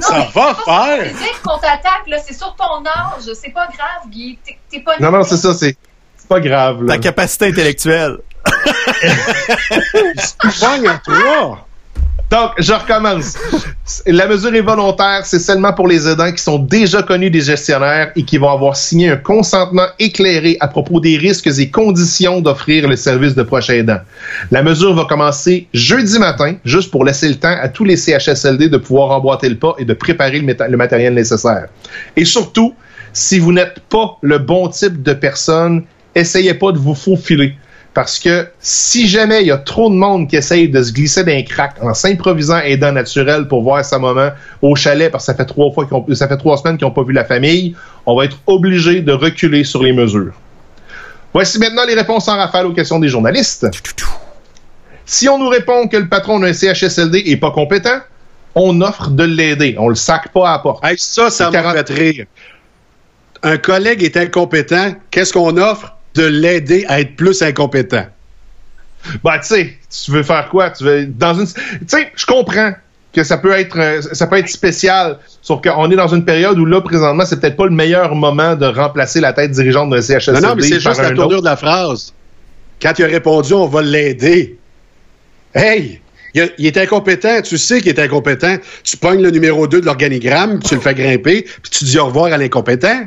[0.00, 1.04] Ça va faire!
[1.06, 3.32] C'est dire qu'on t'attaque, là, c'est sur ton âge.
[3.34, 4.38] C'est pas grave, Guy.
[4.70, 5.76] T'es- pas non, non, c'est ça, c'est
[6.16, 6.82] c'est pas grave.
[6.84, 6.94] Là.
[6.94, 8.18] Ta capacité intellectuelle.
[10.60, 11.66] Pogne à toi!
[12.34, 13.38] Donc, je recommence.
[14.06, 18.10] La mesure est volontaire, c'est seulement pour les aidants qui sont déjà connus des gestionnaires
[18.16, 22.88] et qui vont avoir signé un consentement éclairé à propos des risques et conditions d'offrir
[22.88, 24.00] le service de prochain aidant.
[24.50, 28.68] La mesure va commencer jeudi matin, juste pour laisser le temps à tous les CHSLD
[28.68, 31.68] de pouvoir emboîter le pas et de préparer le, matériel nécessaire.
[32.16, 32.74] Et surtout,
[33.12, 35.84] si vous n'êtes pas le bon type de personne,
[36.16, 37.54] essayez pas de vous faufiler.
[37.94, 41.22] Parce que si jamais il y a trop de monde qui essaye de se glisser
[41.22, 44.30] d'un crack en s'improvisant aidant naturel pour voir sa maman
[44.62, 46.88] au chalet parce que ça fait trois fois qu'ils ont- ça fait trois semaines qu'ils
[46.88, 50.32] n'ont pas vu la famille, on va être obligé de reculer sur les mesures.
[51.32, 53.66] Voici maintenant les réponses en rafale aux questions des journalistes.
[55.06, 57.98] Si on nous répond que le patron d'un CHSLD est pas compétent,
[58.56, 59.76] on offre de l'aider.
[59.78, 60.84] On le sac pas à la porte.
[60.84, 62.26] Hey, ça, ça 40 fait rire.
[63.42, 65.93] Un collègue est incompétent, qu'est-ce qu'on offre?
[66.14, 68.06] De l'aider à être plus incompétent.
[69.22, 70.70] Ben, tu sais, tu veux faire quoi?
[70.70, 71.52] Tu veux, dans une, tu
[71.86, 72.72] sais, je comprends
[73.12, 76.58] que ça peut être, euh, ça peut être spécial, sauf qu'on est dans une période
[76.58, 80.00] où là, présentement, c'est peut-être pas le meilleur moment de remplacer la tête dirigeante d'un
[80.02, 80.40] CHSLD.
[80.40, 81.40] Non, non, mais c'est juste la tournure autre.
[81.42, 82.12] de la phrase.
[82.80, 84.58] Quand il a répondu, on va l'aider.
[85.54, 86.00] Hey!
[86.34, 88.56] Il, a- il est incompétent, tu sais qu'il est incompétent.
[88.82, 92.06] Tu pognes le numéro 2 de l'organigramme, tu le fais grimper, puis tu dis au
[92.06, 93.02] revoir à l'incompétent.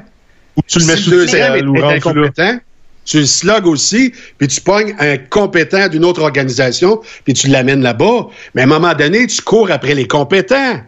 [0.55, 2.59] Ou tu le mets Si sous le deuxième est incompétent,
[3.07, 7.81] tu le slugs aussi, puis tu pognes un compétent d'une autre organisation, puis tu l'amènes
[7.81, 8.27] là-bas.
[8.53, 10.81] Mais à un moment donné, tu cours après les compétents.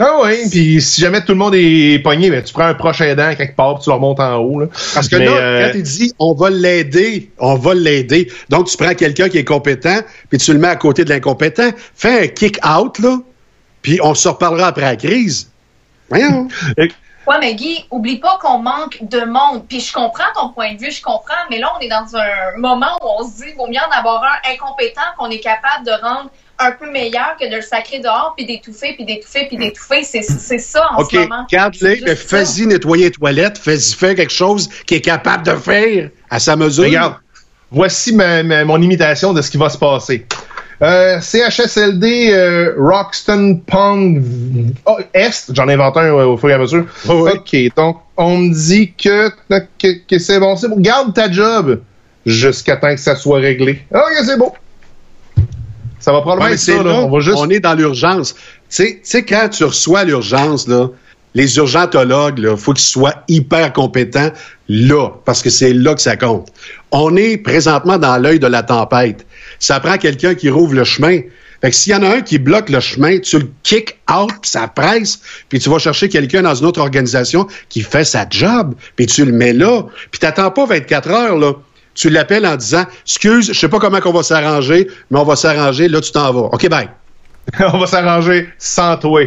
[0.00, 3.06] Ah oui, puis si jamais tout le monde est pogné, ben, tu prends un prochain
[3.06, 4.60] aidant quelque part, puis tu le remontes en haut.
[4.60, 4.66] Là.
[4.94, 8.30] Parce que Mais, là, euh, quand il dit on va l'aider, on va l'aider.
[8.48, 11.70] Donc, tu prends quelqu'un qui est compétent, puis tu le mets à côté de l'incompétent.
[11.96, 13.18] Fais un kick-out, là,
[13.82, 15.50] puis on se reparlera après la crise.
[16.10, 16.48] Voyons.
[17.28, 19.66] Ouais, mais Guy, oublie pas qu'on manque de monde.
[19.68, 22.56] Puis je comprends ton point de vue, je comprends, mais là, on est dans un
[22.58, 25.92] moment où on se dit, vaut mieux en avoir un incompétent qu'on est capable de
[26.02, 30.02] rendre un peu meilleur que de le sacrer dehors, puis d'étouffer, puis d'étouffer, puis d'étouffer.
[30.02, 31.44] C'est c'est ça en OK, ce moment.
[32.16, 32.16] ça.
[32.16, 36.56] fais-y nettoyer les toilettes, fais-y faire quelque chose qu'il est capable de faire à sa
[36.56, 36.84] mesure.
[36.84, 37.14] Regarde,
[37.70, 40.26] voici ma- ma- mon imitation de ce qui va se passer.
[40.80, 44.22] Euh, CHSLD euh, Roxton Pond
[44.86, 46.86] oh, Est, j'en invente un euh, au fur et à mesure.
[47.08, 47.32] Oh, oui.
[47.34, 49.28] OK, donc on me dit que,
[49.78, 50.78] que, que c'est bon, c'est bon.
[50.78, 51.80] Garde ta job
[52.24, 53.82] jusqu'à temps que ça soit réglé.
[53.92, 54.52] OK, c'est bon.
[55.98, 56.82] Ça va probablement Ouais, être ça, là.
[56.84, 57.38] là, On va juste...
[57.38, 58.34] on est dans l'urgence.
[58.34, 60.88] Tu sais- tu sais, quand tu reçois l'urgence, là,
[61.34, 64.30] les urgentologues, il faut qu'ils soient hyper compétents
[64.68, 66.52] là, parce que c'est là que ça compte.
[66.92, 69.26] On est présentement dans l'œil de la tempête.
[69.58, 71.20] Ça prend quelqu'un qui rouvre le chemin.
[71.60, 74.30] Fait que s'il y en a un qui bloque le chemin, tu le kick out,
[74.42, 78.26] puis ça presse, puis tu vas chercher quelqu'un dans une autre organisation qui fait sa
[78.30, 79.82] job, puis tu le mets là,
[80.12, 81.54] puis t'attends pas 24 heures, là.
[81.94, 85.34] Tu l'appelles en disant, excuse, je sais pas comment on va s'arranger, mais on va
[85.34, 86.42] s'arranger, là tu t'en vas.
[86.52, 86.88] OK, bye.
[87.72, 89.22] on va s'arranger sans toi.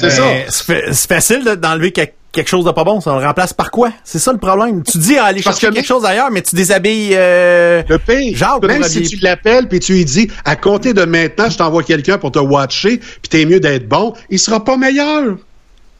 [0.00, 0.22] C'est ça.
[0.48, 2.02] C'est fa- c'est facile de- d'enlever que-
[2.38, 3.00] quelque chose de pas bon.
[3.00, 3.90] Ça on le remplace par quoi?
[4.04, 4.82] C'est ça le problème.
[4.84, 7.10] Tu dis à aller Parce chercher que quelque chose ailleurs, mais tu déshabilles...
[7.14, 11.04] euh, Le pire, Jacques, même si tu l'appelles puis tu lui dis à compter de
[11.04, 14.76] maintenant, je t'envoie quelqu'un pour te watcher, puis t'es mieux d'être bon, il sera pas
[14.76, 15.36] meilleur.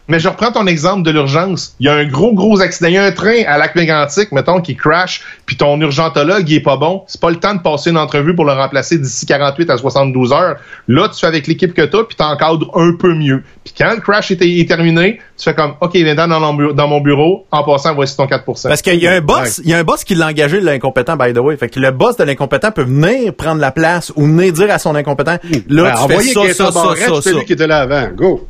[0.08, 1.74] Mais je reprends ton exemple de l'urgence.
[1.80, 2.88] Il y a un gros, gros accident.
[2.88, 6.56] Il y a un train à lac mégantic, mettons, qui crash, puis ton urgentologue, il
[6.56, 7.02] est pas bon.
[7.06, 10.32] C'est pas le temps de passer une entrevue pour le remplacer d'ici 48 à 72
[10.32, 10.56] heures.
[10.88, 13.42] Là, tu fais avec l'équipe que t'as, puis t'encadres un peu mieux.
[13.64, 16.72] Puis quand le crash est, est terminé, tu fais comme, OK, viens dans, mon bureau-
[16.72, 19.70] dans mon bureau, en passant, voici ton 4% Parce qu'il y a un boss, il
[19.70, 21.56] y a un boss qui l'a engagé l'incompétent, by the way.
[21.58, 24.78] Fait que le boss de l'incompétent peut venir prendre la place ou venir dire à
[24.78, 25.36] son incompétent,
[25.68, 27.30] là, Ben, tu fais ça, ça, ça, ça, ça.
[27.30, 28.08] lui qui était là avant.
[28.16, 28.48] Go.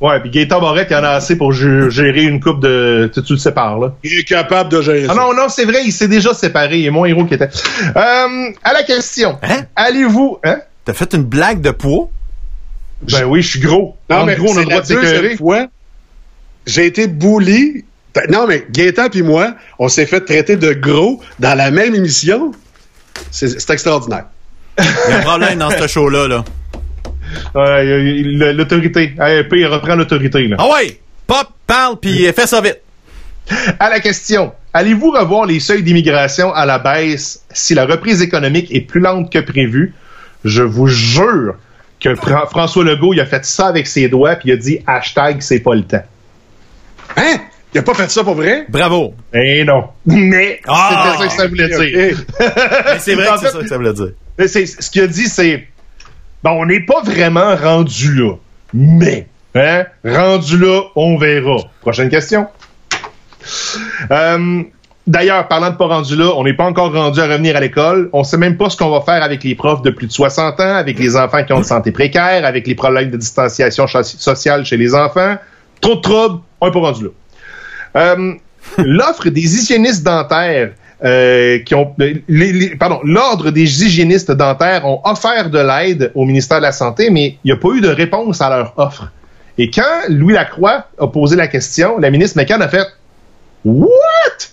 [0.00, 3.10] Ouais, puis Gaëtan Barrette, il en a assez pour gé- gérer une coupe de...
[3.12, 3.94] Tu, tu le sépares, là.
[4.02, 5.20] Il est capable de gérer Ah ça.
[5.20, 6.78] non, non, c'est vrai, il s'est déjà séparé.
[6.78, 7.50] Il est mon héros qui était.
[7.96, 9.38] Euh, à la question.
[9.42, 9.64] Hein?
[9.76, 10.38] Allez-vous...
[10.42, 10.60] Hein?
[10.86, 12.08] T'as fait une blague de poids?
[13.12, 13.96] Ben oui, je suis gros.
[14.08, 15.36] Non, En mais gros, on a le droit de s'écœurer.
[16.66, 17.84] j'ai été bully.
[18.14, 21.94] Ben, Non, mais Gaëtan puis moi, on s'est fait traiter de gros dans la même
[21.94, 22.52] émission.
[23.30, 24.24] C'est c'est extraordinaire.
[24.78, 26.44] Il y a un problème dans ce show-là, là.
[27.56, 29.14] Euh, l'autorité.
[29.18, 30.48] AEP reprend l'autorité.
[30.58, 31.00] Ah ouais!
[31.26, 32.80] Pop, parle, puis fais ça vite.
[33.78, 38.72] À la question, allez-vous revoir les seuils d'immigration à la baisse si la reprise économique
[38.72, 39.94] est plus lente que prévu?
[40.44, 41.56] Je vous jure
[42.00, 45.40] que François Legault, il a fait ça avec ses doigts, puis il a dit hashtag
[45.40, 46.02] c'est pas le temps.
[47.16, 47.40] Hein?
[47.74, 48.66] Il a pas fait ça pour vrai?
[48.68, 49.14] Bravo.
[49.32, 49.84] Eh non.
[50.06, 51.14] Mais ah!
[51.16, 52.24] c'était ça que ça voulait dire.
[52.98, 54.12] c'est vrai que c'est ça que ça voulait dire.
[54.38, 55.68] ce qu'il a dit, c'est
[56.42, 58.34] bon, on n'est pas vraiment rendu là.
[58.72, 61.58] Mais, hein, rendu là, on verra.
[61.80, 62.46] Prochaine question.
[64.10, 64.62] Euh,
[65.10, 68.10] D'ailleurs, parlant de pas rendu là, on n'est pas encore rendu à revenir à l'école.
[68.12, 70.60] On sait même pas ce qu'on va faire avec les profs de plus de 60
[70.60, 74.64] ans, avec les enfants qui ont une santé précaire, avec les problèmes de distanciation sociale
[74.64, 75.36] chez les enfants.
[75.80, 77.10] Trop de troubles, on n'est pas rendu là.
[77.96, 78.34] Euh,
[78.78, 80.70] l'offre des hygiénistes dentaires
[81.04, 81.94] euh, qui ont,
[82.78, 87.38] pardon, l'ordre des hygiénistes dentaires ont offert de l'aide au ministère de la Santé, mais
[87.44, 89.10] il n'y a pas eu de réponse à leur offre.
[89.58, 92.86] Et quand Louis Lacroix a posé la question, la ministre McCann a fait
[93.64, 94.48] What?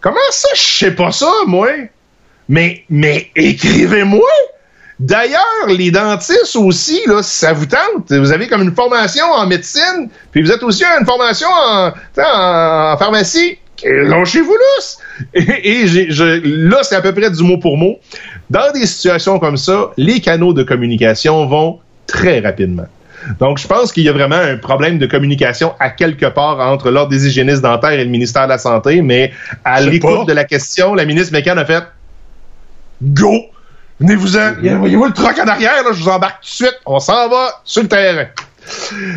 [0.00, 1.68] Comment ça, je sais pas ça, moi?
[2.48, 4.28] Mais, mais écrivez-moi!
[4.98, 10.08] D'ailleurs, les dentistes aussi, là, ça vous tente, vous avez comme une formation en médecine,
[10.32, 11.92] puis vous êtes aussi une formation en,
[12.96, 13.58] pharmacie.
[13.84, 15.22] Lâchez-vous là!
[15.34, 17.98] Et, et je, là, c'est à peu près du mot pour mot.
[18.50, 22.86] Dans des situations comme ça, les canaux de communication vont très rapidement.
[23.40, 26.90] Donc, je pense qu'il y a vraiment un problème de communication à quelque part entre
[26.90, 29.32] l'Ordre des hygiénistes dentaires et le ministère de la Santé, mais
[29.64, 31.82] à l'écoute de la question, la ministre Mécan a fait
[33.02, 33.32] Go!
[34.00, 34.78] Venez-vous-en!
[34.78, 37.60] Voyez-vous le troc en arrière, là, je vous embarque tout de suite, on s'en va
[37.64, 38.26] sur le terrain.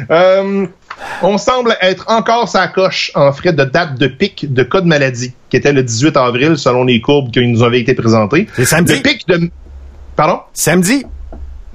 [0.10, 0.68] Euh,
[1.22, 4.88] on semble être encore sa coche en frais de date de pic de cas de
[4.88, 8.48] maladie, qui était le 18 avril selon les courbes qui nous avaient été présentées.
[8.56, 8.96] C'est samedi.
[8.96, 9.50] Le pic de...
[10.16, 10.42] Pardon?
[10.54, 11.06] Samedi.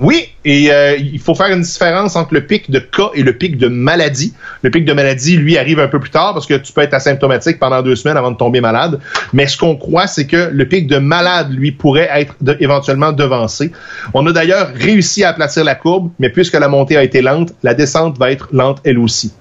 [0.01, 3.33] Oui, et euh, il faut faire une différence entre le pic de cas et le
[3.33, 4.35] pic de maladie.
[4.62, 6.95] Le pic de maladie, lui, arrive un peu plus tard parce que tu peux être
[6.95, 8.99] asymptomatique pendant deux semaines avant de tomber malade.
[9.33, 13.71] Mais ce qu'on croit, c'est que le pic de malade, lui, pourrait être éventuellement devancé.
[14.15, 17.53] On a d'ailleurs réussi à aplatir la courbe, mais puisque la montée a été lente,
[17.62, 19.33] la descente va être lente elle aussi.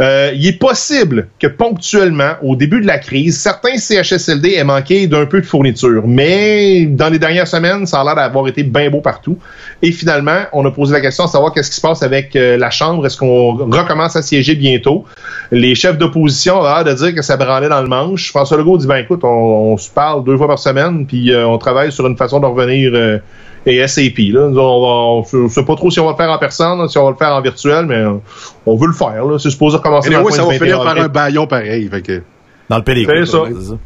[0.00, 5.06] Euh, il est possible que ponctuellement, au début de la crise, certains CHSLD aient manqué
[5.06, 8.90] d'un peu de fourniture, mais dans les dernières semaines, ça a l'air d'avoir été bien
[8.90, 9.38] beau partout.
[9.82, 12.56] Et finalement, on a posé la question de savoir qu'est-ce qui se passe avec euh,
[12.56, 13.06] la Chambre.
[13.06, 15.04] Est-ce qu'on recommence à siéger bientôt?
[15.52, 18.30] Les chefs d'opposition ont l'air de dire que ça branlait dans le manche.
[18.30, 21.58] François Legault dit, ben écoute, on, se parle deux fois par semaine, puis euh, on
[21.58, 23.20] travaille sur une façon de revenir
[23.66, 24.18] et SAP.
[24.32, 24.48] Là.
[24.48, 27.10] On ne sait pas trop si on va le faire en personne, si on va
[27.10, 28.04] le faire en virtuel, mais
[28.66, 29.24] on veut le faire.
[29.38, 31.90] C'est supposé recommencer dans ça va finir par un baillon pareil.
[32.68, 32.84] Dans le.
[32.86, 33.78] C'est ça.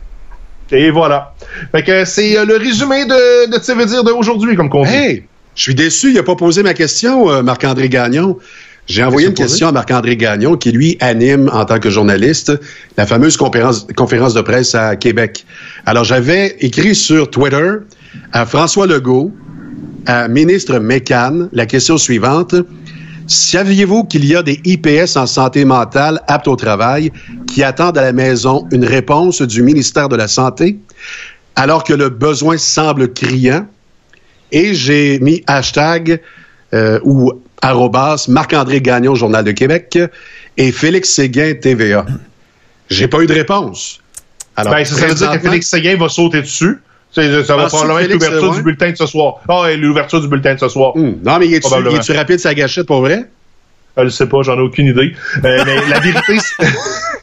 [0.71, 1.35] Et voilà.
[1.73, 4.91] Fait que c'est euh, le résumé de, de veux dire d'aujourd'hui, comme qu'on dit.
[4.91, 5.25] Hey,
[5.55, 8.37] je suis déçu, il n'a pas posé ma question, euh, Marc-André Gagnon.
[8.87, 12.53] J'ai envoyé une question à Marc-André Gagnon, qui lui anime en tant que journaliste
[12.97, 15.45] la fameuse conférence, conférence de presse à Québec.
[15.85, 17.71] Alors j'avais écrit sur Twitter
[18.33, 19.33] à François Legault,
[20.29, 22.55] ministre Mécan la question suivante.
[23.27, 27.13] Saviez-vous qu'il y a des IPS en santé mentale aptes au travail
[27.47, 30.79] qui attendent à la maison une réponse du ministère de la Santé
[31.55, 33.67] alors que le besoin semble criant?
[34.51, 36.23] Et j'ai mis hashtag
[36.73, 39.99] euh, ou arrobas Marc-André Gagnon, Journal de Québec,
[40.57, 42.07] et Félix Séguin, TVA.
[42.89, 44.01] J'ai pas eu de réponse.
[44.57, 46.79] Alors, ben, ça veut dire que Félix Séguin va sauter dessus.
[47.11, 49.37] Ça, va probablement être l'ouverture du bulletin de ce soir.
[49.49, 50.93] Ah, l'ouverture du bulletin de ce soir.
[50.97, 53.29] Non, mais est-tu rapide sa gâchette pour vrai?
[53.99, 55.13] Je ne sais pas, j'en ai aucune idée.
[55.45, 56.39] Euh, mais la vérité,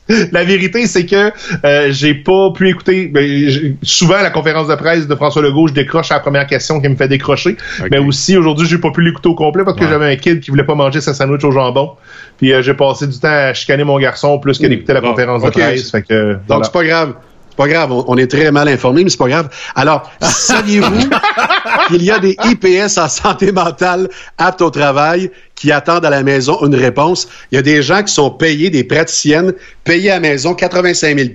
[0.34, 1.32] la vérité, c'est que
[1.64, 3.08] euh, j'ai pas pu écouter.
[3.08, 6.90] Ben, souvent, la conférence de presse de François Legault, je décroche la première question qui
[6.90, 7.56] me fait décrocher.
[7.92, 10.52] Mais aussi, aujourd'hui, j'ai pas pu l'écouter au complet parce que j'avais un kid qui
[10.52, 11.92] voulait pas manger sa sandwich au jambon.
[12.38, 14.74] Puis euh, j'ai passé du temps à chicaner mon garçon plus qu'à hmm.
[14.74, 15.92] écouter la conférence de presse.
[15.92, 17.14] Fait que, Donc, c'est pas grave
[17.56, 19.50] pas grave, on, est très mal informé, mais c'est pas grave.
[19.76, 21.10] Alors, saviez-vous
[21.88, 26.24] qu'il y a des IPS en santé mentale aptes au travail qui attendent à la
[26.24, 27.28] maison une réponse?
[27.52, 29.54] Il y a des gens qui sont payés, des praticiennes,
[29.84, 31.30] payées à la maison 85 000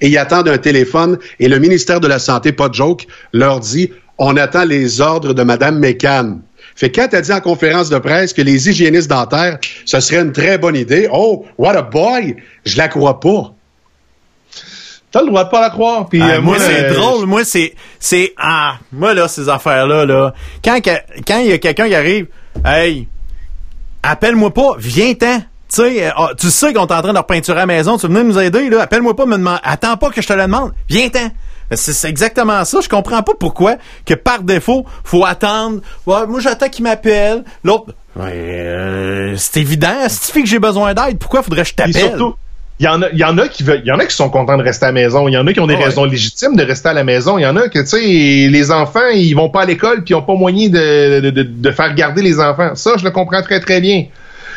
[0.00, 3.60] et ils attendent un téléphone et le ministère de la Santé, pas de joke, leur
[3.60, 6.38] dit on attend les ordres de Mme Mécan.
[6.76, 10.22] Fait que quand as dit en conférence de presse que les hygiénistes dentaires, ce serait
[10.22, 13.53] une très bonne idée, oh, what a boy, je la crois pas.
[15.14, 16.08] T'as le droit de pas la croire.
[16.08, 17.26] Puis, ah, euh, moi, c'est euh, drôle.
[17.26, 20.34] Moi, c'est, c'est, ah, moi, là, ces affaires-là, là,
[20.64, 20.80] quand,
[21.24, 22.26] quand il y a quelqu'un qui arrive,
[22.64, 23.06] hey,
[24.02, 25.38] appelle-moi pas, viens-t'en.
[25.38, 27.96] Tu sais, euh, ah, tu sais qu'on est en train de repeinturer à la maison,
[27.96, 30.42] tu venais nous aider, là, appelle-moi pas, me demande, attends pas que je te le
[30.42, 31.30] demande, viens-t'en.
[31.70, 32.80] C'est exactement ça.
[32.80, 35.80] Je comprends pas pourquoi que par défaut, faut attendre.
[36.06, 37.44] Ouais, moi, j'attends qu'il m'appelle.
[37.62, 40.08] L'autre, ouais, euh, c'est évident.
[40.08, 42.18] Si tu fais que j'ai besoin d'aide, pourquoi faudrait que je t'appelle?
[42.80, 44.16] Il y en a, il y en a qui veulent, il y en a qui
[44.16, 45.28] sont contents de rester à la maison.
[45.28, 47.38] Il y en a qui ont des ah raisons légitimes de rester à la maison.
[47.38, 48.00] Il y en a que, tu sais,
[48.50, 51.70] les enfants, ils vont pas à l'école puis ils ont pas moyen de, de, de,
[51.70, 52.74] faire garder les enfants.
[52.74, 54.06] Ça, je le comprends très, très bien.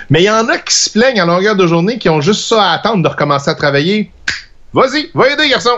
[0.09, 2.45] Mais il y en a qui se plaignent à longueur de journée, qui ont juste
[2.45, 4.11] ça à attendre de recommencer à travailler.
[4.73, 5.71] Vas-y, va aider, garçon.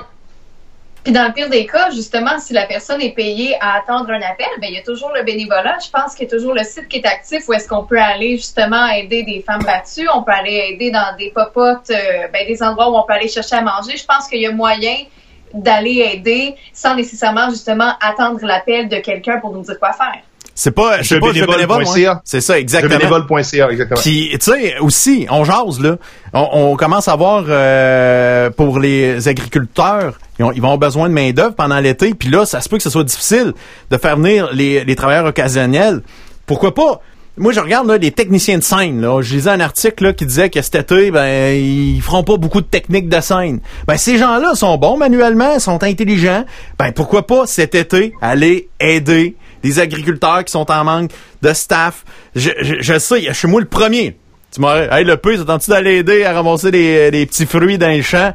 [1.04, 4.22] Puis dans le pire des cas, justement, si la personne est payée à attendre un
[4.22, 5.78] appel, ben il y a toujours le bénévolat.
[5.84, 8.00] Je pense qu'il y a toujours le site qui est actif où est-ce qu'on peut
[8.00, 10.08] aller justement aider des femmes battues.
[10.14, 13.30] On peut aller aider dans des popotes, euh, ben, des endroits où on peut aller
[13.30, 13.96] chercher à manger.
[13.96, 15.06] Je pense qu'il y a moyen
[15.54, 20.22] d'aller aider sans nécessairement justement attendre l'appel de quelqu'un pour nous dire quoi faire.
[20.60, 21.86] C'est pas, je pas, bénévole,
[22.26, 22.98] C'est ça, exactement.
[22.98, 24.02] Bénévole.ca, exactement.
[24.02, 25.96] Puis, tu sais, aussi, on jase, là.
[26.34, 31.80] On, commence à voir, euh, pour les agriculteurs, ils, vont avoir besoin de main-d'œuvre pendant
[31.80, 32.14] l'été.
[32.14, 33.54] Puis là, ça se peut que ce soit difficile
[33.90, 36.02] de faire venir les, les travailleurs occasionnels.
[36.46, 37.00] Pourquoi pas?
[37.38, 39.00] Moi, je regarde là, les techniciens de scène.
[39.00, 39.22] Là.
[39.22, 42.60] Je lisais un article là, qui disait que cet été, ben, ils feront pas beaucoup
[42.60, 43.62] de techniques de scène.
[43.88, 46.44] Ben, ces gens-là sont bons manuellement, sont intelligents.
[46.78, 51.12] Ben, pourquoi pas cet été aller aider des agriculteurs qui sont en manque
[51.42, 52.04] de staff.
[52.36, 54.18] Je, je, je sais, je suis moi le premier.
[54.52, 57.90] Tu m'aurais, hey, le peu, t'attends-tu d'aller aider à ramasser des, des, petits fruits dans
[57.90, 58.34] les champs?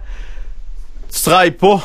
[1.12, 1.82] Tu travailles pas.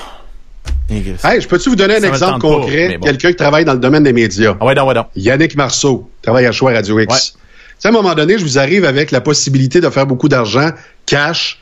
[0.89, 2.99] Hey, je peux-tu vous donner un exemple concret?
[3.01, 4.55] Quelqu'un qui travaille dans le domaine des médias.
[4.59, 5.05] Ah ouais, non, ouais, non.
[5.15, 7.35] Yannick Marceau, travaille à Choix Radio X.
[7.83, 10.69] à un moment donné, je vous arrive avec la possibilité de faire beaucoup d'argent,
[11.05, 11.59] cash,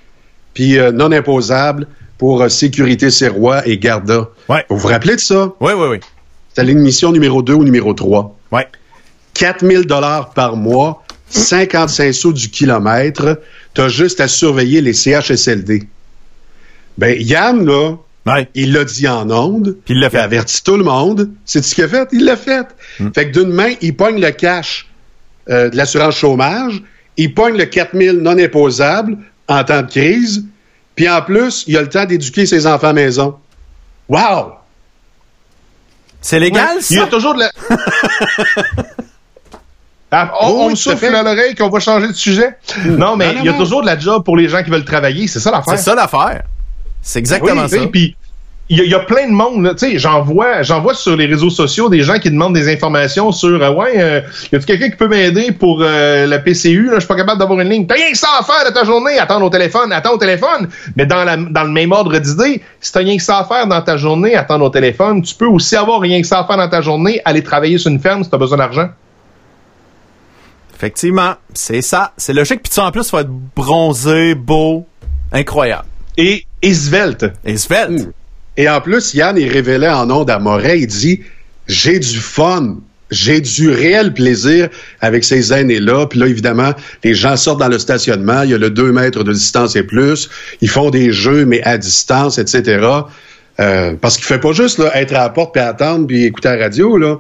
[0.53, 1.87] puis euh, non imposable
[2.17, 4.29] pour euh, Sécurité Serrois et Garda.
[4.49, 4.65] Ouais.
[4.69, 5.53] Vous vous rappelez de ça?
[5.59, 5.99] Oui, oui, oui.
[6.57, 8.35] C'était l'émission numéro 2 ou numéro 3.
[8.51, 8.67] Ouais.
[9.35, 13.39] 4000 dollars par mois, 55 sous du kilomètre.
[13.75, 15.84] Tu as juste à surveiller les CHSLD.
[16.97, 17.97] Ben, Yann, là,
[18.55, 19.77] il l'a dit en ondes.
[19.88, 20.17] il l'a fait.
[20.17, 21.29] Il a averti tout le monde.
[21.45, 22.09] C'est ce qu'il a fait?
[22.11, 22.65] Il l'a fait.
[22.99, 23.09] Hmm.
[23.13, 24.88] Fait que d'une main, il pogne le cash
[25.51, 26.81] euh, de l'assurance chômage.
[27.17, 29.15] Il pogne le 4000 non imposable
[29.47, 30.43] en temps de crise.
[30.95, 33.35] Puis en plus, il a le temps d'éduquer ses enfants à maison.
[34.09, 34.53] Wow!
[36.27, 36.87] C'est légal, ça?
[36.93, 37.51] Il y a toujours de la...
[40.09, 42.57] Ah, on, me souffle à l'oreille qu'on va changer de sujet.
[42.85, 45.27] Non, mais il y a toujours de la job pour les gens qui veulent travailler.
[45.27, 45.77] C'est ça l'affaire.
[45.77, 46.43] C'est ça l'affaire.
[47.01, 47.87] C'est exactement ça.
[47.87, 48.15] Puis
[48.69, 51.49] il y, a plein de monde, tu sais, j'en vois, j'en vois sur les réseaux
[51.49, 54.22] sociaux des gens qui demandent des informations sur, euh, ouais, euh,
[54.52, 57.39] y a quelqu'un qui peut m'aider pour euh, la PCU, là, je suis pas capable
[57.39, 57.88] d'avoir une ligne.
[57.88, 60.68] T'as rien que ça à faire de ta journée, attendre au téléphone, attends au téléphone.
[60.98, 63.68] Mais dans, la, dans le même ordre d'idée, si t'as rien que ça à faire
[63.68, 66.57] dans ta journée, attendre au téléphone, tu peux aussi avoir rien que ça à faire
[66.57, 68.89] dans ta journée, aller travailler sur une ferme si t'as besoin d'argent.
[70.76, 72.64] Effectivement, c'est ça, c'est logique.
[72.64, 74.85] Puis tu en plus, faut être bronzé, beau,
[75.31, 75.88] incroyable.
[76.18, 77.26] Et, et svelte.
[77.45, 78.10] Et svelte.
[78.57, 81.21] Et en plus, Yann, il révélait en ondes à Moret, il dit
[81.67, 82.77] J'ai du fun.
[83.09, 84.67] J'ai du réel plaisir
[84.99, 86.07] avec ces aînés-là.
[86.07, 86.73] Puis là, évidemment,
[87.05, 88.41] les gens sortent dans le stationnement.
[88.41, 90.29] Il y a le 2 mètres de distance et plus.
[90.59, 92.85] Ils font des jeux, mais à distance, etc.
[93.59, 96.49] Euh, parce qu'il fait pas juste là, être à la porte puis attendre puis écouter
[96.49, 96.97] la radio.
[96.97, 97.15] Là.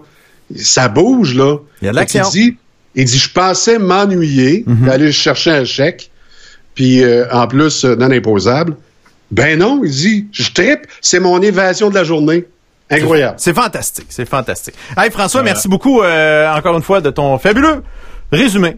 [0.57, 1.35] Ça bouge.
[1.35, 1.57] là.
[1.81, 2.25] Il y a de l'action.
[2.25, 2.57] Il dit,
[2.95, 4.85] il dit, je pensais m'ennuyer, mm-hmm.
[4.85, 6.11] d'aller chercher un chèque,
[6.75, 8.75] puis euh, en plus euh, non imposable.
[9.31, 12.45] Ben non, il dit, je tripe, c'est mon évasion de la journée.
[12.89, 13.35] Incroyable.
[13.37, 14.75] C'est fantastique, c'est fantastique.
[14.97, 17.83] Hey François, merci beaucoup euh, encore une fois de ton fabuleux
[18.31, 18.77] résumé.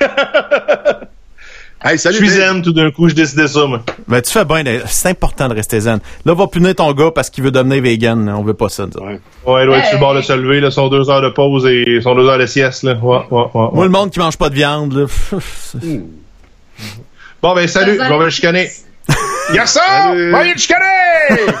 [1.84, 3.82] hey, salut, je suis zen tout d'un coup, je décidais ça, moi.
[4.08, 6.00] Ben, tu fais bien, c'est important de rester zen.
[6.24, 8.28] Là, va punir ton gars parce qu'il veut devenir vegan.
[8.28, 8.84] On veut pas ça.
[8.84, 11.22] Ouais, ouais, il doit être sur le bord de se lever, là, son deux heures
[11.22, 12.94] de pause et son deux heures de sieste, là.
[12.94, 15.06] Ouais, ouais, ouais, Moi, le monde qui mange pas de viande, là.
[17.42, 18.70] Bon, ben, salut, je vais me chicaner.
[19.54, 19.80] Garçon,
[20.30, 21.52] va aller chicaner!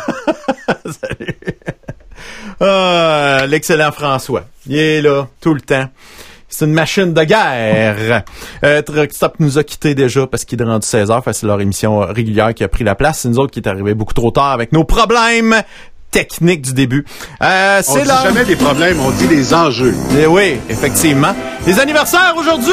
[0.84, 1.36] salut.
[2.60, 4.44] Ah, l'excellent François.
[4.66, 5.88] Il est là, tout le temps.
[6.50, 8.24] C'est une machine de guerre.
[8.64, 11.22] Euh, Stop nous a quittés déjà parce qu'il est rendu 16 heures.
[11.32, 13.20] C'est leur émission régulière qui a pris la place.
[13.20, 15.62] C'est nous autres qui est arrivé beaucoup trop tard avec nos problèmes
[16.10, 17.04] technique du début.
[17.42, 18.20] Euh, c'est là.
[18.24, 19.94] jamais des problèmes, on dit des enjeux.
[20.12, 21.34] Et eh oui, effectivement.
[21.66, 22.72] Les anniversaires aujourd'hui!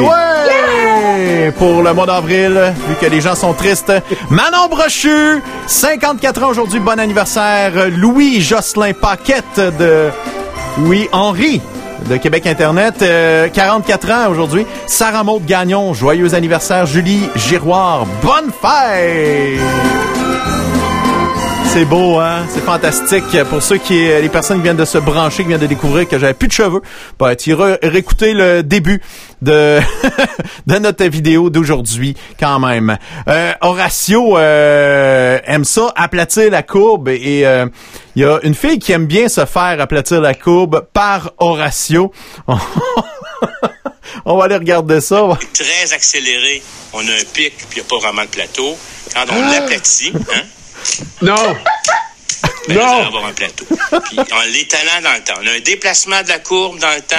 [0.00, 1.50] Ouais!
[1.58, 3.92] Pour le mois d'avril, vu que les gens sont tristes.
[4.30, 7.72] Manon Brochu, 54 ans aujourd'hui, bon anniversaire.
[7.90, 10.10] Louis Jocelyn Paquette de
[10.80, 11.60] Oui Henri
[12.08, 12.98] de Québec Internet,
[13.52, 14.66] 44 euh, ans aujourd'hui.
[14.86, 16.86] Sarah Maud Gagnon, joyeux anniversaire.
[16.86, 20.25] Julie Giroir, bonne fête!
[21.78, 22.46] C'est beau, hein?
[22.48, 23.44] C'est fantastique.
[23.50, 26.18] Pour ceux qui, les personnes qui viennent de se brancher, qui viennent de découvrir que
[26.18, 26.80] j'avais plus de cheveux,
[27.18, 29.02] ben, tu iras réécouter le début
[29.42, 29.78] de,
[30.66, 32.96] de notre vidéo d'aujourd'hui, quand même.
[33.28, 37.66] Euh, Horatio euh, aime ça, aplatir la courbe, et euh,
[38.14, 42.10] il y a une fille qui aime bien se faire aplatir la courbe par Horatio.
[44.24, 45.28] on va aller regarder ça.
[45.52, 46.62] Très accéléré.
[46.94, 48.78] On a un pic, puis il n'y a pas vraiment de plateau.
[49.12, 50.42] Quand on l'aplatit, hein?
[51.22, 51.34] Non!
[52.68, 52.80] Ben, Non!
[53.00, 53.64] là, avoir un plateau.
[54.04, 55.40] Puis en l'étalant dans le temps.
[55.42, 57.16] On a un déplacement de la courbe dans le temps.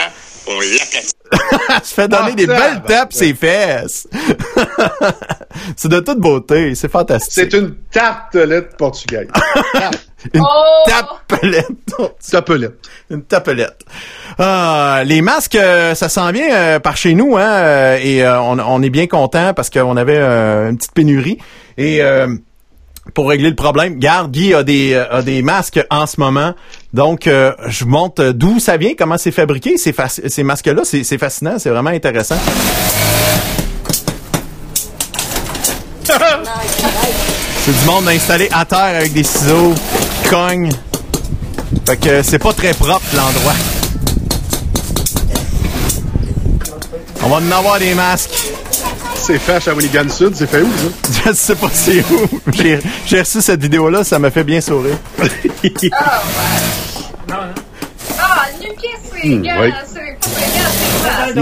[0.48, 1.12] On l'aplatit.
[1.84, 4.08] Se fait donner Ah, des belles tapes ses fesses.
[5.76, 7.34] c'est de toute beauté, c'est fantastique.
[7.52, 9.28] C'est une tartelette portugaise.
[10.34, 10.90] Une Oh!
[10.90, 11.68] tapelette.
[12.32, 12.74] Tapelette.
[13.10, 13.78] Une tapelette.
[14.40, 18.42] Ah, les masques, euh, ça s'en vient euh, par chez nous, hein, euh, et euh,
[18.42, 21.38] on, on est bien content parce qu'on avait euh, une petite pénurie.
[21.78, 22.28] Et euh,
[23.14, 26.54] pour régler le problème, garde, Guy a des, euh, a des masques en ce moment.
[26.94, 29.94] Donc, euh, je vous montre d'où ça vient, comment c'est fabriqué, ces,
[30.28, 30.82] ces masques-là.
[30.84, 32.38] C'est c'est fascinant, c'est vraiment intéressant.
[37.68, 39.74] C'est du monde installé à terre avec des ciseaux,
[40.24, 40.72] qui cognent.
[41.86, 43.54] Fait que c'est pas très propre l'endroit.
[47.24, 48.54] On va en avoir des masques.
[49.20, 51.12] C'est fait à Shawinigan Sud, c'est fait où, ça?
[51.32, 52.40] Je sais pas c'est où.
[52.54, 54.96] J'ai j'ai reçu cette vidéo-là, ça m'a fait bien sourire.
[58.20, 59.74] Ah, nu pied, c'est Hmm, gars, oui.
[59.86, 60.70] c'est gars,
[61.26, 61.34] c'est.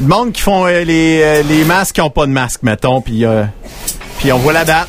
[0.00, 3.00] Le monde qui font euh, les, euh, les masques qui ont pas de masque, mettons,
[3.00, 3.44] puis euh,
[4.18, 4.88] puis on voit la date.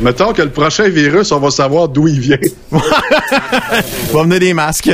[0.00, 2.36] Mettons que le prochain virus, on va savoir d'où il vient.
[2.72, 2.78] Il
[4.12, 4.90] va venir des masques.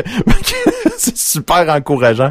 [0.98, 2.30] c'est super encourageant.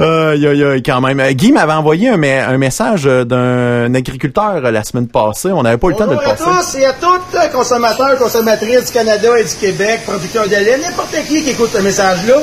[0.00, 1.20] Euh, y a, y a quand même.
[1.20, 5.50] Euh, Guy m'avait envoyé un, me- un message euh, d'un agriculteur euh, la semaine passée.
[5.52, 6.72] On n'avait pas eu le temps de le Bonjour à passer.
[6.74, 11.14] tous et à toutes, consommateurs, consommatrices du Canada et du Québec, producteurs de lait, n'importe
[11.28, 12.36] qui qui écoute ce message-là.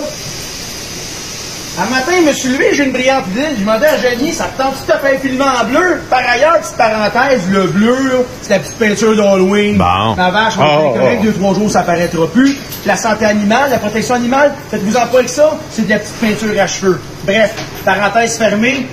[1.80, 3.50] Un matin, je me suis levé, j'ai une brillante idée.
[3.56, 6.02] Je demandais à Jenny, ça te tente tout à fait un en bleu?
[6.10, 9.78] Par ailleurs, petite parenthèse, le bleu, là, c'est la petite peinture d'Halloween.
[9.78, 10.16] Bon.
[10.18, 11.24] La vache, on Oh, est correct, oh.
[11.26, 12.58] deux, trois jours, ça paraîtra plus.
[12.88, 16.16] La santé animale, la protection animale, faites-vous en pas avec ça, c'est de la petite
[16.16, 17.00] peinture à cheveux.
[17.26, 17.54] Bref,
[17.86, 18.88] parenthèse fermée.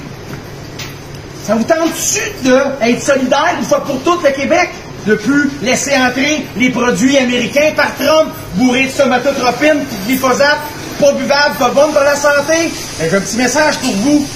[1.47, 4.69] Ça vous tente-tu d'être solidaire une fois pour toutes le Québec?
[5.07, 10.59] De plus laisser entrer les produits américains par Trump, bourrés de somatotropine, de glyphosate,
[10.99, 12.71] pas buvable, pas bonne pour la santé?
[12.99, 14.27] Ben, J'ai un petit message pour vous.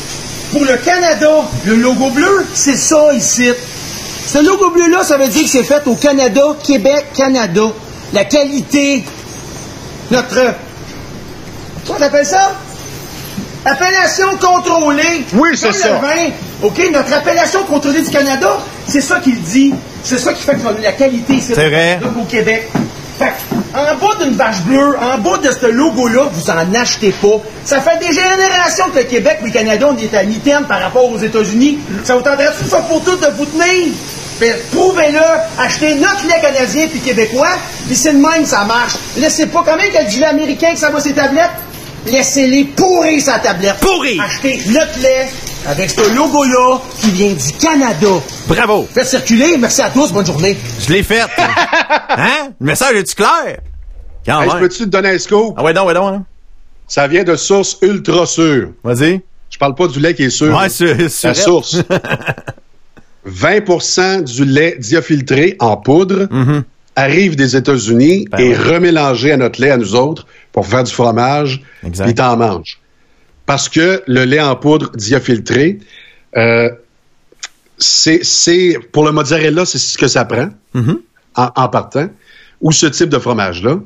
[0.52, 1.30] Pour le Canada,
[1.66, 3.50] le logo bleu, c'est ça ici.
[4.26, 7.62] Ce logo bleu-là, ça veut dire que c'est fait au Canada, Québec, Canada.
[8.12, 9.04] La qualité,
[10.10, 10.54] notre...
[11.86, 12.52] Comment t'appelles ça?
[13.64, 15.24] Appellation contrôlée.
[15.34, 15.94] Oui, c'est ça.
[15.98, 16.30] vin.
[16.62, 19.74] OK, notre appellation contrôlée du Canada, c'est ça qu'il dit.
[20.02, 22.00] C'est ça qui fait que la qualité, c'est C'est vrai.
[22.18, 22.70] au Québec.
[23.18, 23.32] Fait
[23.74, 27.40] en bas d'une vache bleue, en bas de ce logo-là, vous en achetez pas.
[27.64, 30.80] Ça fait des générations que le Québec et le Canada, on est à mi-terme par
[30.80, 31.78] rapport aux États-Unis.
[32.04, 33.88] Ça vous tendrait tout ça pour tout de vous tenir?
[34.40, 35.18] Ben, prouvez-le,
[35.58, 37.56] achetez notre lait canadien puis québécois,
[37.88, 38.94] puis c'est le même, ça marche.
[39.16, 41.50] Laissez pas, quand même qu'il y a du lait américain que ça va ses tablettes,
[42.06, 43.78] laissez-les pourrir sa tablette.
[43.80, 44.22] Pourrir!
[44.22, 45.28] Achetez notre lait
[45.66, 48.06] avec ce logo-là qui vient du Canada.
[48.46, 48.86] Bravo!
[48.92, 50.56] Faites circuler, merci à tous, bonne journée.
[50.86, 51.20] Je l'ai fait.
[52.08, 52.50] hein?
[52.60, 53.58] Le message est-tu clair?
[54.26, 55.54] Quand Hey, peux-tu te donner un scoop?
[55.56, 56.24] Ah ouais, non, ouais, non, non.
[56.86, 58.70] Ça vient de sources ultra sûres.
[58.82, 59.20] Vas-y.
[59.50, 60.54] Je parle pas du lait qui est sûr.
[60.56, 61.76] Ouais, c'est c'est La source.
[63.28, 66.28] 20% du lait diafiltré en poudre
[66.96, 68.56] arrive des États-Unis Ben et ouais.
[68.56, 72.04] remélangé à notre lait à nous autres pour faire du fromage, Exact.
[72.06, 72.78] puis t'en manges.
[73.48, 75.78] Parce que le lait en poudre diafiltré,
[76.36, 76.68] euh,
[77.78, 80.96] c'est, c'est pour le mozzarella, c'est ce que ça prend Mm-hmm.
[81.36, 82.08] en, en partant,
[82.60, 83.80] ou ce type de fromage-là.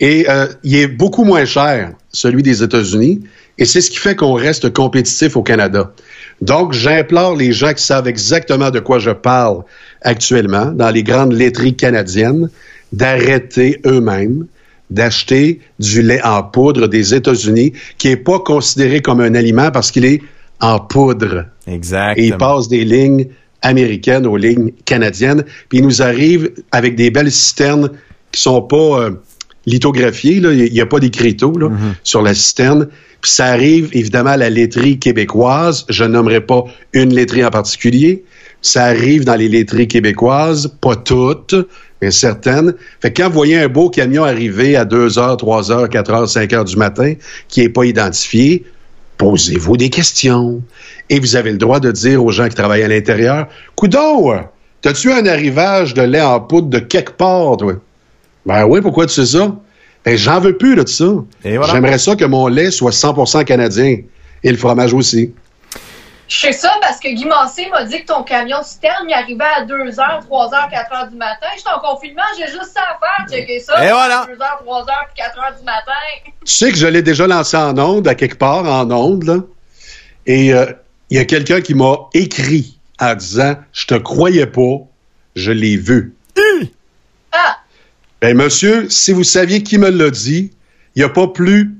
[0.00, 3.20] Et euh, il est beaucoup moins cher, celui des États-Unis,
[3.58, 5.92] et c'est ce qui fait qu'on reste compétitif au Canada.
[6.40, 9.62] Donc, j'implore les gens qui savent exactement de quoi je parle
[10.00, 12.48] actuellement, dans les grandes laiteries canadiennes,
[12.92, 14.46] d'arrêter eux-mêmes
[14.90, 19.90] d'acheter du lait en poudre des États-Unis, qui n'est pas considéré comme un aliment parce
[19.90, 20.22] qu'il est
[20.60, 21.46] en poudre.
[21.66, 22.18] Exact.
[22.18, 23.26] Et il passe des lignes
[23.62, 25.44] américaines aux lignes canadiennes.
[25.68, 27.90] Puis il nous arrive avec des belles citernes
[28.32, 29.10] qui sont pas euh,
[29.66, 30.40] lithographiées.
[30.40, 30.52] là.
[30.52, 31.70] Il n'y a pas d'écriteau là,
[32.02, 32.88] sur la citerne.
[33.20, 35.84] Puis ça arrive évidemment à la laiterie québécoise.
[35.88, 38.24] Je nommerai pas une laiterie en particulier.
[38.62, 41.54] Ça arrive dans les laiteries québécoises, pas toutes,
[42.00, 46.12] Fait que quand vous voyez un beau camion arriver à 2 h, 3 h, 4
[46.12, 47.14] h, 5 h du matin,
[47.48, 48.64] qui n'est pas identifié,
[49.16, 50.62] posez-vous des questions.
[51.08, 54.40] Et vous avez le droit de dire aux gens qui travaillent à l'intérieur, Coudon,
[54.82, 57.74] t'as-tu un arrivage de lait en poudre de quelque part, toi?
[58.44, 59.56] Ben oui, pourquoi tu sais ça?
[60.04, 61.06] Ben, j'en veux plus de ça.
[61.42, 61.66] Voilà.
[61.72, 63.98] J'aimerais ça que mon lait soit 100% canadien.
[64.44, 65.32] Et le fromage aussi.
[66.28, 69.44] Je sais ça parce que Guy Massé m'a dit que ton camion citerne, il arrivait
[69.44, 71.46] à 2h, 3h, 4h du matin.
[71.56, 73.84] J'étais en confinement, j'ai juste ça à faire, checker ça.
[73.84, 74.26] Et voilà.
[74.28, 75.92] 2h, 3h, puis 4h du matin.
[76.44, 79.36] Tu sais que je l'ai déjà lancé en onde, à quelque part, en onde, là.
[80.26, 80.66] Et euh,
[81.10, 84.78] il y a quelqu'un qui m'a écrit en disant Je te croyais pas,
[85.36, 86.14] je l'ai vu.
[87.30, 87.58] Ah!
[88.20, 90.50] Ben, monsieur, si vous saviez qui me l'a dit,
[90.96, 91.76] il n'y a pas plus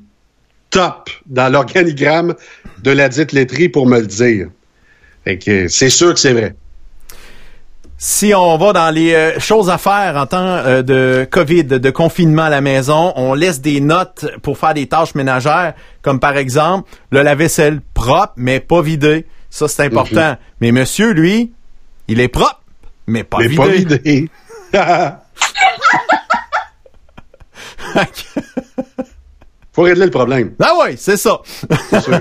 [0.70, 2.36] top dans l'organigramme
[2.82, 4.48] de la dite laiterie pour me le dire.
[5.24, 6.54] Fait que c'est sûr que c'est vrai.
[7.98, 11.90] Si on va dans les euh, choses à faire en temps euh, de COVID, de
[11.90, 15.72] confinement à la maison, on laisse des notes pour faire des tâches ménagères,
[16.02, 19.24] comme par exemple le lave-vaisselle propre, mais pas vidé.
[19.48, 20.32] Ça, c'est important.
[20.32, 20.36] Mhm.
[20.60, 21.52] Mais monsieur, lui,
[22.06, 22.60] il est propre,
[23.06, 23.56] mais pas Mais vidé.
[23.56, 24.28] pas vidé.
[29.76, 30.54] Faut régler le problème.
[30.60, 31.38] Ah oui, c'est ça.
[32.02, 32.20] sûr.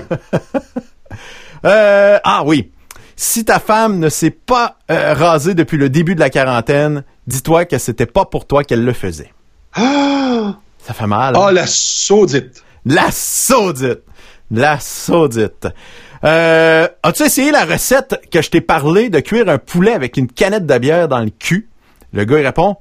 [1.64, 2.70] Euh, ah oui.
[3.16, 7.64] Si ta femme ne s'est pas euh, rasée depuis le début de la quarantaine, dis-toi
[7.64, 9.32] que c'était pas pour toi qu'elle le faisait.
[9.74, 10.56] Ah,
[10.86, 11.34] Ça fait mal.
[11.34, 11.40] hein?
[11.48, 12.62] Ah, la saudite.
[12.84, 14.02] La saudite.
[14.50, 15.66] La saudite.
[16.24, 20.28] Euh, as-tu essayé la recette que je t'ai parlé de cuire un poulet avec une
[20.28, 21.68] canette de bière dans le cul?
[22.12, 22.76] Le gars, il répond,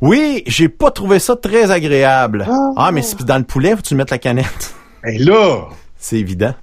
[0.00, 2.46] oui, j'ai pas trouvé ça très agréable.
[2.76, 4.74] Ah, mais c'est dans le poulet, faut que tu mettes la canette.
[5.06, 5.68] Et là,
[5.98, 6.54] C'est évident.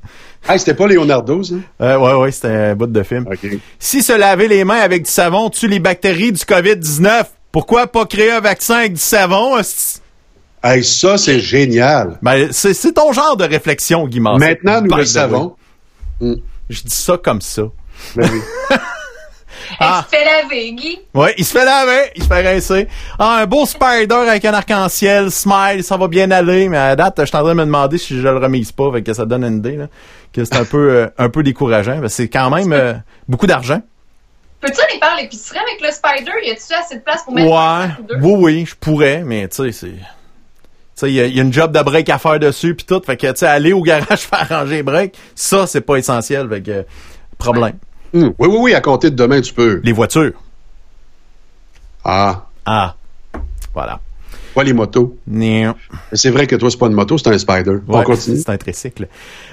[0.47, 1.55] hey, c'était pas Leonardo, ça?
[1.81, 3.25] Euh, ouais, ouais, c'était un bout de film.
[3.27, 3.39] OK.
[3.79, 8.05] Si se laver les mains avec du savon tue les bactéries du COVID-19, pourquoi pas
[8.05, 9.57] créer un vaccin avec du savon?
[10.63, 12.17] Hey, ça, c'est génial.
[12.21, 14.39] Ben, c'est, ton genre de réflexion, Guy Massé.
[14.39, 15.55] Maintenant, nous le savons.
[16.21, 16.35] way.
[16.69, 17.63] Je dis ça comme ça.
[18.15, 18.39] Ben oui.
[19.79, 20.05] Ah.
[20.11, 20.99] Elle se fait laver, Guy.
[21.13, 22.87] Ouais, il se fait laver, il se fait rincer.
[23.19, 27.15] Ah, un beau spider avec un arc-en-ciel, smile, ça va bien aller, mais à date,
[27.19, 29.25] je suis en train de me demander si je le remise pas, fait que ça
[29.25, 29.87] donne une idée, là,
[30.33, 32.01] que c'est un peu, euh, un peu décourageant.
[32.07, 32.93] C'est quand même euh,
[33.27, 33.81] beaucoup d'argent.
[34.61, 36.31] Peux-tu aller faire l'épicerie avec le spider?
[36.45, 39.71] Y a-tu assez de place pour mettre Ouais, oui, oui, je pourrais, mais tu sais,
[39.73, 39.87] c'est...
[39.91, 39.95] Tu
[40.95, 42.85] sais, il y, a- il y a une job de break à faire dessus, puis
[42.85, 45.95] tout, fait que, tu sais, aller au garage faire ranger les breaks, ça, c'est pas
[45.97, 46.85] essentiel, fait que,
[47.37, 47.73] problème.
[48.13, 49.81] Hum, Oui, oui, oui, à compter de demain, tu peux.
[49.83, 50.33] Les voitures.
[52.03, 52.95] Ah, Ah,
[53.73, 53.99] voilà.
[54.55, 55.17] pas les motos.
[56.13, 57.77] C'est vrai que toi, c'est pas une moto, c'est un spider.
[57.87, 58.37] On continue.
[58.37, 59.07] C'est un tricycle.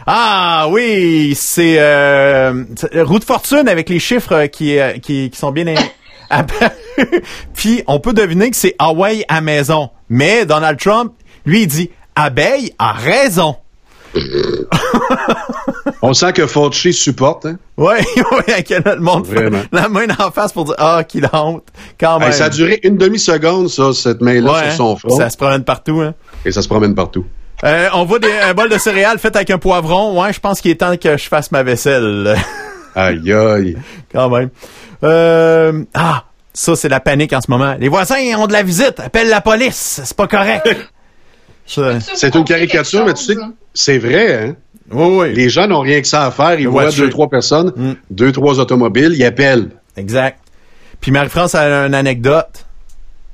[0.07, 2.65] Ah oui, c'est euh,
[2.97, 5.75] roue de fortune avec les chiffres euh, qui, euh, qui, qui sont bien in-
[6.29, 6.71] apparus.
[7.55, 9.89] Puis on peut deviner que c'est Hawaii à maison.
[10.11, 11.13] Mais Donald Trump,
[11.47, 13.57] lui, il dit abeille a raison.
[16.03, 17.59] On sent que Fauci supporte, hein?
[17.77, 18.05] Ouais,
[18.49, 19.63] ouais, que le monde fait Vraiment.
[19.73, 21.65] la main en face pour dire ah qu'il a honte
[21.99, 22.29] quand même.
[22.29, 25.17] Hey, ça a duré une demi-seconde, ça, cette main-là Ouais, sur son front.
[25.17, 26.01] Ça se promène partout.
[26.01, 26.15] Hein.
[26.45, 27.25] Et ça se promène partout.
[27.65, 30.21] Euh, on voit des, un bol de céréales fait avec un poivron.
[30.21, 32.35] Ouais, je pense qu'il est temps que je fasse ma vaisselle.
[32.95, 33.77] Aïe, aïe.
[34.13, 34.51] quand même.
[35.05, 37.77] Euh, ah, ça c'est la panique en ce moment.
[37.79, 40.69] Les voisins ont de la visite, appelle la police, c'est pas correct.
[41.75, 43.37] Peux-tu C'est une caricature, mais tu sais,
[43.75, 44.57] c'est vrai, hein?
[44.91, 46.59] oui, oui, Les gens n'ont rien que ça à faire.
[46.59, 47.05] Ils Le voient voiture.
[47.05, 47.93] deux, trois personnes, Mm.
[48.11, 49.71] deux, trois automobiles, ils appellent.
[49.97, 50.39] exact.
[51.01, 52.67] Puis Marie-France a une anecdote.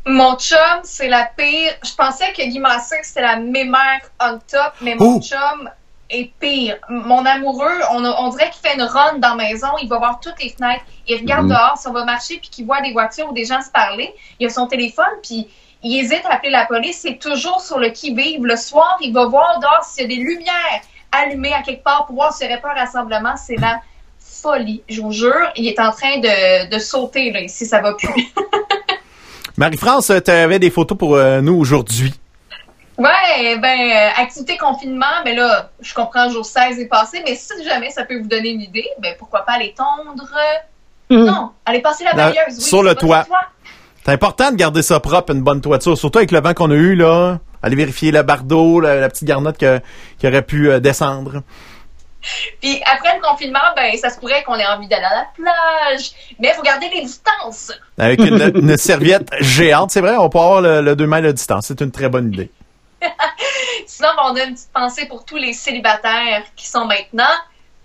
[0.07, 1.73] Mon chum, c'est la pire.
[1.85, 5.69] Je pensais que Guy Massé, c'était la mémère on top, mais mon chum
[6.09, 6.77] est pire.
[6.89, 9.99] Mon amoureux, on, a- on dirait qu'il fait une run dans la maison, il va
[9.99, 11.51] voir toutes les fenêtres, il regarde Mhm.
[11.51, 14.15] dehors, si on va marcher, puis qu'il voit des voitures ou des gens se parler,
[14.39, 15.49] il a son téléphone, puis
[15.87, 18.45] il hésite à appeler la police, c'est toujours sur le qui-vive.
[18.45, 20.81] Le soir, il va voir dehors s'il y a des lumières
[21.13, 23.37] allumées à quelque part pour voir s'il n'y aurait pas un rassemblement.
[23.37, 23.81] C'est la
[24.19, 25.53] folie, je vous jure.
[25.55, 28.11] Il est en train de, de sauter, là, ici, ça va plus.
[29.57, 32.13] Marie-France, tu avais des photos pour euh, nous aujourd'hui?
[32.99, 37.63] Ouais, ben, euh, activité confinement, mais là, je comprends, jour 16 est passé, mais si
[37.63, 40.29] jamais ça peut vous donner une idée, ben pourquoi pas aller tondre?
[41.11, 43.27] Non, aller passer la bailleuse, oui, sur le c'est toit.
[44.07, 46.75] C'est important de garder ça propre, une bonne toiture, surtout avec le vent qu'on a
[46.75, 47.41] eu là.
[47.61, 49.81] Aller vérifier le bardeau, la, la petite garnotte que-
[50.21, 51.43] qui aurait pu euh, descendre.
[52.61, 56.13] Puis après le confinement, ben, ça se pourrait qu'on ait envie d'aller à la plage,
[56.39, 57.73] mais il faut garder les distances.
[57.99, 61.33] Avec une, une serviette géante, c'est vrai, on peut avoir le, le 2 mètres de
[61.33, 61.67] distance.
[61.67, 62.51] C'est une très bonne idée.
[63.87, 67.25] Sinon, ben, on a une petite pensée pour tous les célibataires qui sont maintenant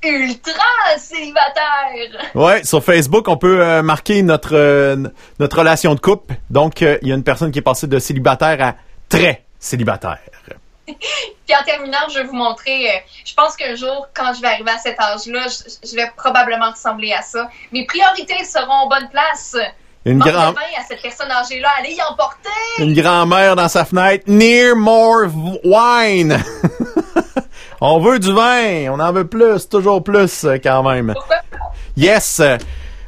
[0.04, 2.32] ultra célibataires.
[2.36, 4.96] Ouais, sur Facebook, on peut euh, marquer notre euh,
[5.40, 6.36] notre relation de couple.
[6.50, 8.76] Donc, euh, il y a une personne qui est passée de célibataire à
[9.10, 10.20] très célibataire.
[10.88, 14.72] Puis en terminant, je vais vous montrer, je pense qu'un jour, quand je vais arriver
[14.72, 17.50] à cet âge-là, je, je vais probablement ressembler à ça.
[17.72, 19.56] Mes priorités seront en bonne place.
[20.04, 21.70] Une grand- à cette personne âgée-là.
[21.80, 22.50] Allez y emporter!
[22.80, 24.24] Une grand-mère dans sa fenêtre.
[24.28, 25.28] Near more
[25.64, 26.42] wine.
[27.82, 28.90] on veut du vin.
[28.92, 29.68] On en veut plus.
[29.68, 31.14] Toujours plus, euh, quand même.
[31.98, 32.42] Yes.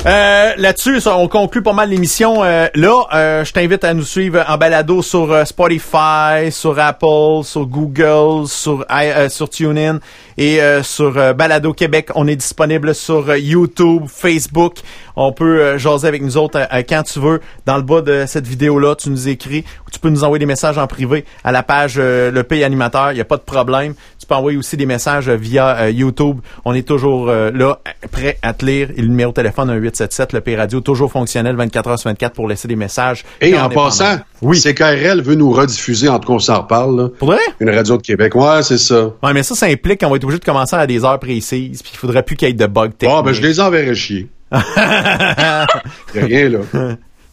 [0.06, 2.44] Euh, Là-dessus, on conclut pas mal l'émission.
[2.44, 7.44] Euh, là, euh, je t'invite à nous suivre en balado sur euh, Spotify, sur Apple,
[7.45, 10.00] sur Google, sur i- euh, sur TuneIn
[10.38, 12.10] et sur Balado Québec.
[12.16, 14.80] On est disponible sur YouTube, Facebook.
[15.15, 17.40] On peut euh, jaser avec nous autres euh, euh, quand tu veux.
[17.65, 20.45] Dans le bas de cette vidéo-là, tu nous écris ou tu peux nous envoyer des
[20.45, 23.11] messages en privé à la page euh, Le Pays Animateur.
[23.11, 23.94] Il n'y a pas de problème.
[24.19, 26.40] Tu peux envoyer aussi des messages via euh, YouTube.
[26.65, 27.80] On est toujours euh, là,
[28.11, 28.90] prêt à te lire.
[28.95, 32.34] Et le numéro de téléphone 1877, le Pays Radio, toujours fonctionnel 24 heures sur 24
[32.34, 33.23] pour laisser des messages.
[33.41, 34.60] Et en passant, Oui.
[34.60, 37.10] CKRL veut nous rediffuser, en tout cas, on s'en reparle, là.
[37.19, 37.40] Pour vrai?
[37.60, 38.34] Une radio de Québec.
[38.35, 39.11] Ouais, c'est ça.
[39.22, 41.84] Ouais, mais ça, ça implique qu'on va être obligé de commencer à des heures précises,
[41.84, 43.15] puis il faudrait plus qu'il y ait de bugs techniques.
[43.19, 44.27] Ah, ben, je les enverrai chier.
[46.13, 46.59] Rien, là.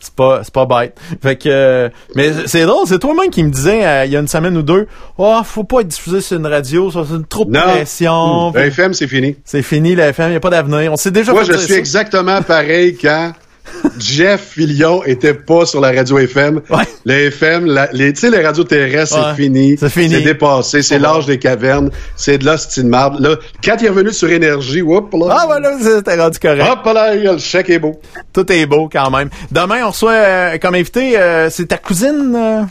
[0.03, 0.99] C'est pas, c'est pas bête.
[1.23, 4.21] Fait que, euh, mais c'est drôle, c'est toi-même qui me disais, euh, il y a
[4.21, 4.87] une semaine ou deux,
[5.19, 7.61] oh, faut pas être diffusé sur une radio, ça, c'est trop de Non.
[7.61, 8.51] pression.
[8.51, 8.55] Mmh.
[8.55, 9.37] Le FM, c'est fini.
[9.45, 10.91] C'est fini, la FM, il a pas d'avenir.
[10.91, 11.79] On s'est déjà Moi, fait je suis ça.
[11.79, 13.33] exactement pareil quand
[13.99, 16.61] Jeff Fillion était pas sur la radio FM.
[16.71, 16.85] Ouais.
[17.05, 19.25] Le FM, la- les, tu sais, les radios terrestres, Ouais.
[19.37, 19.77] c'est fini.
[19.79, 20.15] C'est fini.
[20.15, 20.83] C'est dépassé.
[20.83, 21.91] C'est l'âge des cavernes.
[22.17, 22.91] C'est de l'hostie de.
[22.91, 25.37] Là, quand il est revenu sur Énergie, whoop, là.
[25.41, 26.67] Ah, voilà, c'était rendu correct.
[26.71, 28.01] Hop là, le chèque est beau.
[28.33, 29.31] Tout est beau quand même.
[29.51, 32.35] Demain, on reçoit euh, comme invité, euh, c'est ta cousine.
[32.37, 32.63] euh?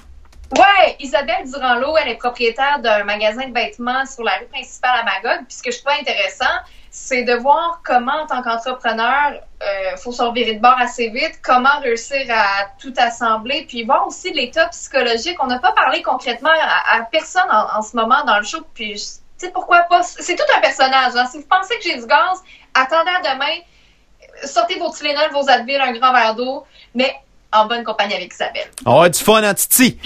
[0.58, 5.04] Ouais, Isabelle Durand-Lot, elle est propriétaire d'un magasin de vêtements sur la rue principale à
[5.06, 5.46] Magog.
[5.48, 6.50] Puis ce que je trouve intéressant,
[6.92, 11.40] c'est de voir comment, en tant qu'entrepreneur, euh, faut se revirer de bord assez vite,
[11.44, 15.38] comment réussir à tout assembler, puis voir aussi l'état psychologique.
[15.42, 19.46] On n'a pas parlé concrètement à, personne en, ce moment dans le show, puis tu
[19.46, 20.02] sais pourquoi pas?
[20.04, 21.16] C'est tout un personnage.
[21.16, 21.26] hein.
[21.32, 22.44] Si vous pensez que j'ai du gaz,
[22.74, 23.60] attendez à demain,
[24.44, 27.16] sortez vos Tylenol, vos Advil, un grand verre d'eau, mais
[27.52, 28.70] en bonne compagnie avec Isabelle.
[28.86, 29.98] On avoir du fun en Titi?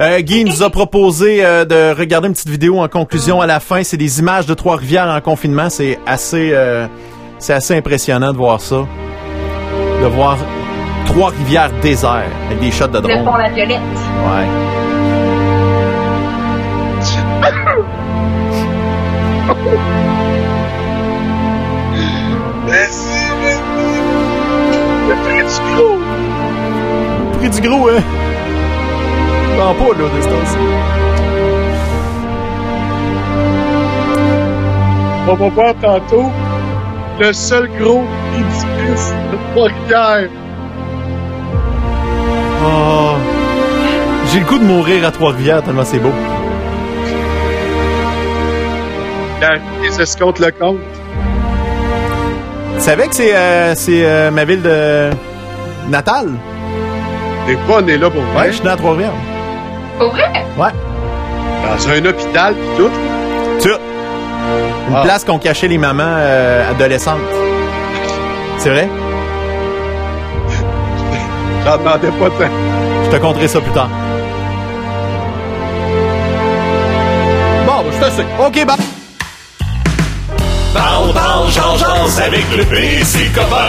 [0.00, 3.60] Euh, Guy nous a proposé euh, de regarder une petite vidéo en conclusion à la
[3.60, 3.82] fin.
[3.82, 5.68] C'est des images de Trois-Rivières en confinement.
[5.68, 6.86] C'est assez, euh,
[7.38, 8.86] c'est assez impressionnant de voir ça.
[10.02, 10.38] De voir
[11.04, 13.24] Trois-Rivières désert avec des shots de Le drone.
[13.26, 13.78] pont La Violette.
[13.78, 14.46] Ouais.
[27.38, 28.02] Prix du gros, hein?
[29.60, 30.56] Pas, là, de ce temps-ci.
[35.28, 36.30] On va voir tantôt
[37.20, 38.02] le seul gros
[38.34, 40.30] édifice de Trois-Rivières.
[42.64, 43.12] Oh.
[44.32, 46.12] J'ai le goût de mourir à Trois-Rivières tellement c'est beau.
[49.82, 50.78] Les escomptes le compte.
[52.76, 55.10] Tu savais que c'est euh, c'est euh, ma ville de
[55.88, 56.30] natale?
[57.46, 58.46] T'es pas né là pour Ouais, vrai.
[58.48, 59.12] je suis né à Trois-Rivières.
[60.00, 60.30] Pour vrai?
[60.56, 60.70] Ouais.
[61.62, 62.90] Dans un hôpital pis tout.
[63.62, 63.78] Tout.
[64.88, 65.02] Une Ah.
[65.02, 67.18] place qu'on cachait les mamans euh, adolescentes.
[68.56, 68.88] C'est vrai?
[71.66, 72.50] J'en demandais pas tant.
[73.04, 73.90] Je te conterai ça plus tard.
[77.66, 78.24] Bon, ben, je te sais.
[78.38, 78.76] OK, bah.
[80.72, 81.82] Parle, parle, change
[82.24, 83.66] avec le PC copain.